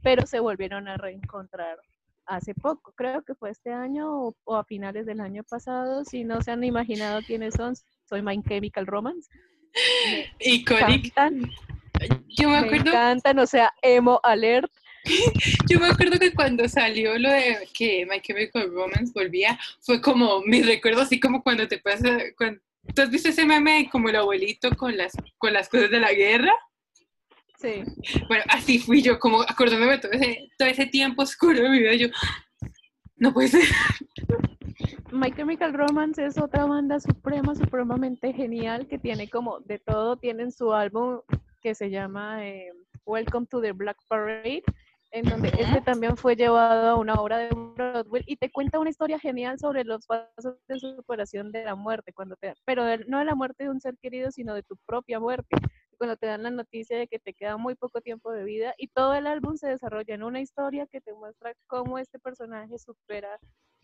pero 0.02 0.26
se 0.26 0.40
volvieron 0.40 0.88
a 0.88 0.96
reencontrar 0.96 1.78
hace 2.26 2.54
poco, 2.54 2.94
creo 2.96 3.24
que 3.24 3.36
fue 3.36 3.52
este 3.52 3.72
año 3.72 4.34
o, 4.44 4.56
a 4.56 4.64
finales 4.64 5.06
del 5.06 5.22
año 5.22 5.44
pasado, 5.44 6.04
si 6.06 6.24
no 6.24 6.42
se 6.42 6.52
han 6.52 6.64
imaginado 6.64 7.22
quiénes 7.22 7.56
son, 7.56 7.76
soy 8.08 8.22
My 8.22 8.42
Chemical 8.44 8.88
Romance. 8.88 9.30
Iconic. 10.40 11.14
Yo 12.28 12.50
me 12.50 12.58
acuerdo. 12.58 12.86
Me 12.86 12.90
encantan, 12.90 13.40
o 13.40 13.46
sea, 13.46 13.74
emo 13.82 14.20
alert. 14.24 14.72
Yo 15.70 15.80
me 15.80 15.88
acuerdo 15.88 16.20
que 16.20 16.34
cuando 16.34 16.68
salió 16.68 17.18
lo 17.20 17.30
de 17.30 17.68
que 17.74 18.06
My 18.10 18.20
Chemical 18.22 18.72
Romance 18.72 19.12
volvía, 19.14 19.60
fue 19.82 20.02
como 20.02 20.42
mi 20.42 20.62
recuerdo, 20.62 21.02
así 21.02 21.20
como 21.20 21.44
cuando 21.44 21.68
te 21.68 21.78
pasa, 21.78 22.18
cuando, 22.38 22.60
¿tú 22.94 23.02
has 23.02 23.12
visto 23.12 23.30
ese 23.30 23.46
meme 23.46 23.88
como 23.92 24.10
el 24.10 24.16
abuelito 24.16 24.76
con 24.76 24.98
las, 24.98 25.14
con 25.38 25.54
las 25.54 25.70
cosas 25.70 25.92
de 25.92 26.00
la 26.00 26.14
guerra? 26.14 26.54
Sí. 27.58 27.84
Bueno, 28.28 28.44
así 28.50 28.80
fui 28.80 29.02
yo, 29.02 29.20
como 29.20 29.42
acordándome 29.42 29.94
de 29.94 29.98
todo 30.00 30.12
ese, 30.12 30.50
todo 30.58 30.68
ese 30.68 30.86
tiempo 30.88 31.24
oscuro 31.24 31.62
de 31.62 31.70
mi 31.70 31.80
vida, 31.80 31.94
yo, 31.96 32.08
no 33.18 33.34
puede 33.34 33.50
ser. 33.50 33.64
My 35.12 35.32
Chemical 35.32 35.74
Romance 35.74 36.26
es 36.26 36.38
otra 36.38 36.66
banda 36.66 37.00
suprema, 37.00 37.56
supremamente 37.56 38.34
genial, 38.34 38.88
que 38.88 39.00
tiene 39.00 39.30
como 39.30 39.60
de 39.62 39.80
todo. 39.80 40.18
Tienen 40.18 40.52
su 40.52 40.74
álbum 40.74 41.22
que 41.62 41.74
se 41.74 41.90
llama 41.90 42.46
eh, 42.46 42.72
Welcome 43.06 43.48
to 43.48 43.62
the 43.62 43.72
Black 43.72 43.98
Parade, 44.10 44.64
en 45.12 45.26
donde 45.26 45.48
este 45.58 45.80
también 45.82 46.18
fue 46.18 46.36
llevado 46.36 46.90
a 46.90 46.96
una 46.96 47.14
obra 47.14 47.38
de 47.38 47.50
Broadway 47.50 48.24
y 48.26 48.36
te 48.36 48.52
cuenta 48.52 48.80
una 48.80 48.90
historia 48.90 49.18
genial 49.18 49.58
sobre 49.58 49.86
los 49.86 50.06
pasos 50.06 50.58
de 50.68 50.80
superación 50.80 51.52
de 51.52 51.64
la 51.64 51.76
muerte, 51.76 52.12
cuando 52.12 52.36
te, 52.36 52.54
pero 52.66 52.84
no 53.08 53.20
de 53.20 53.26
la 53.26 53.36
muerte 53.36 53.64
de 53.64 53.70
un 53.70 53.80
ser 53.80 53.96
querido, 54.02 54.32
sino 54.32 54.54
de 54.54 54.64
tu 54.64 54.76
propia 54.86 55.20
muerte, 55.20 55.56
cuando 55.96 56.18
te 56.18 56.28
dan 56.28 56.44
la 56.44 56.52
noticia 56.52 56.98
de 56.98 57.08
que 57.08 57.20
te 57.20 57.34
queda 57.34 57.58
muy 57.58 57.76
poco 57.76 58.02
tiempo 58.02 58.32
de 58.32 58.44
vida 58.44 58.74
y 58.78 58.88
todo 58.88 59.14
el 59.16 59.28
álbum 59.28 59.56
se 59.56 59.68
desarrolla 59.68 60.16
en 60.16 60.24
una 60.24 60.42
historia 60.42 60.88
que 60.88 61.02
te 61.02 61.14
muestra 61.14 61.54
cómo 61.68 61.98
este 62.00 62.20
personaje 62.20 62.78
supera 62.78 63.40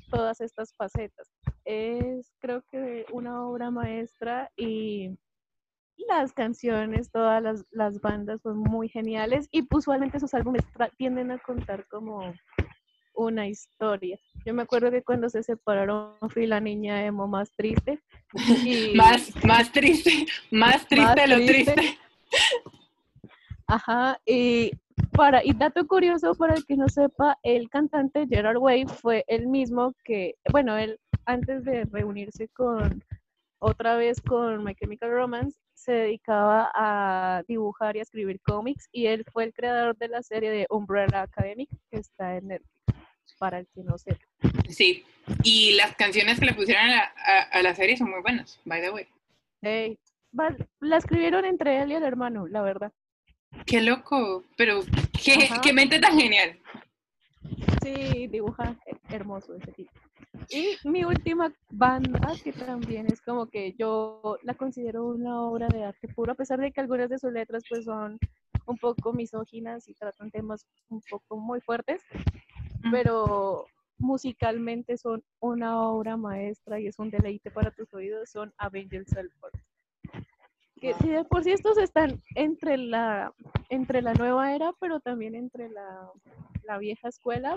todas 0.10 0.42
estas 0.42 0.74
facetas. 0.76 1.32
Es 1.66 2.34
creo 2.40 2.64
que 2.72 3.06
una 3.12 3.46
obra 3.48 3.72
maestra 3.72 4.52
y 4.56 5.18
las 6.08 6.34
canciones, 6.34 7.12
todas 7.12 7.42
las, 7.42 7.66
las 7.72 8.02
bandas 8.02 8.42
son 8.42 8.58
muy 8.58 8.90
geniales 8.90 9.48
y 9.52 9.68
usualmente 9.72 10.20
sus 10.20 10.34
álbumes 10.34 10.64
tienden 10.98 11.32
a 11.32 11.40
contar 11.40 11.88
como 11.88 12.34
una 13.14 13.48
historia. 13.48 14.20
Yo 14.46 14.54
me 14.54 14.64
acuerdo 14.64 14.92
que 14.92 15.04
cuando 15.04 15.30
se 15.30 15.44
separaron 15.44 16.16
fui 16.30 16.48
la 16.48 16.60
niña 16.60 17.06
emo 17.06 17.28
más 17.28 17.52
triste. 17.52 18.00
Y... 18.66 18.96
más, 18.96 19.32
más 19.46 19.72
triste, 19.72 20.26
más 20.52 20.88
triste 20.88 21.28
lo 21.28 21.36
triste. 21.38 21.98
Ajá, 23.68 24.20
y 24.26 24.72
para, 25.14 25.44
y 25.46 25.54
dato 25.54 25.86
curioso 25.88 26.36
para 26.36 26.56
el 26.56 26.66
que 26.66 26.76
no 26.76 26.90
sepa, 26.90 27.38
el 27.44 27.70
cantante 27.70 28.28
Gerard 28.28 28.58
Way 28.58 28.86
fue 28.86 29.24
el 29.28 29.48
mismo 29.48 29.94
que, 30.04 30.36
bueno, 30.52 30.78
él 30.78 31.00
antes 31.26 31.64
de 31.64 31.86
reunirse 31.86 32.48
con 32.50 33.04
otra 33.60 33.96
vez 33.96 34.22
con 34.22 34.64
My 34.64 34.74
Chemical 34.76 35.12
Romance, 35.12 35.58
se 35.74 35.92
dedicaba 35.92 36.72
a 36.74 37.44
dibujar 37.48 37.96
y 37.96 38.00
a 38.00 38.02
escribir 38.04 38.40
cómics 38.42 38.88
y 38.92 39.08
él 39.08 39.26
fue 39.32 39.46
el 39.46 39.54
creador 39.54 39.98
de 39.98 40.10
la 40.10 40.22
serie 40.22 40.52
de 40.52 40.68
Umbrella 40.70 41.24
Academic 41.24 41.70
que 41.90 41.98
está 41.98 42.38
en 42.38 42.48
Netflix, 42.48 42.91
para 43.38 43.60
el 43.60 43.68
que 43.74 43.84
no 43.84 43.98
sepa. 43.98 44.26
Sí, 44.70 45.04
y 45.44 45.74
las 45.74 45.96
canciones 45.96 46.40
que 46.40 46.46
le 46.46 46.54
pusieron 46.54 46.90
a 46.90 47.62
la, 47.62 47.76
serie 47.76 47.98
son 47.98 48.10
muy 48.10 48.22
buenas, 48.22 48.60
by 48.66 48.82
the 48.82 48.92
way. 48.92 49.98
la 50.80 50.98
escribieron 50.98 51.46
entre 51.46 51.82
él 51.82 51.92
y 51.92 51.96
el 51.96 52.04
hermano, 52.04 52.48
la 52.48 52.62
verdad. 52.62 52.92
Qué 53.66 53.82
loco, 53.82 54.46
pero 54.58 54.82
qué, 55.24 55.50
qué 55.62 55.74
mente 55.74 56.00
tan 56.00 56.18
genial. 56.18 56.58
Sí, 57.84 58.28
dibuja 58.28 58.78
hermoso 59.10 59.56
ese 59.56 59.72
tipo. 59.72 59.92
Y 60.50 60.76
mi 60.84 61.04
última 61.04 61.54
banda, 61.70 62.34
que 62.44 62.54
también 62.54 63.08
es 63.12 63.22
como 63.22 63.48
que 63.48 63.74
yo 63.78 64.38
la 64.44 64.54
considero 64.54 65.06
una 65.06 65.42
obra 65.42 65.68
de 65.68 65.84
arte 65.84 66.08
puro, 66.08 66.32
a 66.32 66.36
pesar 66.36 66.60
de 66.60 66.72
que 66.72 66.82
algunas 66.82 67.10
de 67.10 67.20
sus 67.20 67.32
letras 67.32 67.64
pues 67.70 67.86
son 67.86 68.18
un 68.66 68.78
poco 68.78 69.14
misóginas 69.14 69.88
y 69.88 69.94
tratan 69.94 70.32
temas 70.32 70.66
un 70.90 71.02
poco 71.10 71.38
muy 71.38 71.62
fuertes, 71.62 72.02
pero 72.90 73.66
musicalmente 73.98 74.98
son 74.98 75.24
una 75.40 75.82
obra 75.82 76.18
maestra 76.18 76.80
y 76.80 76.88
es 76.88 76.98
un 76.98 77.12
deleite 77.12 77.52
para 77.52 77.72
tus 77.72 77.94
oídos, 77.94 78.30
son 78.30 78.54
Avengers 78.58 79.10
Selford. 79.10 79.54
Que 80.80 80.96
si 80.96 81.10
de 81.10 81.24
por 81.26 81.44
sí 81.44 81.52
estos 81.52 81.78
están 81.78 82.20
entre 82.34 82.76
la, 82.78 83.32
entre 83.70 84.02
la 84.02 84.16
nueva 84.16 84.56
era, 84.56 84.74
pero 84.80 85.00
también 85.00 85.36
entre 85.36 85.70
la, 85.70 86.10
la 86.64 86.80
vieja 86.80 87.10
escuela, 87.10 87.56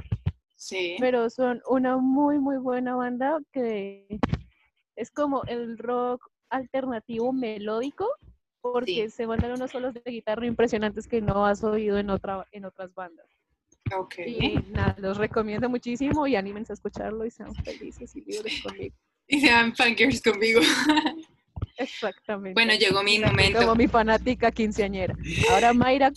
Sí. 0.56 0.96
Pero 0.98 1.28
son 1.30 1.62
una 1.68 1.96
muy, 1.96 2.38
muy 2.38 2.56
buena 2.56 2.94
banda 2.96 3.38
que 3.52 4.20
es 4.96 5.10
como 5.10 5.42
el 5.44 5.78
rock 5.78 6.26
alternativo 6.48 7.32
melódico, 7.32 8.08
porque 8.60 9.10
se 9.10 9.26
mandan 9.26 9.52
unos 9.52 9.72
solos 9.72 9.92
de 9.92 10.02
guitarra 10.06 10.46
impresionantes 10.46 11.06
que 11.06 11.20
no 11.20 11.44
has 11.44 11.62
oído 11.64 11.98
en, 11.98 12.08
otra, 12.08 12.46
en 12.52 12.64
otras 12.64 12.94
bandas. 12.94 13.26
Ok. 13.92 14.14
Y 14.26 14.54
nada, 14.70 14.96
los 14.98 15.18
recomiendo 15.18 15.68
muchísimo 15.68 16.26
y 16.26 16.36
anímense 16.36 16.72
a 16.72 16.74
escucharlo 16.74 17.24
y 17.26 17.30
sean 17.30 17.54
felices 17.54 18.14
y 18.16 18.22
libres 18.22 18.62
conmigo. 18.62 18.94
Y 19.26 19.40
sean 19.40 19.74
fangirls 19.74 20.22
conmigo. 20.22 20.60
Exactamente. 21.76 22.54
Bueno, 22.54 22.74
llegó 22.74 23.02
mi 23.02 23.18
momento. 23.18 23.60
Como 23.60 23.74
mi 23.74 23.88
fanática 23.88 24.50
quinceañera. 24.52 25.14
Ahora 25.50 25.72
Mayra, 25.72 26.12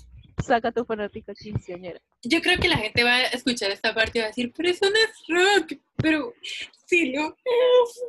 saca 0.46 0.72
tu 0.72 0.86
fanática 0.86 1.34
quinceañera. 1.34 2.00
Yo 2.24 2.42
creo 2.42 2.58
que 2.60 2.68
la 2.68 2.78
gente 2.78 3.04
va 3.04 3.16
a 3.16 3.24
escuchar 3.24 3.72
esta 3.72 3.94
parte 3.94 4.20
y 4.20 4.22
va 4.22 4.26
a 4.26 4.30
decir, 4.30 4.54
pero 4.56 4.70
eso 4.70 4.90
no 4.90 4.96
es 4.96 5.12
rock, 5.28 5.80
pero 5.98 6.34
sí 6.86 7.12
lo 7.12 7.30
es. 7.30 8.04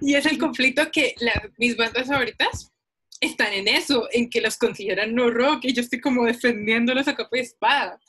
Y 0.00 0.14
es 0.14 0.26
el 0.26 0.38
conflicto 0.38 0.90
que 0.90 1.14
mis 1.58 1.76
bandas 1.76 2.08
favoritas 2.08 2.72
están 3.20 3.52
en 3.52 3.68
eso, 3.68 4.08
en 4.12 4.30
que 4.30 4.40
los 4.40 4.56
consideran 4.56 5.14
no 5.14 5.30
rock 5.30 5.64
y 5.64 5.72
yo 5.72 5.82
estoy 5.82 6.00
como 6.00 6.24
defendiéndolos 6.24 7.08
a 7.08 7.14
capa 7.14 7.36
de 7.36 7.42
espada. 7.42 8.00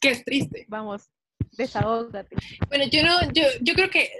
Que 0.00 0.10
es 0.10 0.24
triste. 0.24 0.66
Vamos, 0.68 1.10
desahógate. 1.52 2.36
Bueno, 2.68 2.84
yo 2.90 3.02
no, 3.02 3.32
yo, 3.32 3.42
yo 3.60 3.74
creo 3.74 3.90
que 3.90 4.10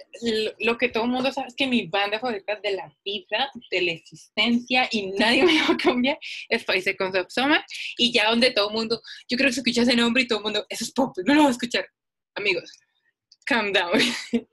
lo, 0.59 0.79
que 0.79 0.89
todo 0.89 1.05
el 1.05 1.11
mundo 1.11 1.33
sabe 1.33 1.49
es 1.49 1.55
que 1.55 1.67
mi 1.67 1.87
banda 1.87 2.19
favorita 2.19 2.57
de 2.57 2.73
la 2.73 2.95
vida, 3.05 3.51
de 3.71 3.83
la 3.83 3.93
existencia, 3.93 4.89
y 4.91 5.13
nadie 5.13 5.45
me 5.45 5.55
lo 5.69 5.77
cambia, 5.77 6.19
es 6.49 6.65
Five 6.65 6.83
Seconds 6.83 7.19
of 7.19 7.27
Summer, 7.31 7.63
y 7.97 8.13
ya 8.13 8.31
donde 8.31 8.51
todo 8.51 8.69
el 8.69 8.75
mundo, 8.75 9.01
yo 9.29 9.37
creo 9.37 9.49
que 9.49 9.55
se 9.55 9.61
escucha 9.61 9.83
ese 9.83 9.97
nombre 9.97 10.23
y 10.23 10.27
todo 10.27 10.41
el 10.41 10.45
mundo, 10.45 10.67
eso 10.69 10.85
es 10.85 10.93
pop, 10.93 11.17
no 11.25 11.35
lo 11.35 11.43
voy 11.43 11.49
a 11.49 11.53
escuchar. 11.53 11.87
Amigos, 12.35 12.79
calm 13.45 13.73
down. 13.73 13.99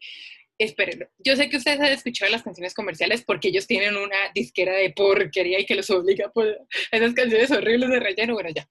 Espérenlo. 0.59 1.07
Yo 1.19 1.35
sé 1.35 1.49
que 1.49 1.57
ustedes 1.57 1.79
han 1.79 1.91
escuchado 1.91 2.31
las 2.31 2.41
canciones 2.41 2.73
comerciales 2.73 3.23
porque 3.23 3.49
ellos 3.49 3.67
tienen 3.67 3.95
una 3.95 4.17
disquera 4.33 4.73
de 4.73 4.89
porquería 4.89 5.59
y 5.59 5.67
que 5.67 5.75
los 5.75 5.87
obliga 5.91 6.31
por 6.31 6.47
esas 6.91 7.13
canciones 7.13 7.51
horribles 7.51 7.91
de 7.91 7.99
relleno. 7.99 8.33
Bueno, 8.33 8.49
ya. 8.49 8.67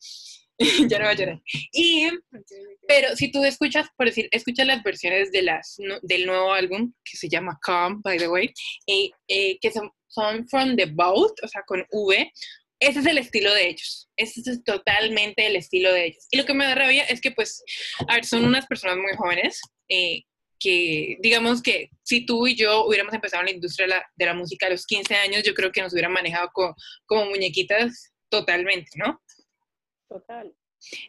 ya 0.91 0.99
no 0.99 1.05
va 1.05 1.11
a 1.11 1.15
llorar. 1.15 1.43
Y, 1.73 2.09
pero 2.89 3.15
si 3.17 3.31
tú 3.31 3.45
escuchas, 3.45 3.89
por 3.97 4.07
decir, 4.07 4.29
escuchas 4.31 4.67
las 4.67 4.83
versiones 4.83 5.31
de 5.33 5.43
las, 5.43 5.77
del 6.03 6.27
nuevo 6.27 6.53
álbum, 6.53 6.93
que 7.05 7.17
se 7.17 7.29
llama 7.29 7.59
Calm, 7.63 8.01
by 8.03 8.19
the 8.19 8.29
way, 8.29 8.53
eh, 8.87 9.11
eh, 9.29 9.59
que 9.61 9.71
son, 9.71 9.91
son 10.09 10.49
From 10.49 10.77
the 10.77 10.87
Boat, 10.87 11.35
o 11.43 11.49
sea, 11.49 11.63
con 11.67 11.85
V, 11.91 12.33
ese 12.79 13.01
es 13.01 13.07
el 13.07 13.19
estilo 13.19 13.53
de 13.55 13.69
ellos. 13.69 14.09
Ese 14.17 14.41
es 14.41 14.65
totalmente 14.65 15.47
el 15.47 15.57
estilo 15.57 15.93
de 15.93 16.07
ellos. 16.07 16.27
Y 16.31 16.37
lo 16.37 16.45
que 16.45 16.55
me 16.55 16.65
da 16.65 16.75
rabia 16.75 17.05
es 17.05 17.21
que, 17.21 17.31
pues, 17.31 17.63
a 18.07 18.15
ver, 18.15 18.25
son 18.25 18.45
unas 18.45 18.67
personas 18.67 18.97
muy 18.97 19.15
jóvenes, 19.17 19.61
eh, 19.89 20.23
que 20.59 21.19
digamos 21.21 21.63
que 21.63 21.91
si 22.03 22.25
tú 22.25 22.47
y 22.47 22.55
yo 22.55 22.87
hubiéramos 22.87 23.13
empezado 23.13 23.43
en 23.43 23.47
la 23.47 23.55
industria 23.55 23.87
de 23.87 23.95
la, 23.95 24.07
de 24.17 24.27
la 24.27 24.35
música 24.35 24.67
a 24.67 24.71
los 24.71 24.87
15 24.87 25.15
años, 25.15 25.43
yo 25.43 25.55
creo 25.55 25.71
que 25.71 25.83
nos 25.83 25.93
hubieran 25.93 26.13
manejado 26.13 26.51
como 26.53 27.27
muñequitas 27.27 28.15
totalmente, 28.31 28.91
¿no? 28.97 29.21
Total. 30.09 30.55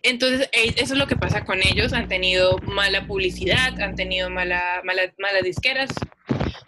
Entonces, 0.02 0.50
e, 0.52 0.74
eso 0.78 0.94
es 0.94 1.00
lo 1.00 1.08
que 1.08 1.16
pasa 1.16 1.46
con 1.46 1.62
ellos. 1.62 1.94
Han 1.94 2.08
tenido 2.08 2.58
mala 2.60 3.06
publicidad, 3.06 3.80
han 3.82 3.96
tenido 3.96 4.30
mala, 4.30 4.82
mala, 4.84 5.14
malas 5.18 5.44
disqueras, 5.44 5.90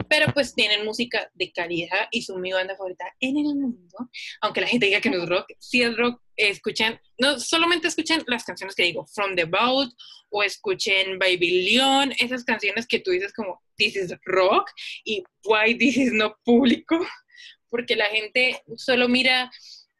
pero 0.10 0.34
pues 0.34 0.54
tienen 0.54 0.86
música 0.86 1.30
de 1.34 1.52
calidad 1.52 2.08
y 2.12 2.24
son 2.24 2.42
mi 2.42 2.52
banda 2.52 2.76
favorita 2.76 3.06
en 3.20 3.38
el 3.38 3.56
mundo. 3.56 4.10
Aunque 4.42 4.62
la 4.62 4.68
gente 4.68 4.88
diga 4.88 5.02
que 5.02 5.10
no 5.10 5.24
es 5.24 5.30
rock, 5.30 5.52
si 5.60 5.82
es 5.82 5.96
rock, 5.96 6.22
escuchen, 6.36 7.00
no 7.18 7.40
solamente 7.40 7.88
escuchen 7.88 8.24
las 8.28 8.44
canciones 8.44 8.76
que 8.76 8.84
digo, 8.84 9.06
From 9.14 9.36
the 9.36 9.46
Boat 9.46 9.92
o 10.30 10.44
escuchen 10.44 11.20
Baby 11.20 11.64
Leon, 11.64 12.14
esas 12.20 12.44
canciones 12.44 12.88
que 12.88 13.00
tú 13.00 13.12
dices 13.12 13.34
como, 13.34 13.62
this 13.78 13.96
is 13.96 14.14
rock 14.26 14.70
y 15.04 15.24
why 15.46 15.78
this 15.78 15.98
is 15.98 16.12
no 16.12 16.36
público, 16.44 17.00
porque 17.70 17.96
la 17.96 18.06
gente 18.06 18.62
solo 18.78 19.08
mira 19.08 19.52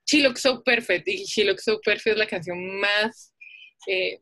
She 0.10 0.24
Looks 0.24 0.42
So 0.42 0.64
Perfect. 0.64 1.08
Y 1.08 1.26
She 1.26 1.44
Looks 1.44 1.64
So 1.64 1.80
Perfect 1.80 2.14
es 2.14 2.18
la 2.18 2.28
canción 2.28 2.80
más, 2.80 3.34
eh, 3.88 4.22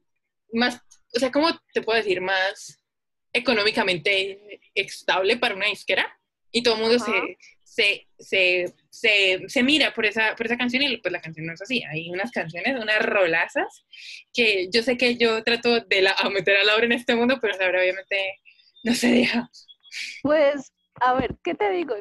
más, 0.51 0.81
o 1.15 1.19
sea, 1.19 1.31
¿cómo 1.31 1.49
te 1.73 1.81
puedo 1.81 1.97
decir? 1.97 2.19
Más 2.19 2.83
económicamente 3.31 4.59
estable 4.75 5.37
para 5.37 5.55
una 5.55 5.67
disquera. 5.67 6.05
Y 6.51 6.61
todo 6.63 6.75
el 6.75 6.81
mundo 6.81 6.99
se, 6.99 7.37
se, 7.63 8.07
se, 8.17 8.73
se, 8.89 9.43
se, 9.47 9.63
mira 9.63 9.93
por 9.93 10.05
esa, 10.05 10.35
por 10.35 10.45
esa 10.45 10.57
canción 10.57 10.81
y 10.83 10.97
pues 10.97 11.11
la 11.11 11.21
canción 11.21 11.45
no 11.45 11.53
es 11.53 11.61
así. 11.61 11.83
Hay 11.83 12.09
unas 12.09 12.31
canciones, 12.31 12.75
unas 12.81 13.05
rolazas, 13.05 13.85
que 14.33 14.67
yo 14.71 14.81
sé 14.81 14.97
que 14.97 15.17
yo 15.17 15.43
trato 15.43 15.81
de 15.81 16.01
la, 16.01 16.13
a 16.13 16.29
meter 16.29 16.57
a 16.57 16.63
Laura 16.63 16.85
en 16.85 16.93
este 16.93 17.15
mundo, 17.15 17.37
pero 17.41 17.57
Laura 17.57 17.79
obviamente 17.79 18.39
no 18.83 18.93
se 18.93 19.11
deja. 19.11 19.49
Pues, 20.21 20.71
a 20.95 21.13
ver, 21.13 21.35
¿qué 21.43 21.53
te 21.53 21.69
digo? 21.71 21.95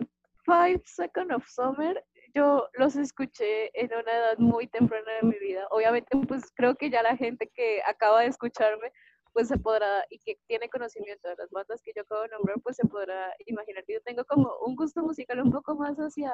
Five 0.45 0.83
Seconds 0.87 1.35
of 1.35 1.45
Summer 1.49 2.03
yo 2.37 2.69
los 2.75 2.97
escuché 2.97 3.71
en 3.81 3.91
una 3.95 4.13
edad 4.13 4.39
muy 4.39 4.67
temprana 4.67 5.11
de 5.21 5.29
mi 5.29 5.39
vida. 5.39 5.67
Obviamente, 5.71 6.17
pues 6.29 6.53
creo 6.55 6.75
que 6.75 6.91
ya 6.91 7.03
la 7.03 7.17
gente 7.17 7.49
que 7.55 7.81
acaba 7.87 8.21
de 8.21 8.27
escucharme, 8.27 8.93
pues 9.33 9.49
se 9.49 9.59
podrá, 9.59 10.05
y 10.11 10.19
que 10.19 10.39
tiene 10.47 10.69
conocimiento 10.69 11.29
de 11.29 11.37
las 11.37 11.51
bandas 11.51 11.81
que 11.83 11.93
yo 11.97 12.03
acabo 12.03 12.23
de 12.23 12.29
nombrar, 12.29 12.57
pues 12.63 12.77
se 12.77 12.87
podrá 12.87 13.35
imaginar 13.47 13.85
que 13.85 13.95
yo 13.95 14.01
tengo 14.03 14.25
como 14.27 14.51
un 14.67 14.77
gusto 14.77 15.03
musical 15.03 15.41
un 15.41 15.51
poco 15.51 15.75
más 15.75 15.97
hacia 15.97 16.33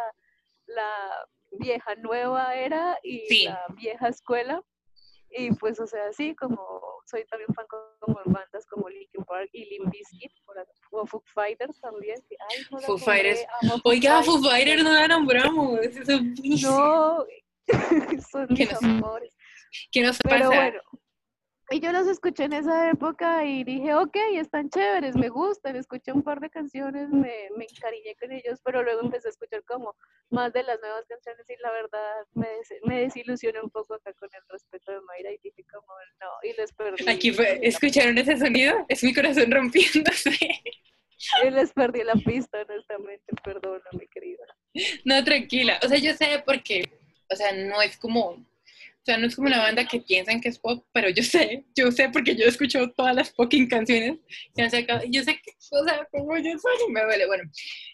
la 0.67 1.27
vieja 1.53 1.95
nueva 1.97 2.55
era 2.57 2.99
y 3.03 3.45
la 3.45 3.65
vieja 3.77 4.09
escuela. 4.09 4.62
Y 5.35 5.51
pues, 5.53 5.81
o 5.81 5.87
sea, 5.87 6.12
sí, 6.12 6.35
como 6.35 6.61
soy 7.07 7.25
también 7.27 7.53
fan 7.55 7.66
como 7.68 8.21
bandas 8.27 8.66
como 8.66 8.89
Linkin 8.89 9.24
Park 9.24 9.49
y 9.53 9.64
Limp 9.64 9.91
Bizkit, 9.91 10.33
o 10.91 11.07
Foo 11.07 11.22
Fighters 11.35 11.80
también. 11.80 12.16
Ay, 12.51 12.62
no 12.70 12.78
Foo 12.80 12.99
Fighters. 12.99 13.45
Oiga, 13.85 14.22
Foo 14.22 14.43
Fighters 14.43 14.83
no 14.83 14.93
la 14.93 15.09
nombramos. 15.09 15.80
Eso 15.80 16.20
no, 16.20 17.26
son 18.30 18.47
mis 18.51 18.83
amores. 18.83 19.35
¿Qué 19.91 20.03
nos 20.03 20.18
Pero 20.18 20.49
bueno, 20.49 20.80
y 21.71 21.81
yo 21.81 21.93
los 21.93 22.07
escuché 22.07 22.45
en 22.45 22.53
esa 22.53 22.91
época 22.91 23.45
y 23.45 23.65
dije, 23.65 23.95
ok, 23.95 24.17
están 24.35 24.69
chéveres, 24.69 25.17
me 25.17 25.29
gustan, 25.29 25.77
escuché 25.77 26.13
un 26.13 26.23
par 26.23 26.41
de 26.41 26.51
canciones, 26.51 27.09
me, 27.11 27.49
me 27.57 27.65
encariñé 27.65 28.15
con 28.21 28.33
ellos, 28.33 28.61
pero 28.65 28.83
luego 28.83 29.01
empecé 29.01 29.29
a 29.29 29.31
escuchar 29.31 29.63
como 29.65 29.95
más 30.31 30.53
de 30.53 30.63
las 30.65 30.81
nuevas 30.81 31.05
canciones 31.07 31.49
y 31.49 31.57
la 31.63 31.71
verdad 31.73 32.27
me, 32.35 32.49
me 32.85 33.01
desilusioné 33.03 33.61
un 33.61 33.71
poco 33.71 33.95
acá 33.95 34.13
con 34.15 34.29
el 34.35 34.43
respeto 34.49 34.93
de 34.93 35.01
Mayra 35.03 35.33
y 35.33 35.39
dije 35.43 35.65
como, 35.71 35.87
no, 36.21 36.29
y 36.43 36.53
les 36.55 36.73
perdí. 36.73 37.09
Aquí 37.09 37.33
fue, 37.33 37.59
¿escucharon 37.63 38.19
ese 38.19 38.37
sonido? 38.39 38.85
Es 38.89 39.03
mi 39.03 39.15
corazón 39.15 39.51
rompiéndose. 39.51 40.37
Y 41.45 41.51
les 41.51 41.73
perdí 41.73 42.03
la 42.03 42.15
pista, 42.15 42.63
honestamente, 42.63 43.33
perdóname, 43.45 44.09
querida. 44.13 44.45
No, 45.05 45.23
tranquila, 45.23 45.79
o 45.85 45.89
sea, 45.89 45.99
yo 45.99 46.15
sé 46.15 46.43
porque, 46.45 46.83
o 47.31 47.37
sea, 47.37 47.53
no 47.53 47.81
es 47.81 47.97
como 47.97 48.45
o 49.03 49.05
sea, 49.05 49.18
no 49.18 49.26
es 49.26 49.34
como 49.34 49.48
una 49.48 49.59
banda 49.59 49.84
que 49.84 50.00
piensan 50.00 50.40
que 50.40 50.48
es 50.48 50.61
pop, 50.61 50.86
pero 50.92 51.09
yo 51.11 51.24
sé, 51.24 51.64
yo 51.74 51.90
sé 51.90 52.09
porque 52.11 52.36
yo 52.36 52.44
he 52.44 52.48
escuchado 52.48 52.88
todas 52.92 53.16
las 53.16 53.32
fucking 53.34 53.66
canciones 53.66 54.20
que 54.55 54.62
han 54.62 54.70
sacado. 54.70 55.03
Yo 55.11 55.24
sé 55.24 55.40
que, 55.42 55.50
o 55.72 55.84
sea, 55.84 56.07
como 56.12 56.38
yo 56.38 56.57
soy 56.57 56.92
me 56.92 57.03
duele. 57.03 57.26
Bueno, 57.26 57.42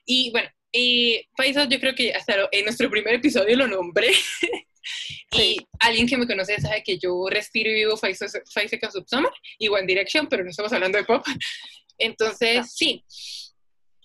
y 0.05 0.31
bueno, 0.33 0.51
y 0.71 1.27
Faiso 1.35 1.65
yo 1.65 1.81
creo 1.81 1.95
que 1.95 2.13
hasta 2.13 2.35
en 2.53 2.65
nuestro 2.67 2.91
primer 2.91 3.15
episodio 3.15 3.57
lo 3.57 3.67
nombré. 3.67 4.13
y 5.33 5.57
alguien 5.81 6.07
que 6.07 6.19
me 6.19 6.27
conoce 6.27 6.61
sabe 6.61 6.83
que 6.83 6.99
yo 6.99 7.27
respiro 7.31 7.71
y 7.71 7.75
vivo 7.75 7.97
Faiso 7.97 8.27
of 8.27 9.07
Summer 9.07 9.33
y 9.59 9.69
One 9.69 9.87
Direction, 9.87 10.29
pero 10.29 10.45
no 10.45 10.51
estamos 10.51 10.75
hablando 10.75 10.99
de 10.99 11.05
pop. 11.05 11.25
Entonces, 11.99 12.59
ah. 12.59 12.65
sí, 12.65 13.03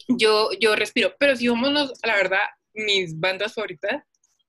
yo, 0.07 0.51
yo 0.57 0.73
respiro. 0.77 1.13
Pero 1.19 1.35
si 1.35 1.49
vamos, 1.49 1.91
la 2.01 2.15
verdad, 2.15 2.43
mis 2.73 3.19
bandas 3.19 3.53
favoritas 3.53 4.03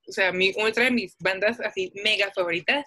o 0.06 0.12
sea, 0.12 0.32
mi, 0.32 0.52
otra 0.56 0.84
de 0.84 0.90
mis 0.90 1.16
bandas 1.18 1.60
así 1.60 1.92
mega 2.02 2.30
favoritas 2.32 2.86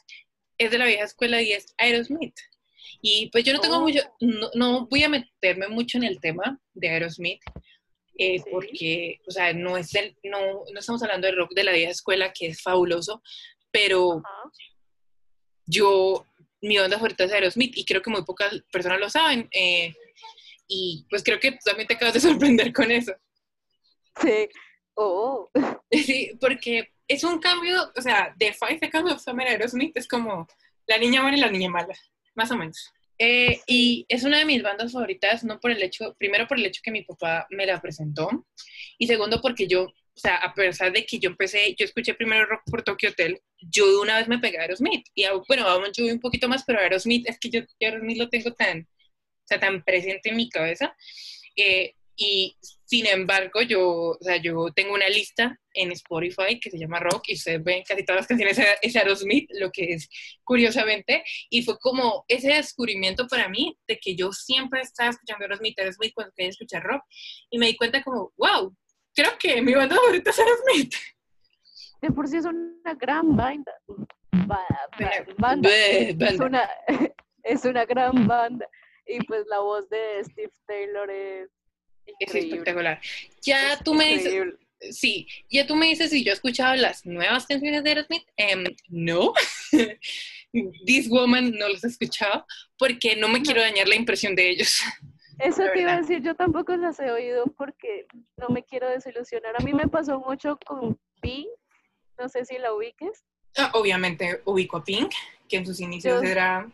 es 0.58 0.72
de 0.72 0.78
la 0.78 0.86
vieja 0.86 1.06
escuela 1.06 1.42
y 1.42 1.52
es 1.52 1.74
Aerosmith. 1.78 2.36
Y 3.02 3.30
pues 3.32 3.44
yo 3.44 3.54
no 3.54 3.60
tengo 3.60 3.78
oh. 3.78 3.82
mucho, 3.82 4.02
no, 4.56 4.88
voy 4.88 5.04
a 5.04 5.10
meterme 5.10 5.68
mucho 5.68 5.98
en 5.98 6.04
el 6.04 6.20
tema 6.20 6.60
de 6.74 6.90
Aerosmith, 6.90 7.42
eh, 8.18 8.42
porque, 8.52 9.20
o 9.28 9.32
sea, 9.32 9.54
no, 9.54 9.78
es 9.78 9.92
del, 9.92 10.18
no, 10.24 10.40
no 10.74 10.80
estamos 10.80 11.04
hablando 11.04 11.28
del 11.28 11.38
rock 11.38 11.54
de 11.54 11.64
la 11.64 11.74
vieja 11.74 11.92
escuela, 11.92 12.34
que 12.34 12.48
es 12.48 12.62
fabuloso, 12.62 13.22
pero 13.72 14.24
yo, 15.66 16.26
mi 16.62 16.78
banda 16.78 16.98
favorita 16.98 17.26
es 17.26 17.32
Aerosmith 17.32 17.78
y 17.78 17.86
creo 17.86 18.02
que 18.02 18.10
muy 18.10 18.24
pocas 18.24 18.64
personas 18.72 19.00
lo 19.00 19.10
saben. 19.10 19.48
Eh, 19.52 19.94
y 20.68 21.06
pues 21.10 21.24
creo 21.24 21.40
que 21.40 21.58
también 21.64 21.88
te 21.88 21.94
acabas 21.94 22.16
de 22.16 22.20
sorprender 22.20 22.74
con 22.74 22.92
eso. 22.92 23.14
Sí. 24.22 24.50
Oh. 24.98 25.50
Sí, 25.90 26.32
porque 26.42 26.90
es 27.08 27.24
un 27.24 27.40
cambio, 27.40 27.92
o 27.96 28.02
sea, 28.02 28.34
de 28.38 28.52
Five 28.52 28.80
Seconds 28.80 29.14
of 29.14 29.22
Summer 29.22 29.48
Aerosmith 29.48 29.96
es 29.96 30.08
como 30.08 30.46
la 30.86 30.98
niña 30.98 31.22
buena 31.22 31.38
y 31.38 31.40
la 31.40 31.50
niña 31.50 31.70
mala, 31.70 31.96
más 32.36 32.52
o 32.52 32.58
menos. 32.58 32.92
Eh, 33.18 33.62
y 33.68 34.06
es 34.10 34.24
una 34.26 34.40
de 34.40 34.46
mis 34.46 34.62
bandas 34.62 34.92
favoritas, 34.92 35.44
no 35.44 35.60
por 35.60 35.72
el 35.72 35.82
hecho, 35.82 36.14
primero 36.20 36.46
por 36.46 36.60
el 36.60 36.66
hecho 36.66 36.82
que 36.84 36.92
mi 36.92 37.04
papá 37.04 37.48
me 37.50 37.66
la 37.66 37.82
presentó, 37.82 38.46
y 38.98 39.08
segundo 39.08 39.42
porque 39.42 39.68
yo, 39.68 39.84
o 39.84 39.94
sea, 40.20 40.36
a 40.36 40.54
pesar 40.54 40.92
de 40.92 41.06
que 41.06 41.20
yo 41.20 41.30
empecé, 41.30 41.74
yo 41.80 41.86
escuché 41.86 42.14
primero 42.14 42.46
rock 42.46 42.62
por 42.70 42.84
Tokyo 42.84 43.10
Hotel, 43.10 43.40
yo 43.62 44.02
una 44.02 44.18
vez 44.18 44.28
me 44.28 44.40
pegué 44.40 44.58
a 44.58 44.64
Aerosmith, 44.64 45.08
y 45.16 45.26
bueno, 45.48 45.64
vamos, 45.64 45.92
yo 45.96 46.06
un 46.06 46.20
poquito 46.20 46.50
más, 46.50 46.64
pero 46.66 46.80
Aerosmith, 46.80 47.28
es 47.30 47.40
que 47.40 47.50
yo, 47.50 47.62
yo 47.62 47.88
Aerosmith 47.88 48.18
lo 48.18 48.30
tengo 48.30 48.54
tan, 48.54 48.82
o 48.82 49.48
sea, 49.48 49.60
tan 49.60 49.84
presente 49.84 50.30
en 50.30 50.36
mi 50.36 50.50
cabeza, 50.50 50.96
y 52.18 52.58
sin 52.84 53.06
embargo, 53.06 53.62
yo, 53.62 54.12
o 54.12 54.18
sea, 54.22 54.38
yo 54.38 54.72
tengo 54.76 54.94
una 54.96 55.08
lista 55.08 55.60
en 55.74 55.92
Spotify 55.92 56.60
que 56.60 56.72
se 56.72 56.80
llama 56.80 57.00
Rock 57.00 57.26
y 57.28 57.36
ustedes 57.36 57.64
ven 57.64 57.84
casi 57.88 58.04
todas 58.04 58.22
las 58.22 58.28
canciones 58.28 58.60
es 58.82 58.96
Aerosmith, 58.96 59.50
lo 59.60 59.72
que 59.72 59.94
es 59.94 60.10
curiosamente, 60.44 61.24
y 61.50 61.62
fue 61.62 61.78
como 61.80 62.26
ese 62.28 62.48
descubrimiento 62.48 63.28
para 63.28 63.50
mí 63.50 63.78
de 63.88 64.00
que 64.00 64.16
yo 64.16 64.32
siempre 64.32 64.82
estaba 64.82 65.12
escuchando 65.12 65.46
Aerosmith, 65.46 65.78
Aerosmith 65.78 66.14
cuando 66.16 66.34
quería 66.36 66.50
escuchar 66.50 66.82
rock, 66.84 67.04
y 67.52 67.60
me 67.60 67.68
di 67.68 67.76
cuenta 67.76 68.02
como, 68.02 68.34
wow, 68.36 68.76
creo 69.14 69.32
que 69.38 69.62
mi 69.62 69.74
banda 69.74 69.96
favorita 69.96 70.32
es 70.32 70.40
Aerosmith. 70.40 70.94
De 72.02 72.12
por 72.12 72.28
sí 72.28 72.38
es 72.38 72.46
una 72.46 72.94
gran 72.96 73.36
banda. 73.36 73.74
banda. 75.38 75.70
Es, 75.70 76.40
una, 76.40 76.70
es 77.44 77.66
una 77.66 77.86
gran 77.86 78.28
banda. 78.28 78.68
Y 79.06 79.20
pues 79.26 79.46
la 79.48 79.60
voz 79.60 79.90
de 79.90 80.24
Steve 80.24 80.52
Taylor 80.66 81.10
es 81.10 81.50
es 82.20 82.36
espectacular. 82.36 83.00
Ya 83.42 83.80
tú 83.84 83.94
me 83.94 84.14
dices, 84.14 84.54
sí, 84.92 85.28
ya 85.50 85.66
tú 85.66 85.76
me 85.76 85.88
dices 85.88 86.12
si 86.12 86.24
yo 86.24 86.32
he 86.32 86.34
escuchado 86.34 86.76
las 86.76 87.06
nuevas 87.06 87.46
canciones 87.46 87.84
de 87.84 87.90
Aerosmith. 87.90 88.24
Em, 88.36 88.64
no, 88.90 89.34
This 90.86 91.10
Woman 91.10 91.52
no 91.52 91.70
los 91.70 91.84
he 91.84 91.88
escuchado 91.88 92.46
porque 92.78 93.16
no 93.16 93.28
me 93.28 93.42
quiero 93.42 93.62
dañar 93.62 93.88
la 93.88 93.96
impresión 93.96 94.36
de 94.36 94.50
ellos. 94.50 94.82
Eso 95.40 95.64
te 95.72 95.82
iba 95.82 95.94
a 95.94 96.02
decir, 96.02 96.22
yo 96.24 96.36
tampoco 96.36 96.76
las 96.76 97.00
he 97.00 97.12
oído 97.12 97.46
porque 97.58 98.08
no 98.38 98.50
me 98.50 98.64
quiero 98.64 98.90
desilusionar. 98.90 99.56
A 99.60 99.64
mí 99.64 99.72
me 99.74 99.88
pasó 99.88 100.20
mucho 100.20 100.58
con 100.66 101.00
Pink, 101.22 101.48
no 102.18 102.28
sé 102.28 102.44
si 102.46 102.58
la 102.58 102.74
ubiques. 102.74 103.24
Ah, 103.56 103.72
obviamente 103.76 104.42
ubico 104.46 104.78
a 104.78 104.84
Pink, 104.84 105.12
que 105.48 105.58
en 105.58 105.66
sus 105.66 105.80
inicios 105.80 106.24
era... 106.24 106.68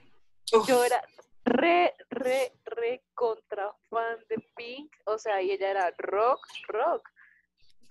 Yo 0.45 0.83
era 0.83 1.01
re, 1.45 1.93
re, 2.09 2.51
re 2.65 3.03
contra 3.13 3.71
fan 3.89 4.19
de 4.29 4.37
Pink, 4.55 4.93
o 5.05 5.17
sea, 5.17 5.41
y 5.41 5.51
ella 5.51 5.71
era 5.71 5.93
rock, 5.97 6.45
rock. 6.67 7.09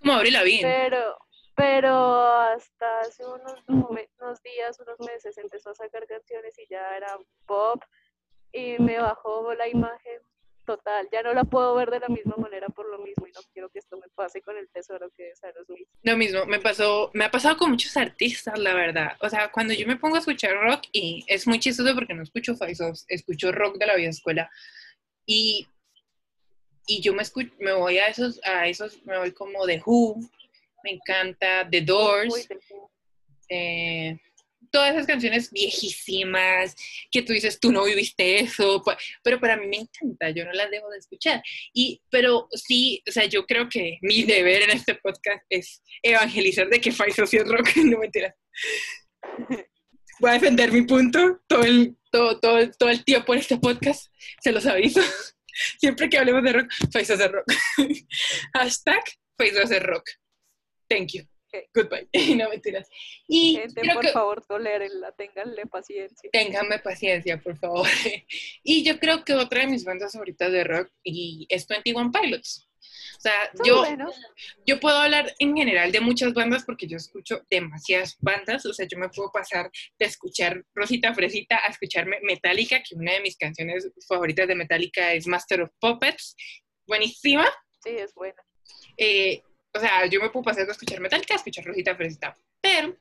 Como 0.00 0.14
Abril 0.14 0.32
Lavigne. 0.32 0.62
Pero, 0.62 1.16
pero 1.54 2.20
hasta 2.20 3.00
hace 3.00 3.24
unos, 3.24 3.62
unos 3.68 4.42
días, 4.42 4.78
unos 4.80 4.98
meses 5.00 5.36
empezó 5.38 5.70
a 5.70 5.74
sacar 5.74 6.06
canciones 6.06 6.58
y 6.58 6.66
ya 6.68 6.96
era 6.96 7.18
pop 7.46 7.82
y 8.52 8.78
me 8.78 8.98
bajó 8.98 9.54
la 9.54 9.68
imagen 9.68 10.20
total, 10.76 11.08
ya 11.12 11.22
no 11.22 11.34
la 11.34 11.44
puedo 11.44 11.74
ver 11.74 11.90
de 11.90 12.00
la 12.00 12.08
misma 12.08 12.34
manera 12.36 12.66
por 12.68 12.88
lo 12.88 12.98
mismo 12.98 13.26
y 13.26 13.32
no 13.32 13.40
quiero 13.52 13.68
que 13.68 13.78
esto 13.78 13.98
me 13.98 14.08
pase 14.14 14.40
con 14.40 14.56
el 14.56 14.68
tesoro 14.70 15.10
que 15.16 15.30
es 15.30 15.44
Aerosmith. 15.44 15.86
Lo 16.02 16.16
mismo, 16.16 16.46
me 16.46 16.60
pasó, 16.60 17.10
me 17.12 17.24
ha 17.24 17.30
pasado 17.30 17.58
con 17.58 17.70
muchos 17.70 17.94
artistas, 17.96 18.58
la 18.58 18.74
verdad. 18.74 19.16
O 19.20 19.28
sea, 19.28 19.50
cuando 19.50 19.74
yo 19.74 19.86
me 19.86 19.96
pongo 19.96 20.16
a 20.16 20.20
escuchar 20.20 20.54
rock 20.54 20.84
y 20.92 21.24
es 21.26 21.46
muy 21.46 21.58
chistoso 21.58 21.94
porque 21.94 22.14
no 22.14 22.22
escucho 22.22 22.56
Faisos, 22.56 23.04
escucho 23.08 23.52
rock 23.52 23.76
de 23.76 23.86
la 23.86 23.96
vieja 23.96 24.10
escuela 24.10 24.50
y, 25.26 25.68
y 26.86 27.00
yo 27.02 27.12
me 27.12 27.22
escucho, 27.22 27.52
me 27.58 27.72
voy 27.72 27.98
a 27.98 28.06
esos, 28.06 28.40
a 28.44 28.66
esos, 28.66 29.04
me 29.04 29.18
voy 29.18 29.32
como 29.32 29.66
de 29.66 29.82
Who, 29.84 30.20
me 30.84 30.92
encanta 30.92 31.68
The 31.70 31.82
Doors. 31.82 32.48
Eh, 33.48 34.18
todas 34.72 34.92
esas 34.92 35.06
canciones 35.06 35.50
viejísimas 35.52 36.74
que 37.10 37.22
tú 37.22 37.32
dices, 37.32 37.60
tú 37.60 37.70
no 37.70 37.84
viviste 37.84 38.40
eso, 38.40 38.82
pero 39.22 39.38
para 39.38 39.56
mí 39.56 39.66
me 39.68 39.76
encanta, 39.76 40.30
yo 40.30 40.44
no 40.44 40.52
las 40.52 40.70
debo 40.70 40.90
de 40.90 40.98
escuchar. 40.98 41.42
Y, 41.72 42.02
pero 42.10 42.48
sí, 42.52 43.02
o 43.08 43.12
sea, 43.12 43.26
yo 43.26 43.46
creo 43.46 43.68
que 43.68 43.98
mi 44.00 44.24
deber 44.24 44.62
en 44.62 44.70
este 44.70 44.94
podcast 44.96 45.44
es 45.48 45.82
evangelizar 46.02 46.68
de 46.68 46.80
que 46.80 46.90
Faiso 46.90 47.26
sí 47.26 47.36
es 47.36 47.46
rock, 47.46 47.68
no 47.84 47.98
mentira. 47.98 48.34
Voy 50.18 50.30
a 50.30 50.34
defender 50.34 50.72
mi 50.72 50.82
punto 50.82 51.42
todo 51.46 51.62
el, 51.62 51.96
todo, 52.10 52.40
todo, 52.40 52.70
todo 52.72 52.88
el 52.88 53.04
tiempo 53.04 53.34
en 53.34 53.40
este 53.40 53.58
podcast, 53.58 54.10
se 54.40 54.52
los 54.52 54.66
aviso. 54.66 55.00
Siempre 55.78 56.08
que 56.08 56.16
hablemos 56.16 56.42
de 56.42 56.52
rock, 56.54 56.72
Faiso 56.90 57.14
es 57.14 57.30
rock. 57.30 57.52
Hashtag 58.54 59.04
Faiso 59.36 59.60
es 59.60 59.82
rock. 59.82 60.08
Thank 60.88 61.12
you. 61.12 61.31
Goodbye. 61.74 62.08
no 62.36 62.48
mentiras. 62.48 62.88
Y 63.28 63.56
Gente, 63.56 63.82
por 63.94 64.06
favor, 64.08 64.44
tolérenla, 64.46 65.12
ténganle 65.12 65.66
paciencia. 65.66 66.30
Ténganme 66.32 66.78
paciencia, 66.78 67.40
por 67.40 67.56
favor. 67.58 67.86
y 68.62 68.84
yo 68.84 68.98
creo 68.98 69.24
que 69.24 69.34
otra 69.34 69.60
de 69.60 69.66
mis 69.68 69.84
bandas 69.84 70.12
favoritas 70.12 70.50
de 70.50 70.64
rock 70.64 70.90
y 71.02 71.46
es 71.48 71.66
21 71.66 72.10
Pilots. 72.10 72.68
O 73.16 73.20
sea, 73.22 73.50
yo, 73.64 73.84
yo 74.66 74.80
puedo 74.80 74.96
hablar 74.96 75.32
en 75.38 75.56
general 75.56 75.92
de 75.92 76.00
muchas 76.00 76.34
bandas 76.34 76.64
porque 76.64 76.88
yo 76.88 76.96
escucho 76.96 77.42
demasiadas 77.48 78.16
bandas. 78.20 78.66
O 78.66 78.72
sea, 78.72 78.86
yo 78.86 78.98
me 78.98 79.08
puedo 79.08 79.30
pasar 79.30 79.70
de 79.98 80.06
escuchar 80.06 80.64
Rosita 80.74 81.14
Fresita 81.14 81.60
a 81.64 81.70
escucharme 81.70 82.18
Metallica, 82.22 82.82
que 82.82 82.96
una 82.96 83.12
de 83.12 83.20
mis 83.20 83.36
canciones 83.36 83.88
favoritas 84.08 84.48
de 84.48 84.56
Metallica 84.56 85.12
es 85.12 85.26
Master 85.28 85.62
of 85.62 85.70
Puppets. 85.78 86.34
Buenísima. 86.86 87.46
Sí, 87.84 87.90
es 87.90 88.12
buena. 88.14 88.42
Eh, 88.96 89.42
o 89.74 89.80
sea, 89.80 90.06
yo 90.06 90.20
me 90.20 90.30
puedo 90.30 90.44
pasar 90.44 90.68
a 90.68 90.72
escuchar 90.72 91.00
Metallica, 91.00 91.34
a 91.34 91.36
escuchar 91.36 91.64
Rosita 91.64 91.96
Fresita, 91.96 92.36
pero 92.60 92.96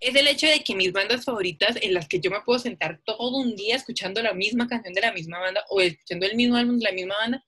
es 0.00 0.14
el 0.14 0.28
hecho 0.28 0.46
de 0.46 0.60
que 0.60 0.74
mis 0.74 0.92
bandas 0.92 1.24
favoritas 1.24 1.76
en 1.80 1.94
las 1.94 2.08
que 2.08 2.20
yo 2.20 2.30
me 2.30 2.40
puedo 2.42 2.58
sentar 2.58 3.00
todo 3.04 3.38
un 3.38 3.56
día 3.56 3.76
escuchando 3.76 4.22
la 4.22 4.34
misma 4.34 4.66
canción 4.66 4.92
de 4.94 5.00
la 5.00 5.12
misma 5.12 5.40
banda 5.40 5.64
o 5.68 5.80
escuchando 5.80 6.26
el 6.26 6.36
mismo 6.36 6.56
álbum 6.56 6.78
de 6.78 6.84
la 6.84 6.92
misma 6.92 7.14
banda, 7.16 7.44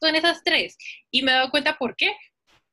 son 0.00 0.14
esas 0.14 0.42
tres. 0.44 0.76
Y 1.10 1.22
me 1.22 1.32
he 1.32 1.34
dado 1.34 1.50
cuenta 1.50 1.76
por 1.76 1.96
qué. 1.96 2.12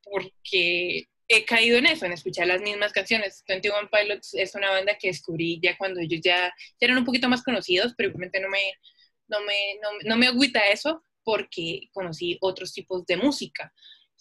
Porque 0.04 1.08
he 1.28 1.46
caído 1.46 1.78
en 1.78 1.88
eso, 1.88 2.06
en 2.06 2.14
escuchar 2.14 2.48
las 2.48 2.62
mismas 2.62 2.94
canciones. 2.94 3.44
21 3.48 3.90
Pilots 3.90 4.36
es 4.36 4.56
una 4.56 4.70
banda 4.70 4.98
que 4.98 5.08
descubrí 5.08 5.60
ya 5.62 5.78
cuando 5.78 6.00
ellos 6.00 6.22
ya, 6.24 6.54
eran 6.80 6.98
un 6.98 7.06
poquito 7.06 7.28
más 7.28 7.44
conocidos, 7.44 7.94
pero 7.98 8.10
igualmente 8.10 8.40
no 8.40 8.50
me, 8.50 8.74
no 9.28 9.42
me, 9.42 9.80
no, 9.82 9.90
no 10.04 10.18
me 10.18 10.28
agüita 10.28 10.60
eso 10.70 11.04
porque 11.24 11.90
conocí 11.92 12.38
otros 12.42 12.74
tipos 12.74 13.06
de 13.08 13.18
música. 13.18 13.74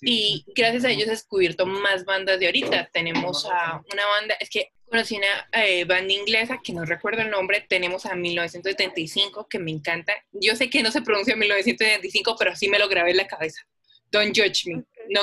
Y 0.04 0.44
gracias 0.54 0.84
a 0.84 0.90
ellos 0.90 1.08
he 1.08 1.12
descubierto 1.12 1.66
más 1.66 2.04
bandas 2.04 2.38
de 2.38 2.46
ahorita. 2.46 2.90
Tenemos 2.92 3.46
a 3.46 3.82
una 3.92 4.06
banda, 4.06 4.36
es 4.40 4.50
que 4.50 4.72
conocí 4.86 5.16
una 5.16 5.48
eh, 5.64 5.84
banda 5.84 6.12
inglesa 6.12 6.60
que 6.62 6.72
no 6.72 6.84
recuerdo 6.84 7.22
el 7.22 7.30
nombre. 7.30 7.64
Tenemos 7.68 8.06
a 8.06 8.14
1975 8.14 9.48
que 9.48 9.58
me 9.58 9.70
encanta. 9.70 10.14
Yo 10.32 10.54
sé 10.56 10.68
que 10.68 10.82
no 10.82 10.90
se 10.90 11.02
pronuncia 11.02 11.36
1975, 11.36 12.36
pero 12.38 12.54
sí 12.54 12.68
me 12.68 12.78
lo 12.78 12.88
grabé 12.88 13.12
en 13.12 13.18
la 13.18 13.26
cabeza. 13.26 13.62
Don't 14.10 14.36
judge 14.36 14.66
me. 14.66 14.84
No, 15.08 15.22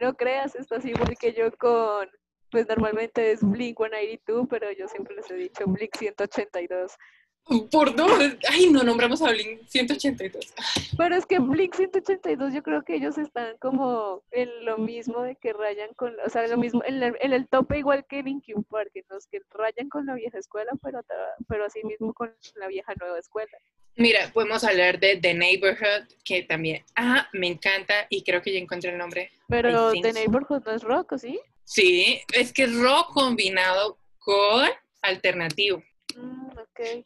no 0.00 0.14
creas, 0.14 0.54
estás 0.56 0.84
igual 0.84 1.16
que 1.18 1.32
yo 1.32 1.50
con, 1.56 2.08
pues 2.50 2.66
normalmente 2.68 3.30
es 3.30 3.40
Blink 3.42 3.78
182, 3.78 4.46
pero 4.50 4.72
yo 4.72 4.88
siempre 4.88 5.14
les 5.14 5.30
he 5.30 5.34
dicho 5.34 5.64
Blink 5.66 5.96
182. 5.96 6.92
Por 7.70 7.94
dos. 7.94 8.10
Ay, 8.50 8.70
no 8.70 8.82
nombramos 8.82 9.20
a 9.20 9.30
Blink 9.30 9.66
182. 9.68 10.54
Pero 10.96 11.14
es 11.14 11.26
que 11.26 11.38
Blink 11.38 11.74
182 11.74 12.54
yo 12.54 12.62
creo 12.62 12.82
que 12.82 12.94
ellos 12.94 13.18
están 13.18 13.56
como 13.58 14.22
en 14.30 14.64
lo 14.64 14.78
mismo 14.78 15.22
de 15.22 15.36
que 15.36 15.52
rayan 15.52 15.92
con, 15.94 16.14
o 16.24 16.30
sea, 16.30 16.46
lo 16.46 16.56
mismo, 16.56 16.82
en 16.86 17.02
el, 17.32 17.48
tope 17.48 17.78
igual 17.78 18.06
que 18.08 18.22
Linkin 18.22 18.64
Park, 18.64 18.92
los 19.10 19.26
que 19.26 19.42
rayan 19.50 19.90
con 19.90 20.06
la 20.06 20.14
vieja 20.14 20.38
escuela, 20.38 20.72
pero, 20.82 21.02
pero 21.46 21.66
así 21.66 21.84
mismo 21.84 22.14
con 22.14 22.34
la 22.56 22.66
vieja 22.66 22.94
nueva 22.98 23.18
escuela. 23.18 23.58
Mira, 23.96 24.30
podemos 24.32 24.64
hablar 24.64 24.98
de 24.98 25.18
The 25.18 25.34
Neighborhood, 25.34 26.08
que 26.24 26.42
también, 26.42 26.82
ah, 26.96 27.28
me 27.32 27.46
encanta 27.46 28.06
y 28.08 28.24
creo 28.24 28.40
que 28.40 28.52
ya 28.52 28.58
encontré 28.58 28.90
el 28.90 28.98
nombre. 28.98 29.30
Pero 29.48 29.92
The 29.92 30.14
Neighborhood 30.14 30.64
no 30.64 30.72
es 30.72 30.82
rock, 30.82 31.12
¿o 31.12 31.18
sí? 31.18 31.38
Sí, 31.64 32.20
es 32.32 32.52
que 32.52 32.64
es 32.64 32.74
rock 32.74 33.12
combinado 33.12 33.98
con 34.18 34.68
alternativo. 35.02 35.82
Mm, 36.16 36.48
ok. 36.48 37.04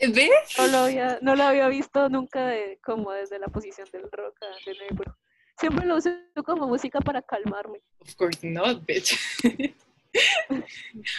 ¿Ves? 0.00 0.30
No 0.56 0.66
lo 0.68 0.78
había, 0.78 1.18
no 1.22 1.34
lo 1.34 1.42
había 1.42 1.68
visto 1.68 2.08
nunca 2.08 2.54
como 2.82 3.12
desde 3.12 3.38
la 3.38 3.48
posición 3.48 3.88
del 3.92 4.10
rock 4.10 4.38
de 4.64 4.74
Neighborhood. 4.74 5.14
Siempre 5.58 5.86
lo 5.86 5.96
uso 5.96 6.10
como 6.44 6.68
música 6.68 7.00
para 7.00 7.20
calmarme. 7.20 7.80
Of 7.98 8.14
course 8.14 8.46
not, 8.46 8.86
bitch. 8.86 9.18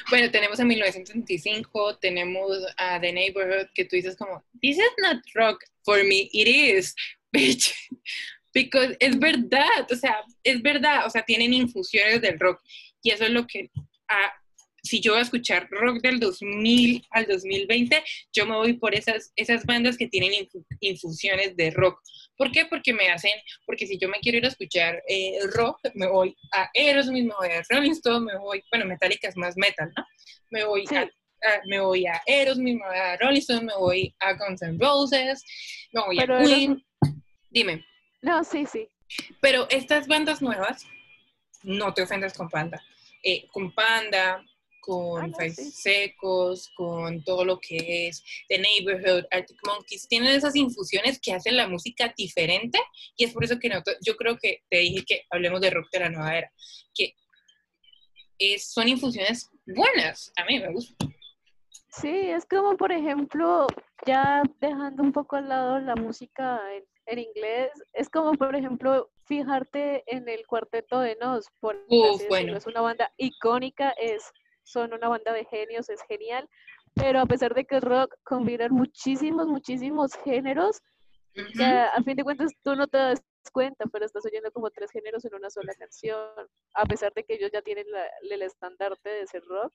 bueno, 0.10 0.32
tenemos 0.32 0.60
a 0.60 0.66
1975, 0.66 1.98
tenemos 1.98 2.58
a 2.78 3.00
The 3.02 3.12
Neighborhood, 3.12 3.68
que 3.74 3.84
tú 3.84 3.98
dices 3.98 4.16
como, 4.16 4.44
this 4.62 4.78
is 4.78 4.92
not 5.02 5.18
rock, 5.36 5.64
for 5.84 6.02
me 6.04 6.30
it 6.32 6.48
is, 6.48 6.96
bitch. 7.34 7.74
Because 8.54 8.96
es 9.00 9.20
verdad, 9.20 9.92
o 9.92 9.96
sea, 9.96 10.24
es 10.44 10.62
verdad, 10.62 11.06
o 11.06 11.10
sea, 11.10 11.24
tienen 11.24 11.54
infusiones 11.54 12.22
del 12.22 12.40
rock. 12.40 12.62
Y 13.02 13.12
eso 13.12 13.26
es 13.26 13.32
lo 13.32 13.46
que 13.46 13.70
ha 14.08 14.34
si 14.84 15.02
yo 15.02 15.14
voy 15.14 15.20
a 15.20 15.24
escuchar 15.24 15.68
rock 15.70 16.02
del 16.02 16.20
2000 16.20 17.08
al 17.12 17.26
2020, 17.28 18.04
yo 18.34 18.46
me 18.46 18.56
voy 18.56 18.74
por 18.74 18.96
esas, 18.96 19.32
esas 19.36 19.66
bandas 19.66 19.98
que 19.98 20.08
tienen 20.08 20.48
infusiones 20.80 21.56
de 21.56 21.72
rock. 21.72 22.00
¿Por 22.38 22.52
qué? 22.52 22.66
Porque 22.66 22.94
me 22.94 23.10
hacen, 23.10 23.34
porque 23.66 23.86
si 23.86 23.98
yo 23.98 24.08
me 24.08 24.20
quiero 24.20 24.38
ir 24.38 24.46
a 24.46 24.50
escuchar 24.50 25.02
eh, 25.08 25.40
rock, 25.54 25.80
me 25.96 26.08
voy 26.08 26.36
a 26.54 26.70
Aerosmith, 26.74 27.26
me 27.26 27.34
voy 27.38 27.50
a 27.50 27.64
Rolling 27.70 27.92
Stone, 27.92 28.26
me 28.26 28.38
voy, 28.38 28.64
bueno, 28.72 28.86
Metallica 28.86 29.28
es 29.28 29.36
más 29.36 29.56
metal, 29.58 29.92
¿no? 29.96 30.04
Me 30.52 30.64
voy 30.64 30.86
a 30.92 31.10
me 31.66 31.80
voy 31.80 32.06
a 32.06 32.22
Aerosmith, 32.28 32.80
me 32.80 32.86
voy 32.86 32.98
a 32.98 33.18
Rolling 33.18 33.40
Stone, 33.40 33.62
me 33.62 33.76
voy 33.76 34.16
a 34.20 34.34
Guns 34.34 34.62
N' 34.62 34.78
Roses, 34.80 35.44
me 35.94 36.02
voy 36.02 36.20
a 36.20 36.28
Queen. 36.44 36.84
Dime. 37.50 37.86
No, 38.22 38.44
sí, 38.44 38.66
sí. 38.66 38.88
Pero 39.42 39.68
estas 39.70 40.08
bandas 40.08 40.42
nuevas, 40.42 40.86
no 41.64 41.94
te 41.94 42.04
ofendas 42.04 42.34
con 42.34 42.50
Panda. 42.50 42.82
Eh, 43.24 43.48
con 43.52 43.74
Panda, 43.74 44.46
con 44.82 45.34
ah, 45.34 45.50
Secos, 45.50 46.70
con 46.76 47.24
todo 47.24 47.46
lo 47.46 47.60
que 47.60 48.08
es 48.08 48.24
The 48.48 48.60
Neighborhood, 48.60 49.26
Arctic 49.32 49.58
Monkeys, 49.66 50.08
tienen 50.08 50.36
esas 50.36 50.56
infusiones 50.56 51.20
que 51.22 51.34
hacen 51.34 51.58
la 51.58 51.68
música 51.68 52.14
diferente 52.18 52.80
y 53.16 53.26
es 53.26 53.34
por 53.34 53.44
eso 53.44 53.60
que 53.60 53.70
yo 54.06 54.16
creo 54.16 54.38
que 54.38 54.64
te 54.70 54.78
dije 54.78 55.04
que 55.06 55.24
hablemos 55.30 55.62
de 55.62 55.70
rock 55.70 55.90
de 55.92 56.00
la 56.00 56.10
nueva 56.10 56.38
era, 56.38 56.52
que 56.94 57.16
es, 58.38 58.72
son 58.72 58.88
infusiones 58.88 59.50
buenas, 59.66 60.32
a 60.38 60.46
mí 60.46 60.60
me 60.60 60.72
gusta. 60.72 61.06
Sí, 61.92 62.30
es 62.30 62.46
como 62.46 62.78
por 62.78 62.92
ejemplo, 62.92 63.68
ya 64.06 64.44
dejando 64.62 65.04
un 65.04 65.12
poco 65.12 65.36
al 65.36 65.50
lado 65.50 65.80
la 65.80 65.96
música 65.96 66.62
en, 66.74 66.84
en 67.08 67.20
inglés, 67.20 67.72
es 67.94 68.10
como 68.10 68.34
por 68.34 68.56
ejemplo 68.56 69.10
fijarte 69.26 70.04
en 70.08 70.28
el 70.28 70.46
cuarteto 70.48 71.00
de 71.00 71.16
Nos, 71.22 71.50
por 71.60 71.78
bueno. 71.88 72.58
es 72.58 72.66
una 72.66 72.82
banda 72.82 73.12
icónica, 73.18 73.92
es 73.92 74.24
son 74.70 74.94
una 74.94 75.10
banda 75.10 75.34
de 75.34 75.46
genios, 75.46 75.90
es 75.90 76.02
genial, 76.04 76.48
pero 76.94 77.20
a 77.20 77.26
pesar 77.26 77.54
de 77.54 77.66
que 77.66 77.76
el 77.76 77.82
rock 77.82 78.16
combina 78.24 78.68
muchísimos, 78.70 79.48
muchísimos 79.48 80.14
géneros, 80.24 80.82
a 81.60 82.04
fin 82.04 82.16
de 82.16 82.24
cuentas 82.24 82.52
tú 82.64 82.76
no 82.76 82.88
te 82.88 82.98
das 82.98 83.24
cuenta, 83.52 83.86
pero 83.92 84.06
estás 84.06 84.26
oyendo 84.26 84.52
como 84.52 84.70
tres 84.70 84.92
géneros 84.92 85.26
en 85.26 85.36
una 85.36 85.50
sola 85.50 85.74
canción, 85.76 86.30
a 86.74 86.86
pesar 86.86 87.14
de 87.14 87.24
que 87.24 87.36
ellos 87.36 87.52
ya 87.52 87.62
tienen 87.62 87.86
el 88.22 88.42
estandarte 88.42 89.10
de 89.10 89.28
ser 89.28 89.44
rock, 89.46 89.74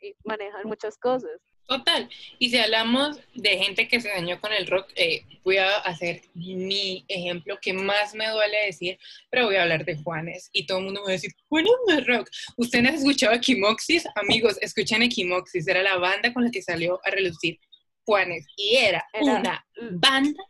y 0.00 0.14
manejan 0.24 0.66
muchas 0.66 0.96
cosas. 0.98 1.30
Total. 1.66 2.08
Y 2.38 2.48
si 2.48 2.58
hablamos 2.58 3.20
de 3.34 3.58
gente 3.58 3.88
que 3.88 4.00
se 4.00 4.08
dañó 4.08 4.40
con 4.40 4.52
el 4.52 4.66
rock, 4.66 4.90
eh, 4.96 5.22
voy 5.44 5.58
a 5.58 5.76
hacer 5.80 6.22
mi 6.32 7.04
ejemplo 7.08 7.58
que 7.60 7.74
más 7.74 8.14
me 8.14 8.28
duele 8.28 8.64
decir, 8.64 8.98
pero 9.30 9.46
voy 9.46 9.56
a 9.56 9.62
hablar 9.62 9.84
de 9.84 9.96
Juanes. 9.96 10.48
Y 10.52 10.66
todo 10.66 10.78
el 10.78 10.84
mundo 10.84 11.00
me 11.00 11.04
va 11.04 11.10
a 11.10 11.12
decir, 11.12 11.30
Juanes 11.48 11.72
no 11.86 11.94
es 11.98 12.06
rock. 12.06 12.30
¿Ustedes 12.56 12.88
han 12.88 12.94
escuchado 12.94 13.34
Equimoxis? 13.34 14.06
Amigos, 14.14 14.56
escuchen 14.62 15.02
Equimoxis. 15.02 15.68
Era 15.68 15.82
la 15.82 15.98
banda 15.98 16.32
con 16.32 16.44
la 16.44 16.50
que 16.50 16.62
salió 16.62 17.00
a 17.04 17.10
relucir 17.10 17.60
Juanes. 18.06 18.46
Y 18.56 18.76
era, 18.76 19.04
una 19.20 19.62
banda 19.92 20.42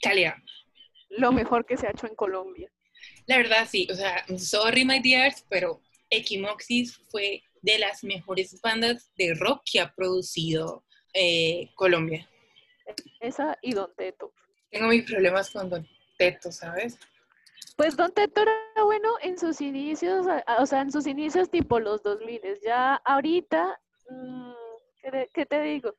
calidad. 0.00 0.34
Lo 1.18 1.32
mejor 1.32 1.64
que 1.66 1.76
se 1.76 1.86
ha 1.86 1.90
hecho 1.90 2.06
en 2.06 2.14
Colombia. 2.14 2.70
La 3.26 3.36
verdad, 3.36 3.66
sí. 3.70 3.86
O 3.90 3.94
sea, 3.94 4.24
sorry, 4.38 4.84
my 4.84 5.00
dears, 5.00 5.44
pero 5.48 5.80
Equimoxis 6.10 6.96
fue 7.10 7.42
de 7.62 7.78
las 7.78 8.04
mejores 8.04 8.60
bandas 8.60 9.10
de 9.16 9.34
rock 9.34 9.62
que 9.70 9.80
ha 9.80 9.92
producido 9.94 10.84
eh, 11.14 11.70
Colombia. 11.74 12.28
Esa 13.20 13.58
y 13.62 13.72
Don 13.72 13.90
Teto. 13.96 14.32
Tengo 14.70 14.88
mis 14.88 15.04
problemas 15.04 15.50
con 15.50 15.70
Don 15.70 15.88
Teto, 16.18 16.52
¿sabes? 16.52 16.98
Pues 17.76 17.96
Don 17.96 18.12
Teto 18.12 18.42
era 18.42 18.84
bueno 18.84 19.14
en 19.22 19.38
sus 19.38 19.60
inicios, 19.60 20.26
o 20.58 20.66
sea, 20.66 20.80
en 20.80 20.92
sus 20.92 21.06
inicios 21.06 21.50
tipo 21.50 21.80
los 21.80 22.02
2000. 22.02 22.40
Ya 22.64 22.96
ahorita, 22.96 23.80
mm, 24.10 24.52
¿qué, 25.32 25.46
te 25.46 25.62
digo? 25.62 25.94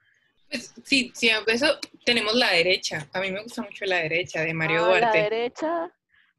Pues 0.55 0.73
sí, 0.83 1.11
sí, 1.13 1.29
eso 1.47 1.79
tenemos 2.05 2.33
la 2.35 2.51
derecha. 2.51 3.07
A 3.13 3.19
mí 3.19 3.31
me 3.31 3.43
gusta 3.43 3.61
mucho 3.61 3.85
la 3.85 3.97
derecha 3.97 4.41
de 4.41 4.53
Mario 4.53 4.83
ah, 4.83 4.87
Duarte. 4.87 5.17
La 5.17 5.23
derecha, 5.23 5.95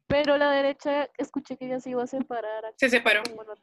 pero 0.07 0.37
la 0.37 0.51
derecha, 0.51 1.09
escuché 1.17 1.57
que 1.57 1.67
ya 1.67 1.79
se 1.79 1.91
iba 1.91 2.03
a 2.03 2.07
separar. 2.07 2.73
Se 2.77 2.89
separó. 2.89 3.21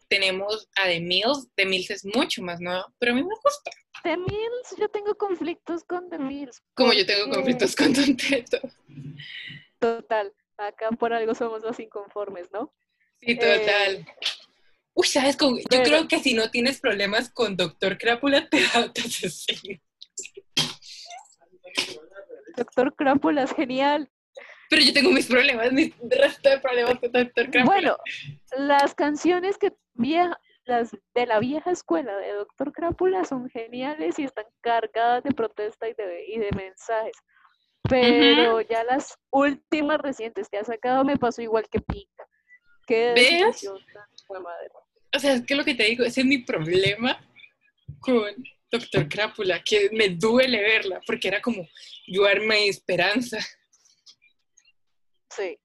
Tenemos 0.08 0.68
a 0.76 0.86
The 0.86 1.00
Mills. 1.00 1.48
The 1.56 1.66
Mills 1.66 1.90
es 1.90 2.04
mucho 2.04 2.42
más 2.42 2.60
nuevo, 2.60 2.84
pero 2.98 3.12
a 3.12 3.14
mí 3.14 3.22
me 3.22 3.34
gusta. 3.42 3.70
The 4.02 4.16
Mills, 4.16 4.76
yo 4.78 4.88
tengo 4.88 5.14
conflictos 5.16 5.84
con 5.84 6.08
The 6.10 6.18
Mills. 6.18 6.62
Como 6.74 6.92
yo 6.92 7.04
tengo 7.06 7.34
conflictos 7.34 7.74
con 7.74 7.92
Don 7.92 8.16
Teto. 8.16 8.60
Total. 9.78 10.32
Acá 10.56 10.90
por 10.90 11.12
algo 11.12 11.34
somos 11.34 11.62
los 11.62 11.80
inconformes, 11.80 12.48
¿no? 12.52 12.72
Sí, 13.20 13.34
total. 13.34 13.96
Eh, 13.96 14.06
Uy, 14.94 15.06
¿sabes? 15.08 15.36
Con... 15.36 15.56
yo 15.58 15.82
creo 15.82 16.06
que 16.06 16.20
si 16.20 16.34
no 16.34 16.50
tienes 16.50 16.80
problemas 16.80 17.28
con 17.28 17.56
Doctor 17.56 17.98
Crápula, 17.98 18.48
te 18.50 18.62
da 18.62 18.92
Doctor 22.56 22.94
Crápula 22.94 23.42
es 23.42 23.52
genial. 23.52 24.10
Pero 24.70 24.82
yo 24.82 24.92
tengo 24.92 25.10
mis 25.10 25.26
problemas, 25.26 25.72
mis 25.72 25.92
resto 26.10 26.48
de 26.48 26.58
problemas 26.58 26.98
con 26.98 27.12
Doctor 27.12 27.50
Crápula. 27.50 27.64
Bueno, 27.64 27.96
las 28.56 28.94
canciones 28.94 29.58
que 29.58 29.72
vieja, 29.94 30.38
las 30.64 30.90
de 31.14 31.26
la 31.26 31.38
vieja 31.38 31.70
escuela 31.70 32.16
de 32.16 32.32
Doctor 32.32 32.72
Crápula 32.72 33.24
son 33.24 33.48
geniales 33.50 34.18
y 34.18 34.24
están 34.24 34.46
cargadas 34.60 35.22
de 35.22 35.32
protesta 35.32 35.88
y 35.88 35.94
de, 35.94 36.24
y 36.28 36.38
de 36.38 36.50
mensajes. 36.56 37.16
Pero 37.88 38.62
ya 38.62 38.82
las 38.84 39.18
últimas 39.30 40.00
recientes 40.00 40.48
que 40.48 40.56
ha 40.56 40.64
sacado 40.64 41.04
me 41.04 41.18
pasó 41.18 41.42
igual 41.42 41.66
que 41.70 41.80
Pica. 41.80 42.26
¿Ves? 42.88 43.68
O 45.14 45.18
sea, 45.18 45.34
es 45.34 45.46
que 45.46 45.54
lo 45.54 45.64
que 45.64 45.74
te 45.74 45.84
digo, 45.84 46.04
ese 46.04 46.22
es 46.22 46.26
mi 46.26 46.38
problema 46.38 47.18
con 48.00 48.24
Doctor 48.78 49.08
Crápula, 49.08 49.62
que 49.62 49.90
me 49.92 50.08
duele 50.08 50.60
verla, 50.60 51.00
porque 51.06 51.28
era 51.28 51.40
como 51.40 51.68
yo 52.06 52.26
esperanza. 52.26 53.38
Sí. 55.30 55.58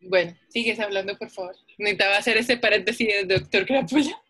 Bueno, 0.00 0.36
sigues 0.48 0.80
hablando, 0.80 1.16
por 1.16 1.30
favor. 1.30 1.54
Necesitaba 1.78 2.16
hacer 2.16 2.36
ese 2.36 2.56
paréntesis 2.56 3.06
de 3.06 3.38
Doctor 3.38 3.64
Crápula. 3.66 4.22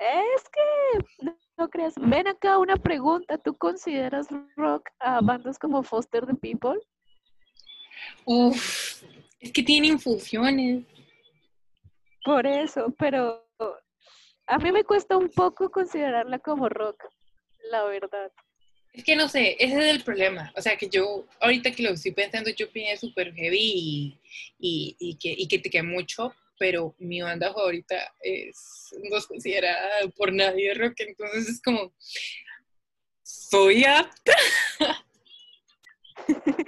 Es 0.00 0.42
que 0.48 1.26
no, 1.56 1.68
creas. 1.68 1.94
Ven 1.96 2.28
acá 2.28 2.58
una 2.58 2.76
pregunta. 2.76 3.38
¿Tú 3.38 3.56
consideras 3.56 4.28
rock 4.56 4.88
a 5.00 5.20
bandas 5.20 5.58
como 5.58 5.82
Foster 5.82 6.26
the 6.26 6.34
People? 6.34 6.78
Uf, 8.24 9.02
es 9.40 9.52
que 9.52 9.62
tiene 9.62 9.88
infusiones. 9.88 10.84
Por 12.24 12.46
eso, 12.46 12.94
pero 12.98 13.44
a 14.46 14.58
mí 14.58 14.72
me 14.72 14.84
cuesta 14.84 15.16
un 15.16 15.28
poco 15.30 15.70
considerarla 15.70 16.38
como 16.38 16.68
rock, 16.68 17.02
la 17.70 17.84
verdad. 17.84 18.30
Es 18.92 19.04
que 19.04 19.16
no 19.16 19.28
sé, 19.28 19.56
ese 19.58 19.78
es 19.78 19.94
el 19.94 20.04
problema. 20.04 20.52
O 20.56 20.60
sea, 20.60 20.76
que 20.76 20.88
yo, 20.88 21.26
ahorita 21.40 21.72
que 21.72 21.82
lo 21.82 21.90
estoy 21.90 22.12
pensando, 22.12 22.50
yo 22.50 22.70
pienso 22.70 23.06
súper 23.06 23.32
heavy 23.34 24.18
y, 24.58 24.96
y, 24.98 25.16
que, 25.16 25.34
y 25.36 25.48
que 25.48 25.58
te 25.58 25.70
queda 25.70 25.82
mucho, 25.82 26.34
pero 26.58 26.94
mi 26.98 27.22
banda 27.22 27.52
favorita 27.54 28.14
es, 28.20 28.94
no 29.10 29.16
es 29.16 29.26
considerada 29.26 30.08
por 30.16 30.32
nadie 30.32 30.74
rock, 30.74 30.94
entonces 30.98 31.48
es 31.48 31.62
como, 31.62 31.94
soy 33.22 33.84
apta. 33.84 34.34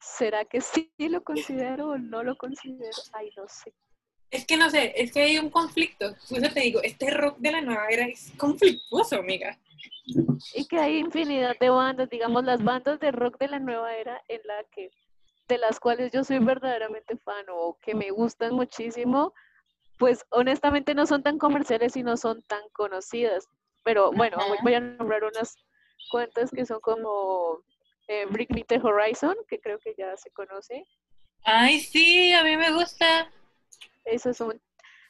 ¿Será 0.00 0.44
que 0.44 0.60
sí 0.60 0.90
lo 0.98 1.22
considero 1.22 1.90
o 1.90 1.98
no 1.98 2.22
lo 2.22 2.36
considero? 2.36 2.96
Ay, 3.12 3.30
no 3.36 3.46
sé. 3.48 3.74
Es 4.32 4.46
que 4.46 4.56
no 4.56 4.70
sé, 4.70 4.94
es 4.96 5.12
que 5.12 5.20
hay 5.20 5.38
un 5.38 5.50
conflicto. 5.50 6.16
Por 6.28 6.38
eso 6.38 6.52
te 6.52 6.60
digo, 6.60 6.80
este 6.82 7.10
rock 7.10 7.36
de 7.38 7.52
la 7.52 7.60
nueva 7.60 7.86
era 7.88 8.06
es 8.06 8.32
conflictuoso, 8.38 9.16
amiga. 9.16 9.58
Y 10.54 10.66
que 10.66 10.78
hay 10.78 10.96
infinidad 10.96 11.54
de 11.60 11.68
bandas, 11.68 12.08
digamos 12.08 12.42
las 12.42 12.64
bandas 12.64 12.98
de 12.98 13.12
rock 13.12 13.38
de 13.38 13.48
la 13.48 13.58
nueva 13.58 13.94
era 13.94 14.20
en 14.28 14.40
la 14.44 14.64
que 14.74 14.90
de 15.48 15.58
las 15.58 15.78
cuales 15.78 16.10
yo 16.12 16.24
soy 16.24 16.38
verdaderamente 16.38 17.16
fan 17.18 17.44
o 17.50 17.76
que 17.82 17.94
me 17.94 18.10
gustan 18.10 18.54
muchísimo, 18.54 19.34
pues 19.98 20.24
honestamente 20.30 20.94
no 20.94 21.04
son 21.06 21.22
tan 21.22 21.38
comerciales 21.38 21.94
y 21.96 22.02
no 22.02 22.16
son 22.16 22.42
tan 22.44 22.62
conocidas. 22.72 23.46
Pero 23.84 24.12
bueno, 24.12 24.38
voy 24.62 24.74
a 24.74 24.80
nombrar 24.80 25.24
unas 25.24 25.56
cuantas 26.10 26.50
que 26.50 26.64
son 26.64 26.80
como 26.80 27.58
eh, 28.08 28.24
Brick 28.30 28.50
Meter 28.50 28.80
Horizon, 28.82 29.36
que 29.46 29.60
creo 29.60 29.78
que 29.78 29.94
ya 29.98 30.16
se 30.16 30.30
conoce. 30.30 30.86
Ay, 31.44 31.80
sí, 31.80 32.32
a 32.32 32.42
mí 32.44 32.56
me 32.56 32.72
gusta. 32.72 33.30
Eso 34.04 34.32
son. 34.34 34.60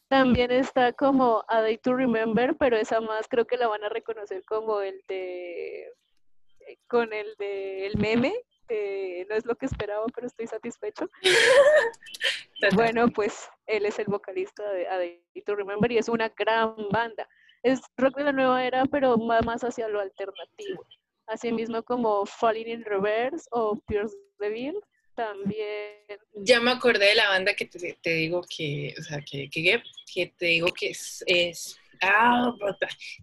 También 0.09 0.51
está 0.51 0.93
como 0.93 1.45
A 1.49 1.63
Day 1.63 1.79
to 1.79 1.95
Remember, 1.95 2.55
pero 2.59 2.77
esa 2.77 3.01
más 3.01 3.27
creo 3.29 3.47
que 3.47 3.57
la 3.57 3.69
van 3.69 3.83
a 3.85 3.89
reconocer 3.89 4.45
como 4.45 4.81
el 4.81 5.03
de. 5.09 5.87
Eh, 6.61 6.79
con 6.87 7.13
el 7.13 7.35
de 7.39 7.87
el 7.87 7.97
meme. 7.97 8.35
no 8.69 9.35
es 9.35 9.47
lo 9.47 9.57
que 9.57 9.67
esperaba, 9.67 10.05
pero 10.15 10.27
estoy 10.27 10.47
satisfecho. 10.47 11.09
bueno, 12.75 13.09
pues 13.09 13.49
él 13.67 13.87
es 13.87 13.99
el 13.99 14.07
vocalista 14.07 14.71
de 14.73 14.89
A 14.89 14.99
Day 14.99 15.25
to 15.47 15.57
Remember 15.57 15.91
y 15.91 15.99
es 15.99 16.09
una 16.09 16.29
gran 16.29 16.75
banda. 16.91 17.29
Es 17.63 17.81
rock 17.97 18.17
de 18.17 18.25
la 18.25 18.33
nueva 18.33 18.65
era, 18.65 18.85
pero 18.87 19.17
más 19.17 19.63
hacia 19.63 19.89
lo 19.89 20.01
alternativo. 20.01 20.85
Asimismo 21.27 21.83
como 21.85 22.27
Falling 22.27 22.69
in 22.69 22.85
Reverse 22.85 23.47
o 23.53 23.77
Pierce 23.87 24.17
the 24.39 24.49
Veil 24.49 24.79
también. 25.23 25.97
Ya 26.35 26.61
me 26.61 26.73
acordé 26.73 27.07
de 27.07 27.15
la 27.15 27.29
banda 27.29 27.55
que 27.55 27.67
te, 27.67 28.11
digo 28.11 28.43
que, 28.43 28.95
o 28.99 29.03
sea, 29.03 29.21
que, 29.21 29.49
que, 29.49 30.27
te 30.37 30.47
digo 30.47 30.69
que 30.69 30.91
es, 30.91 31.23
es 31.27 31.79
ah, 32.01 32.53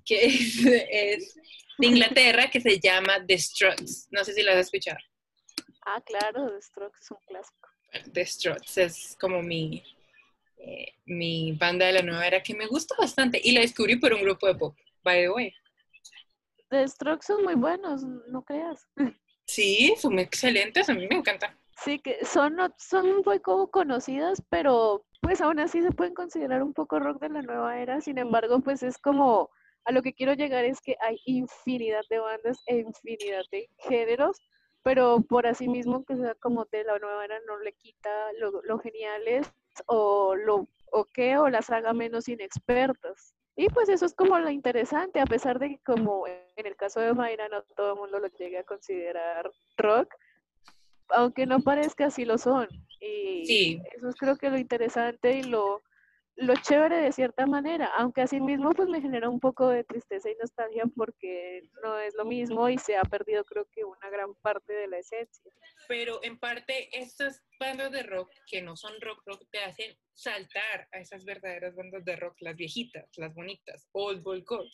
que 0.06 0.26
es, 0.26 1.36
de 1.78 1.88
Inglaterra, 1.88 2.50
que 2.50 2.62
se 2.62 2.80
llama 2.80 3.26
The 3.26 3.38
Struts. 3.38 4.08
No 4.12 4.24
sé 4.24 4.34
si 4.34 4.44
la 4.44 4.54
has 4.54 4.60
escuchado. 4.60 4.98
Ah, 5.86 6.02
claro, 6.06 6.50
The 6.52 6.62
Struts 6.62 7.02
es 7.02 7.12
un 7.12 7.18
clásico. 7.28 7.70
The 8.14 8.26
Struts 8.26 8.78
es 8.78 9.18
como 9.20 9.42
mi, 9.42 9.84
eh, 10.58 10.94
mi 11.06 11.54
banda 11.54 11.88
de 11.88 11.94
la 11.94 12.02
nueva 12.02 12.28
era 12.28 12.44
que 12.44 12.54
me 12.54 12.68
gusta 12.68 12.96
bastante 12.98 13.42
y 13.44 13.52
la 13.52 13.62
descubrí 13.62 13.98
por 13.98 14.14
un 14.14 14.22
grupo 14.22 14.48
de 14.48 14.56
pop, 14.56 14.78
by 15.04 15.22
the 15.22 15.30
way. 15.30 15.54
The 16.70 16.88
Strokes 16.88 17.26
son 17.26 17.44
muy 17.44 17.56
buenos, 17.56 18.04
no 18.04 18.44
creas. 18.44 18.88
Sí, 19.46 19.96
son 19.98 20.20
excelentes, 20.20 20.88
a 20.90 20.94
mí 20.94 21.08
me 21.08 21.16
encanta. 21.16 21.59
Sí, 21.84 22.00
que 22.00 22.26
son, 22.26 22.58
son 22.78 23.08
un 23.08 23.24
poco 23.24 23.72
conocidas, 23.72 24.42
pero 24.50 25.06
pues 25.22 25.40
aún 25.42 25.60
así 25.60 25.82
se 25.82 25.92
pueden 25.92 26.14
considerar 26.14 26.62
un 26.62 26.74
poco 26.74 27.00
rock 27.00 27.22
de 27.22 27.30
la 27.30 27.42
nueva 27.42 27.80
era. 27.80 28.02
Sin 28.02 28.18
embargo, 28.18 28.60
pues 28.60 28.84
es 28.84 28.98
como, 28.98 29.50
a 29.86 29.92
lo 29.92 30.02
que 30.02 30.14
quiero 30.14 30.34
llegar 30.34 30.66
es 30.66 30.82
que 30.82 30.98
hay 31.02 31.18
infinidad 31.26 32.02
de 32.10 32.20
bandas 32.20 32.62
e 32.68 32.80
infinidad 32.80 33.44
de 33.52 33.70
géneros, 33.78 34.38
pero 34.84 35.22
por 35.22 35.48
así 35.48 35.70
mismo 35.70 36.04
que 36.06 36.18
sea 36.18 36.36
como 36.36 36.66
de 36.66 36.84
la 36.84 37.00
nueva 37.00 37.24
era 37.26 37.40
no 37.48 37.58
le 37.60 37.74
quita 37.74 38.10
lo, 38.40 38.62
lo 38.64 38.80
geniales 38.80 39.52
o 39.86 40.36
lo 40.36 40.68
o 40.92 41.06
qué 41.06 41.38
o 41.38 41.50
las 41.50 41.70
haga 41.70 41.94
menos 41.94 42.28
inexpertas. 42.28 43.36
Y 43.56 43.70
pues 43.70 43.90
eso 43.90 44.06
es 44.06 44.14
como 44.14 44.40
lo 44.40 44.50
interesante, 44.50 45.20
a 45.20 45.26
pesar 45.26 45.60
de 45.60 45.70
que 45.70 45.80
como 45.86 46.26
en 46.28 46.66
el 46.66 46.76
caso 46.76 47.00
de 47.00 47.14
Mayra 47.14 47.48
no 47.50 47.64
todo 47.76 47.94
el 47.94 48.00
mundo 48.00 48.20
lo 48.20 48.28
llegue 48.28 48.58
a 48.58 48.64
considerar 48.64 49.50
rock, 49.78 50.14
aunque 51.12 51.46
no 51.46 51.62
parezca 51.62 52.08
así 52.08 52.26
lo 52.26 52.38
son. 52.38 52.68
Y 53.00 53.46
sí. 53.46 53.82
eso 53.96 54.10
es 54.10 54.16
creo 54.16 54.38
que 54.38 54.50
lo 54.50 54.58
interesante 54.58 55.38
y 55.38 55.44
lo, 55.44 55.82
lo 56.36 56.54
chévere 56.56 56.98
de 56.98 57.12
cierta 57.12 57.46
manera, 57.46 57.92
aunque 57.98 58.22
así 58.22 58.40
mismo 58.40 58.72
pues 58.72 58.88
me 58.90 59.02
genera 59.02 59.30
un 59.30 59.40
poco 59.40 59.68
de 59.70 59.84
tristeza 59.84 60.30
y 60.30 60.36
nostalgia 60.36 60.84
porque 60.96 61.62
no 61.84 61.98
es 62.00 62.14
lo 62.16 62.26
mismo 62.26 62.70
y 62.70 62.78
se 62.78 62.98
ha 62.98 63.04
perdido 63.04 63.44
creo 63.46 63.68
que 63.72 63.84
una 63.84 64.10
gran 64.10 64.34
parte 64.36 64.74
de 64.74 64.88
la 64.88 65.00
esencia. 65.00 65.52
Pero 65.88 66.20
en 66.24 66.40
parte 66.40 66.90
estas 66.98 67.42
bandas 67.60 67.92
de 67.92 68.04
rock 68.04 68.32
que 68.48 68.62
no 68.62 68.76
son 68.76 68.94
rock 69.02 69.22
rock 69.26 69.44
te 69.52 69.60
hacen 69.60 69.98
saltar 70.14 70.88
a 70.92 71.00
esas 71.00 71.26
verdaderas 71.26 71.76
bandas 71.76 72.04
de 72.06 72.16
rock, 72.16 72.36
las 72.40 72.56
viejitas, 72.56 73.10
las 73.18 73.34
bonitas, 73.34 73.88
old 73.94 74.24
boy 74.24 74.42
gold. 74.42 74.72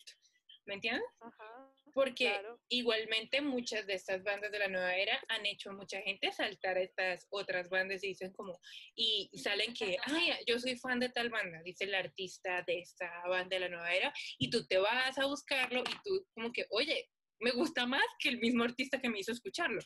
¿Me 0.66 0.76
entiendes? 0.76 1.06
Ajá 1.20 1.75
porque 1.96 2.42
igualmente 2.68 3.40
muchas 3.40 3.88
de 3.88 3.94
estas 3.94 4.22
bandas 4.22 4.52
de 4.52 4.60
la 4.60 4.68
nueva 4.68 4.94
era 4.98 5.18
han 5.30 5.46
hecho 5.46 5.72
mucha 5.72 6.02
gente 6.02 6.30
saltar 6.34 6.76
a 6.76 6.82
estas 6.82 7.26
otras 7.30 7.70
bandas 7.70 8.04
y 8.04 8.10
dicen 8.10 8.34
como, 8.34 8.60
y 8.96 9.32
salen 9.42 9.74
que, 9.74 9.96
ay, 10.04 10.34
yo 10.46 10.60
soy 10.60 10.76
fan 10.76 11.00
de 11.00 11.08
tal 11.08 11.30
banda, 11.30 11.62
dice 11.64 11.86
el 11.86 11.96
artista 11.96 12.62
de 12.64 12.80
esta 12.80 13.10
banda 13.30 13.56
de 13.56 13.62
la 13.62 13.70
nueva 13.70 13.94
era, 13.94 14.14
y 14.38 14.50
tú 14.50 14.68
te 14.68 14.78
vas 14.78 15.18
a 15.18 15.26
buscarlo 15.26 15.80
y 15.80 15.94
tú 16.04 16.28
como 16.34 16.52
que, 16.52 16.66
oye, 16.72 17.10
me 17.40 17.52
gusta 17.52 17.86
más 17.86 18.04
que 18.20 18.28
el 18.28 18.40
mismo 18.40 18.66
artista 18.66 19.00
que 19.00 19.10
me 19.10 19.20
hizo 19.20 19.32
escucharlo. 19.32 19.80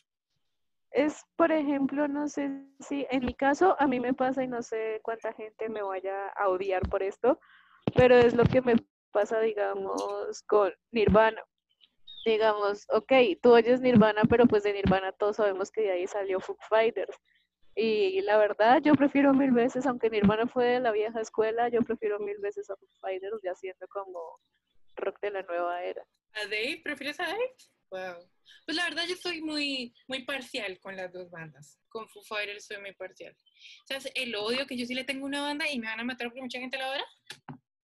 Es, 0.90 1.22
por 1.36 1.52
ejemplo, 1.52 2.08
no 2.08 2.26
sé 2.26 2.50
si 2.80 3.06
en 3.10 3.24
mi 3.24 3.34
caso 3.34 3.76
a 3.78 3.86
mí 3.86 4.00
me 4.00 4.14
pasa 4.14 4.42
y 4.42 4.48
no 4.48 4.62
sé 4.62 4.98
cuánta 5.04 5.32
gente 5.34 5.68
me 5.68 5.82
vaya 5.82 6.26
a 6.30 6.48
odiar 6.48 6.82
por 6.88 7.04
esto, 7.04 7.38
pero 7.94 8.18
es 8.18 8.34
lo 8.34 8.42
que 8.42 8.62
me 8.62 8.74
pasa, 9.12 9.40
digamos, 9.40 10.42
con 10.48 10.74
Nirvana 10.90 11.40
digamos, 12.24 12.86
ok, 12.90 13.12
tú 13.42 13.52
oyes 13.52 13.80
Nirvana, 13.80 14.22
pero 14.28 14.46
pues 14.46 14.62
de 14.62 14.72
Nirvana 14.72 15.12
todos 15.12 15.36
sabemos 15.36 15.70
que 15.70 15.82
de 15.82 15.92
ahí 15.92 16.06
salió 16.06 16.40
Foo 16.40 16.56
Fighters. 16.68 17.16
Y 17.74 18.20
la 18.22 18.36
verdad, 18.36 18.82
yo 18.82 18.94
prefiero 18.94 19.32
mil 19.32 19.52
veces, 19.52 19.86
aunque 19.86 20.10
Nirvana 20.10 20.46
fue 20.46 20.66
de 20.66 20.80
la 20.80 20.92
vieja 20.92 21.20
escuela, 21.20 21.68
yo 21.68 21.82
prefiero 21.82 22.18
mil 22.18 22.38
veces 22.38 22.68
a 22.68 22.76
Foo 22.76 22.88
Fighters 23.00 23.40
ya 23.42 23.54
siendo 23.54 23.86
como 23.88 24.20
rock 24.96 25.18
de 25.20 25.30
la 25.30 25.42
nueva 25.42 25.82
era. 25.82 26.02
¿A 26.34 26.44
Dave? 26.44 26.80
¿Prefieres 26.82 27.18
a 27.20 27.26
Dave? 27.26 27.54
Wow. 27.90 28.28
Pues 28.66 28.76
la 28.76 28.84
verdad 28.84 29.04
yo 29.08 29.16
soy 29.16 29.40
muy, 29.40 29.94
muy 30.06 30.24
parcial 30.24 30.78
con 30.80 30.96
las 30.96 31.12
dos 31.12 31.30
bandas. 31.30 31.78
Con 31.88 32.08
Foo 32.08 32.22
Fighters 32.22 32.66
soy 32.66 32.78
muy 32.80 32.92
parcial. 32.92 33.36
¿Sabes 33.86 34.10
el 34.14 34.34
odio 34.34 34.66
que 34.66 34.76
yo 34.76 34.84
sí 34.84 34.94
le 34.94 35.04
tengo 35.04 35.24
a 35.24 35.28
una 35.28 35.42
banda 35.42 35.68
y 35.68 35.78
me 35.78 35.86
van 35.86 36.00
a 36.00 36.04
matar 36.04 36.28
porque 36.28 36.42
mucha 36.42 36.58
gente 36.58 36.76
la 36.76 36.90
hora? 36.90 37.04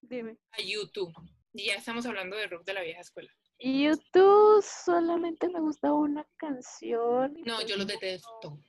Dime. 0.01 0.37
A 0.51 0.61
YouTube. 0.61 1.13
Y 1.53 1.65
ya 1.65 1.75
estamos 1.75 2.05
hablando 2.05 2.37
de 2.37 2.47
rock 2.47 2.63
de 2.65 2.73
la 2.73 2.81
vieja 2.81 3.01
escuela. 3.01 3.31
YouTube 3.59 4.63
solamente 4.63 5.49
me 5.49 5.59
gusta 5.59 5.93
una 5.93 6.25
canción. 6.37 7.33
No, 7.45 7.61
yo 7.65 7.77
lo 7.77 7.85
detesto. 7.85 8.59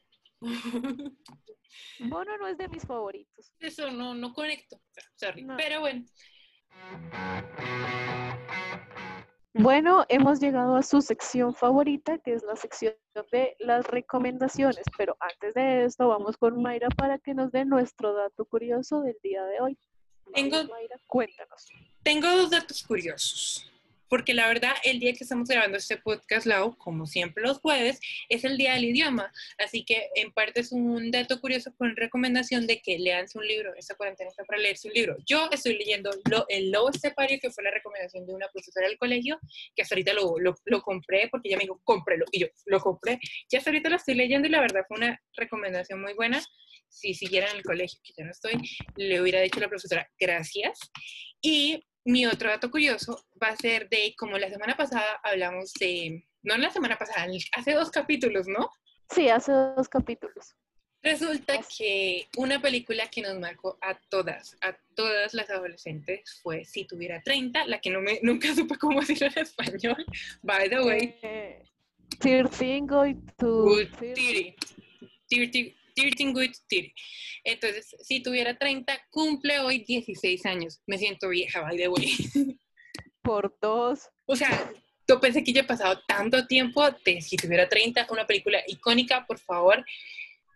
Bueno, 2.01 2.37
no 2.39 2.49
es 2.49 2.57
de 2.57 2.69
mis 2.69 2.85
favoritos. 2.85 3.53
Eso 3.61 3.91
no, 3.91 4.15
no 4.15 4.33
conecto. 4.33 4.81
Sorry. 5.17 5.47
Pero 5.57 5.81
bueno. 5.81 6.05
Bueno, 9.53 10.07
hemos 10.09 10.41
llegado 10.41 10.77
a 10.77 10.83
su 10.83 11.03
sección 11.03 11.55
favorita, 11.55 12.19
que 12.19 12.33
es 12.35 12.43
la 12.43 12.57
sección 12.57 12.95
de 13.33 13.57
las 13.59 13.87
recomendaciones. 13.87 14.83
Pero 14.97 15.17
antes 15.21 15.55
de 15.55 15.85
esto, 15.85 16.09
vamos 16.09 16.37
con 16.37 16.61
Mayra 16.63 16.89
para 16.89 17.19
que 17.19 17.35
nos 17.35 17.53
dé 17.53 17.65
nuestro 17.65 18.15
dato 18.15 18.45
curioso 18.45 19.03
del 19.03 19.17
día 19.23 19.45
de 19.45 19.61
hoy. 19.61 19.79
Tengo, 20.35 20.57
Mayra, 20.65 20.97
cuéntanos. 21.07 21.69
Tengo 22.03 22.29
dos 22.29 22.51
datos 22.51 22.83
curiosos 22.83 23.71
porque 24.09 24.35
la 24.35 24.49
verdad 24.49 24.73
el 24.85 25.01
día 25.01 25.13
que 25.13 25.25
estamos 25.25 25.49
grabando 25.49 25.79
este 25.79 25.97
podcast, 25.99 26.47
Lau, 26.47 26.77
como 26.77 27.07
siempre 27.07 27.43
los 27.43 27.59
jueves, 27.59 28.01
es 28.29 28.45
el 28.45 28.57
día 28.57 28.75
del 28.75 28.85
idioma, 28.85 29.33
así 29.59 29.85
que 29.85 30.09
en 30.15 30.33
parte 30.33 30.61
es 30.61 30.73
un 30.73 31.11
dato 31.11 31.41
curioso 31.41 31.73
con 31.77 31.95
recomendación 31.97 32.67
de 32.67 32.81
que 32.81 32.99
lean 32.99 33.27
un 33.35 33.47
libro, 33.47 33.75
esta 33.77 33.95
cuarentena 33.95 34.31
está 34.31 34.45
para 34.45 34.61
leerse 34.61 34.89
un 34.89 34.95
libro. 34.95 35.17
Yo 35.27 35.49
estoy 35.53 35.77
leyendo 35.77 36.11
lo, 36.31 36.47
El 36.49 36.71
Lobo 36.71 36.91
Estepario, 36.91 37.39
que 37.41 37.51
fue 37.51 37.65
la 37.65 37.71
recomendación 37.71 38.27
de 38.27 38.35
una 38.35 38.49
profesora 38.49 38.89
del 38.89 38.99
colegio, 38.99 39.39
que 39.75 39.83
hasta 39.83 39.95
ahorita 39.95 40.13
lo, 40.15 40.39
lo, 40.39 40.55
lo 40.65 40.83
compré, 40.83 41.29
porque 41.29 41.49
ella 41.49 41.59
me 41.59 41.65
dijo, 41.65 41.81
cómprelo, 41.85 42.25
y 42.33 42.41
yo 42.41 42.47
lo 42.67 42.81
compré, 42.81 43.19
y 43.51 43.57
hasta 43.57 43.71
ahorita 43.71 43.89
lo 43.89 43.97
estoy 43.97 44.15
leyendo 44.15 44.49
y 44.49 44.51
la 44.51 44.61
verdad 44.61 44.85
fue 44.87 44.99
una 44.99 45.21
recomendación 45.35 46.01
muy 46.01 46.15
buena. 46.15 46.43
Si 46.91 47.13
siguiera 47.13 47.51
en 47.51 47.59
el 47.59 47.63
colegio, 47.63 48.01
que 48.03 48.15
ya 48.17 48.25
no 48.25 48.31
estoy, 48.31 48.55
le 48.97 49.21
hubiera 49.21 49.41
dicho 49.43 49.59
a 49.59 49.63
la 49.63 49.69
profesora, 49.69 50.11
gracias. 50.19 50.79
Y 51.43 51.85
mi 52.09 52.25
otro 52.25 52.49
dato 52.49 52.71
curioso 52.71 53.23
va 53.41 53.49
a 53.49 53.57
ser 53.57 53.89
de, 53.91 54.15
como 54.17 54.39
la 54.39 54.49
semana 54.49 54.75
pasada 54.75 55.21
hablamos 55.23 55.75
de, 55.75 56.25
no 56.43 56.57
la 56.57 56.71
semana 56.71 56.97
pasada, 56.97 57.27
hace 57.53 57.73
dos 57.75 57.91
capítulos, 57.91 58.49
¿no? 58.49 58.71
Sí, 59.11 59.29
hace 59.29 59.53
dos 59.53 59.89
capítulos. 59.91 60.57
Resulta 61.03 61.61
que 61.77 62.27
una 62.39 62.63
película 62.63 63.09
que 63.09 63.21
nos 63.21 63.39
marcó 63.39 63.79
a 63.83 63.95
todas, 64.09 64.57
a 64.63 64.73
todas 64.95 65.35
las 65.35 65.51
adolescentes 65.51 66.41
fue 66.43 66.65
Si 66.65 66.87
tuviera 66.87 67.21
30, 67.23 67.67
la 67.67 67.79
que 67.79 67.91
no 67.91 68.01
me, 68.01 68.19
nunca 68.23 68.49
supe 68.55 68.79
cómo 68.79 69.01
decirlo 69.01 69.27
en 69.27 69.43
español, 69.43 70.07
by 70.43 70.71
the 70.71 70.81
way. 70.81 71.15
Eh, 71.23 71.63
13 72.21 72.81
going 72.87 73.17
to... 73.37 73.65
Good 73.65 73.89
30. 73.99 74.57
30, 75.29 75.78
13 76.01 76.33
good 76.33 76.55
30. 76.69 76.95
Entonces, 77.45 77.97
si 78.03 78.23
tuviera 78.23 78.57
30, 78.57 79.01
cumple 79.11 79.61
hoy 79.61 79.85
16 79.85 80.47
años. 80.47 80.81
Me 80.87 80.99
siento 80.99 81.29
vieja, 81.29 81.61
by 81.63 81.77
the 81.77 81.89
way. 81.89 82.13
Por 83.23 83.57
dos. 83.61 84.09
O 84.27 84.37
sea, 84.37 84.71
yo 85.09 85.21
pensé 85.21 85.43
que 85.43 85.53
ya 85.53 85.63
he 85.63 85.65
pasado 85.65 86.01
tanto 86.07 86.47
tiempo 86.47 86.89
de 87.05 87.21
si 87.23 87.37
tuviera 87.37 87.69
30, 87.69 88.07
una 88.11 88.27
película 88.27 88.63
icónica, 88.67 89.25
por 89.27 89.39
favor, 89.39 89.85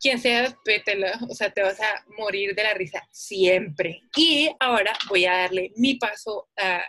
quien 0.01 0.19
sea, 0.19 0.55
pétela, 0.65 1.19
o 1.29 1.35
sea, 1.35 1.51
te 1.51 1.63
vas 1.63 1.81
a 1.81 2.05
morir 2.19 2.55
de 2.55 2.63
la 2.63 2.75
risa 2.75 3.07
siempre. 3.11 4.03
Y 4.17 4.51
ahora 4.59 4.93
voy 5.09 5.25
a 5.25 5.33
darle 5.33 5.73
mi 5.77 5.95
paso 5.95 6.49
a 6.59 6.83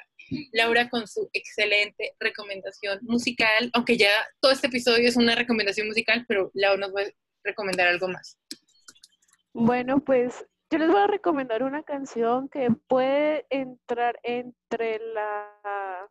Laura 0.51 0.89
con 0.89 1.07
su 1.07 1.29
excelente 1.31 2.15
recomendación 2.19 2.99
musical, 3.03 3.69
aunque 3.73 3.97
ya 3.97 4.11
todo 4.41 4.51
este 4.51 4.67
episodio 4.67 5.07
es 5.07 5.15
una 5.15 5.35
recomendación 5.35 5.87
musical, 5.87 6.25
pero 6.27 6.49
Laura 6.53 6.87
nos 6.87 6.95
va 6.95 7.01
a 7.01 7.11
recomendar 7.43 7.87
algo 7.87 8.07
más. 8.07 8.37
Bueno, 9.53 9.99
pues 9.99 10.45
yo 10.71 10.79
les 10.79 10.89
voy 10.89 11.01
a 11.01 11.07
recomendar 11.07 11.61
una 11.61 11.83
canción 11.83 12.49
que 12.49 12.71
puede 12.87 13.45
entrar 13.51 14.19
entre 14.23 14.99
la 15.13 16.09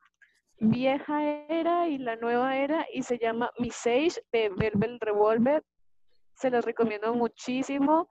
vieja 0.58 1.24
era 1.48 1.88
y 1.88 1.98
la 1.98 2.14
nueva 2.14 2.56
era 2.56 2.86
y 2.92 3.02
se 3.02 3.18
llama 3.18 3.50
Miss 3.58 3.84
Age 3.84 4.22
de 4.30 4.48
Velvet 4.50 5.02
Revolver. 5.02 5.64
Se 6.36 6.50
las 6.50 6.64
recomiendo 6.64 7.12
muchísimo 7.14 8.08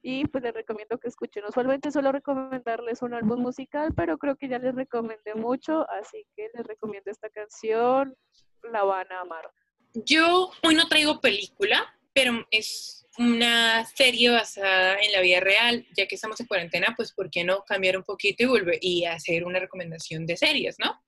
y 0.00 0.24
pues 0.28 0.44
les 0.44 0.54
recomiendo 0.54 0.98
que 0.98 1.08
escuchen. 1.08 1.44
Usualmente 1.48 1.90
suelo 1.90 2.12
recomendarles 2.12 3.02
un 3.02 3.14
álbum 3.14 3.40
musical, 3.40 3.92
pero 3.96 4.16
creo 4.18 4.36
que 4.36 4.48
ya 4.48 4.60
les 4.60 4.76
recomendé 4.76 5.34
mucho, 5.34 5.84
así 5.90 6.24
que 6.36 6.48
les 6.54 6.64
recomiendo 6.64 7.10
esta 7.10 7.28
canción, 7.30 8.16
la 8.62 8.84
van 8.84 9.10
a 9.10 9.22
amar. 9.22 9.50
Yo 9.94 10.50
hoy 10.62 10.76
no 10.76 10.86
traigo 10.86 11.20
película, 11.20 11.92
pero 12.16 12.46
es 12.50 13.06
una 13.18 13.84
serie 13.84 14.30
basada 14.30 14.96
en 15.02 15.12
la 15.12 15.20
vida 15.20 15.38
real, 15.40 15.86
ya 15.94 16.06
que 16.06 16.14
estamos 16.14 16.40
en 16.40 16.46
cuarentena, 16.46 16.94
pues 16.96 17.12
¿por 17.12 17.30
qué 17.30 17.44
no 17.44 17.62
cambiar 17.66 17.98
un 17.98 18.04
poquito 18.04 18.42
y 18.42 18.46
volver 18.46 18.78
y 18.80 19.04
hacer 19.04 19.44
una 19.44 19.60
recomendación 19.60 20.24
de 20.24 20.38
series, 20.38 20.76
¿no? 20.78 20.98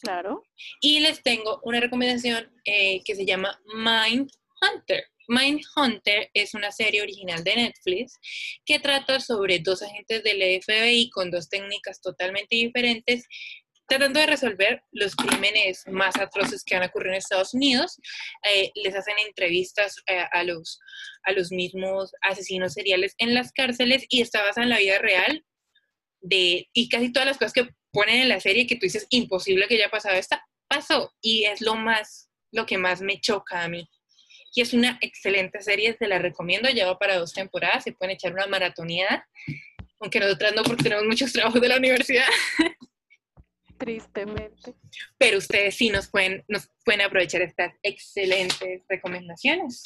Claro. 0.00 0.44
Y 0.80 1.00
les 1.00 1.24
tengo 1.24 1.58
una 1.64 1.80
recomendación 1.80 2.48
eh, 2.64 3.02
que 3.04 3.16
se 3.16 3.26
llama 3.26 3.60
Mind 3.74 4.30
Hunter. 4.62 5.02
Mind 5.26 5.62
Hunter 5.74 6.30
es 6.34 6.54
una 6.54 6.70
serie 6.70 7.02
original 7.02 7.42
de 7.42 7.56
Netflix 7.56 8.12
que 8.64 8.78
trata 8.78 9.18
sobre 9.18 9.58
dos 9.58 9.82
agentes 9.82 10.22
del 10.22 10.62
FBI 10.62 11.10
con 11.10 11.32
dos 11.32 11.48
técnicas 11.48 12.00
totalmente 12.00 12.54
diferentes 12.54 13.26
tratando 13.86 14.20
de 14.20 14.26
resolver 14.26 14.82
los 14.92 15.14
crímenes 15.14 15.84
más 15.86 16.16
atroces 16.16 16.64
que 16.64 16.74
han 16.74 16.82
ocurrido 16.82 17.12
en 17.12 17.18
Estados 17.18 17.54
Unidos. 17.54 17.98
Eh, 18.42 18.70
les 18.74 18.94
hacen 18.94 19.14
entrevistas 19.26 19.96
eh, 20.06 20.24
a, 20.32 20.42
los, 20.44 20.78
a 21.24 21.32
los 21.32 21.52
mismos 21.52 22.12
asesinos 22.22 22.74
seriales 22.74 23.14
en 23.18 23.34
las 23.34 23.52
cárceles 23.52 24.04
y 24.08 24.22
está 24.22 24.42
basada 24.42 24.64
en 24.64 24.70
la 24.70 24.78
vida 24.78 24.98
real 24.98 25.44
de, 26.20 26.68
y 26.72 26.88
casi 26.88 27.12
todas 27.12 27.26
las 27.26 27.38
cosas 27.38 27.52
que 27.52 27.68
ponen 27.92 28.20
en 28.20 28.28
la 28.28 28.40
serie 28.40 28.66
que 28.66 28.74
tú 28.74 28.82
dices 28.82 29.06
imposible 29.10 29.68
que 29.68 29.76
haya 29.76 29.88
pasado 29.88 30.16
esta, 30.16 30.44
pasó 30.68 31.14
y 31.22 31.44
es 31.44 31.60
lo 31.60 31.76
más, 31.76 32.28
lo 32.52 32.66
que 32.66 32.78
más 32.78 33.00
me 33.00 33.20
choca 33.20 33.62
a 33.62 33.68
mí. 33.68 33.88
Y 34.54 34.62
es 34.62 34.72
una 34.72 34.98
excelente 35.02 35.60
serie, 35.60 35.94
te 35.94 36.08
la 36.08 36.18
recomiendo, 36.18 36.68
lleva 36.70 36.98
para 36.98 37.18
dos 37.18 37.34
temporadas, 37.34 37.84
se 37.84 37.92
pueden 37.92 38.16
echar 38.16 38.32
una 38.32 38.46
maratoneada, 38.46 39.28
aunque 40.00 40.18
nosotras 40.18 40.54
no 40.54 40.62
porque 40.62 40.82
tenemos 40.82 41.04
muchos 41.04 41.32
trabajos 41.32 41.60
de 41.60 41.68
la 41.68 41.76
universidad. 41.76 42.26
Tristemente. 43.78 44.74
Pero 45.18 45.38
ustedes 45.38 45.74
sí 45.76 45.90
nos 45.90 46.08
pueden, 46.08 46.44
nos 46.48 46.68
pueden 46.84 47.02
aprovechar 47.02 47.42
estas 47.42 47.74
excelentes 47.82 48.82
recomendaciones. 48.88 49.82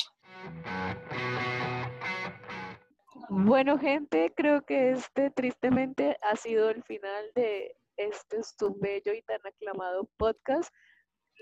Bueno, 3.28 3.78
gente, 3.78 4.32
creo 4.34 4.62
que 4.62 4.90
este 4.90 5.30
tristemente 5.30 6.16
ha 6.22 6.36
sido 6.36 6.70
el 6.70 6.82
final 6.82 7.30
de 7.34 7.76
este 7.96 8.42
su 8.42 8.74
bello 8.74 9.12
y 9.12 9.22
tan 9.22 9.40
aclamado 9.46 10.08
podcast. 10.16 10.74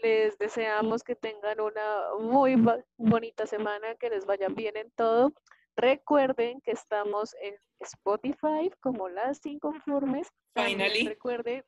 Les 0.03 0.37
deseamos 0.39 1.03
que 1.03 1.15
tengan 1.15 1.61
una 1.61 2.15
muy 2.21 2.57
bonita 2.97 3.47
semana, 3.47 3.95
que 3.97 4.11
les 4.11 4.27
vaya 4.27 4.49
bien 4.49 4.77
en 4.77 4.91
todo. 4.93 5.33
Recuerden 5.77 6.61
que 6.61 6.73
estamos 6.73 7.35
en 7.41 7.55
Spotify 7.81 8.71
como 8.81 9.09
las 9.09 9.45
inconformes. 9.47 10.29
Finally. 10.55 11.09
Recuerden 11.09 11.65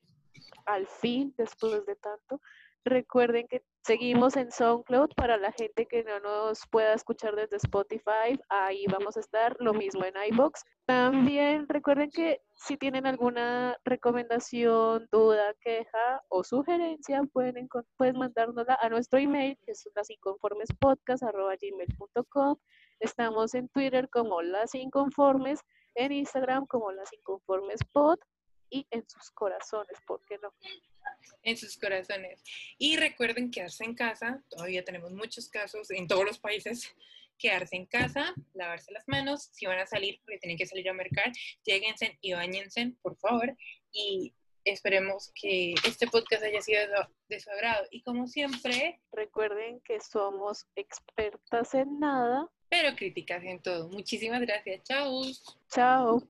al 0.67 0.87
fin, 0.87 1.35
después 1.37 1.85
de 1.87 1.97
tanto. 1.97 2.41
Recuerden 2.85 3.47
que 3.47 3.63
seguimos 3.85 4.37
en 4.37 4.51
SoundCloud 4.51 5.11
para 5.15 5.37
la 5.37 5.53
gente 5.53 5.87
que 5.87 6.03
no 6.03 6.19
nos 6.21 6.67
pueda 6.71 6.95
escuchar 6.95 7.37
desde 7.37 7.59
Spotify. 7.59 8.41
Ahí 8.49 8.87
vamos 8.91 9.19
a 9.19 9.21
estar, 9.21 9.55
lo 9.61 9.75
mismo 9.75 10.03
en 10.05 10.15
iBox. 10.33 10.65
También 10.87 11.69
recuerden 11.69 12.11
que 12.11 12.41
si 12.55 12.79
tienen 12.79 13.07
alguna 13.07 13.77
recomendación, 13.85 15.07
duda, 15.13 15.53
queja 15.61 16.23
o 16.29 16.43
sugerencia, 16.43 17.23
pueden, 17.33 17.69
pueden 17.99 18.19
mandárnosla 18.19 18.79
a 18.81 18.89
nuestro 18.89 19.19
email, 19.19 19.59
que 19.63 19.73
es 19.73 19.87
lasinconformespodcast.gmail.com. 19.95 22.57
Estamos 23.01 23.55
en 23.55 23.69
Twitter 23.69 24.09
como 24.09 24.41
Las 24.41 24.75
Inconformes, 24.75 25.61
en 25.97 26.13
Instagram 26.13 26.65
como 26.67 26.93
Las 26.93 27.13
Inconformes 27.13 27.85
Pod 27.93 28.19
y 28.71 28.87
en 28.91 29.09
sus 29.09 29.31
corazones, 29.31 29.99
¿por 30.07 30.21
qué 30.27 30.39
no? 30.39 30.53
En 31.43 31.57
sus 31.57 31.77
corazones. 31.77 32.43
Y 32.79 32.97
recuerden 32.97 33.51
quedarse 33.51 33.85
en 33.85 33.95
casa, 33.95 34.43
todavía 34.49 34.85
tenemos 34.85 35.12
muchos 35.12 35.49
casos 35.49 35.91
en 35.91 36.07
todos 36.07 36.25
los 36.25 36.39
países, 36.39 36.95
quedarse 37.39 37.77
en 37.77 37.87
casa, 37.87 38.35
lavarse 38.55 38.93
las 38.93 39.07
manos, 39.09 39.49
si 39.53 39.66
van 39.66 39.79
a 39.79 39.87
salir, 39.87 40.21
porque 40.21 40.39
tienen 40.39 40.59
que 40.59 40.66
salir 40.66 40.89
a 40.89 40.95
mercar, 40.95 41.33
lleguense 41.64 42.18
y 42.21 42.33
bañense, 42.33 42.93
por 43.03 43.16
favor, 43.16 43.57
y 43.93 44.35
esperemos 44.64 45.33
que 45.35 45.75
este 45.87 46.07
podcast 46.07 46.43
haya 46.45 46.61
sido 46.61 46.81
de 47.29 47.41
su 47.41 47.51
agrado. 47.51 47.87
Y 47.91 48.03
como 48.03 48.27
siempre, 48.27 49.01
recuerden 49.12 49.81
que 49.81 50.01
somos 50.01 50.66
expertas 50.77 51.75
en 51.75 51.99
nada, 51.99 52.49
pero 52.71 52.95
críticas 52.95 53.43
en 53.43 53.61
todo. 53.61 53.89
Muchísimas 53.89 54.41
gracias. 54.41 54.83
Chao. 54.85 55.23
Chao. 55.68 56.23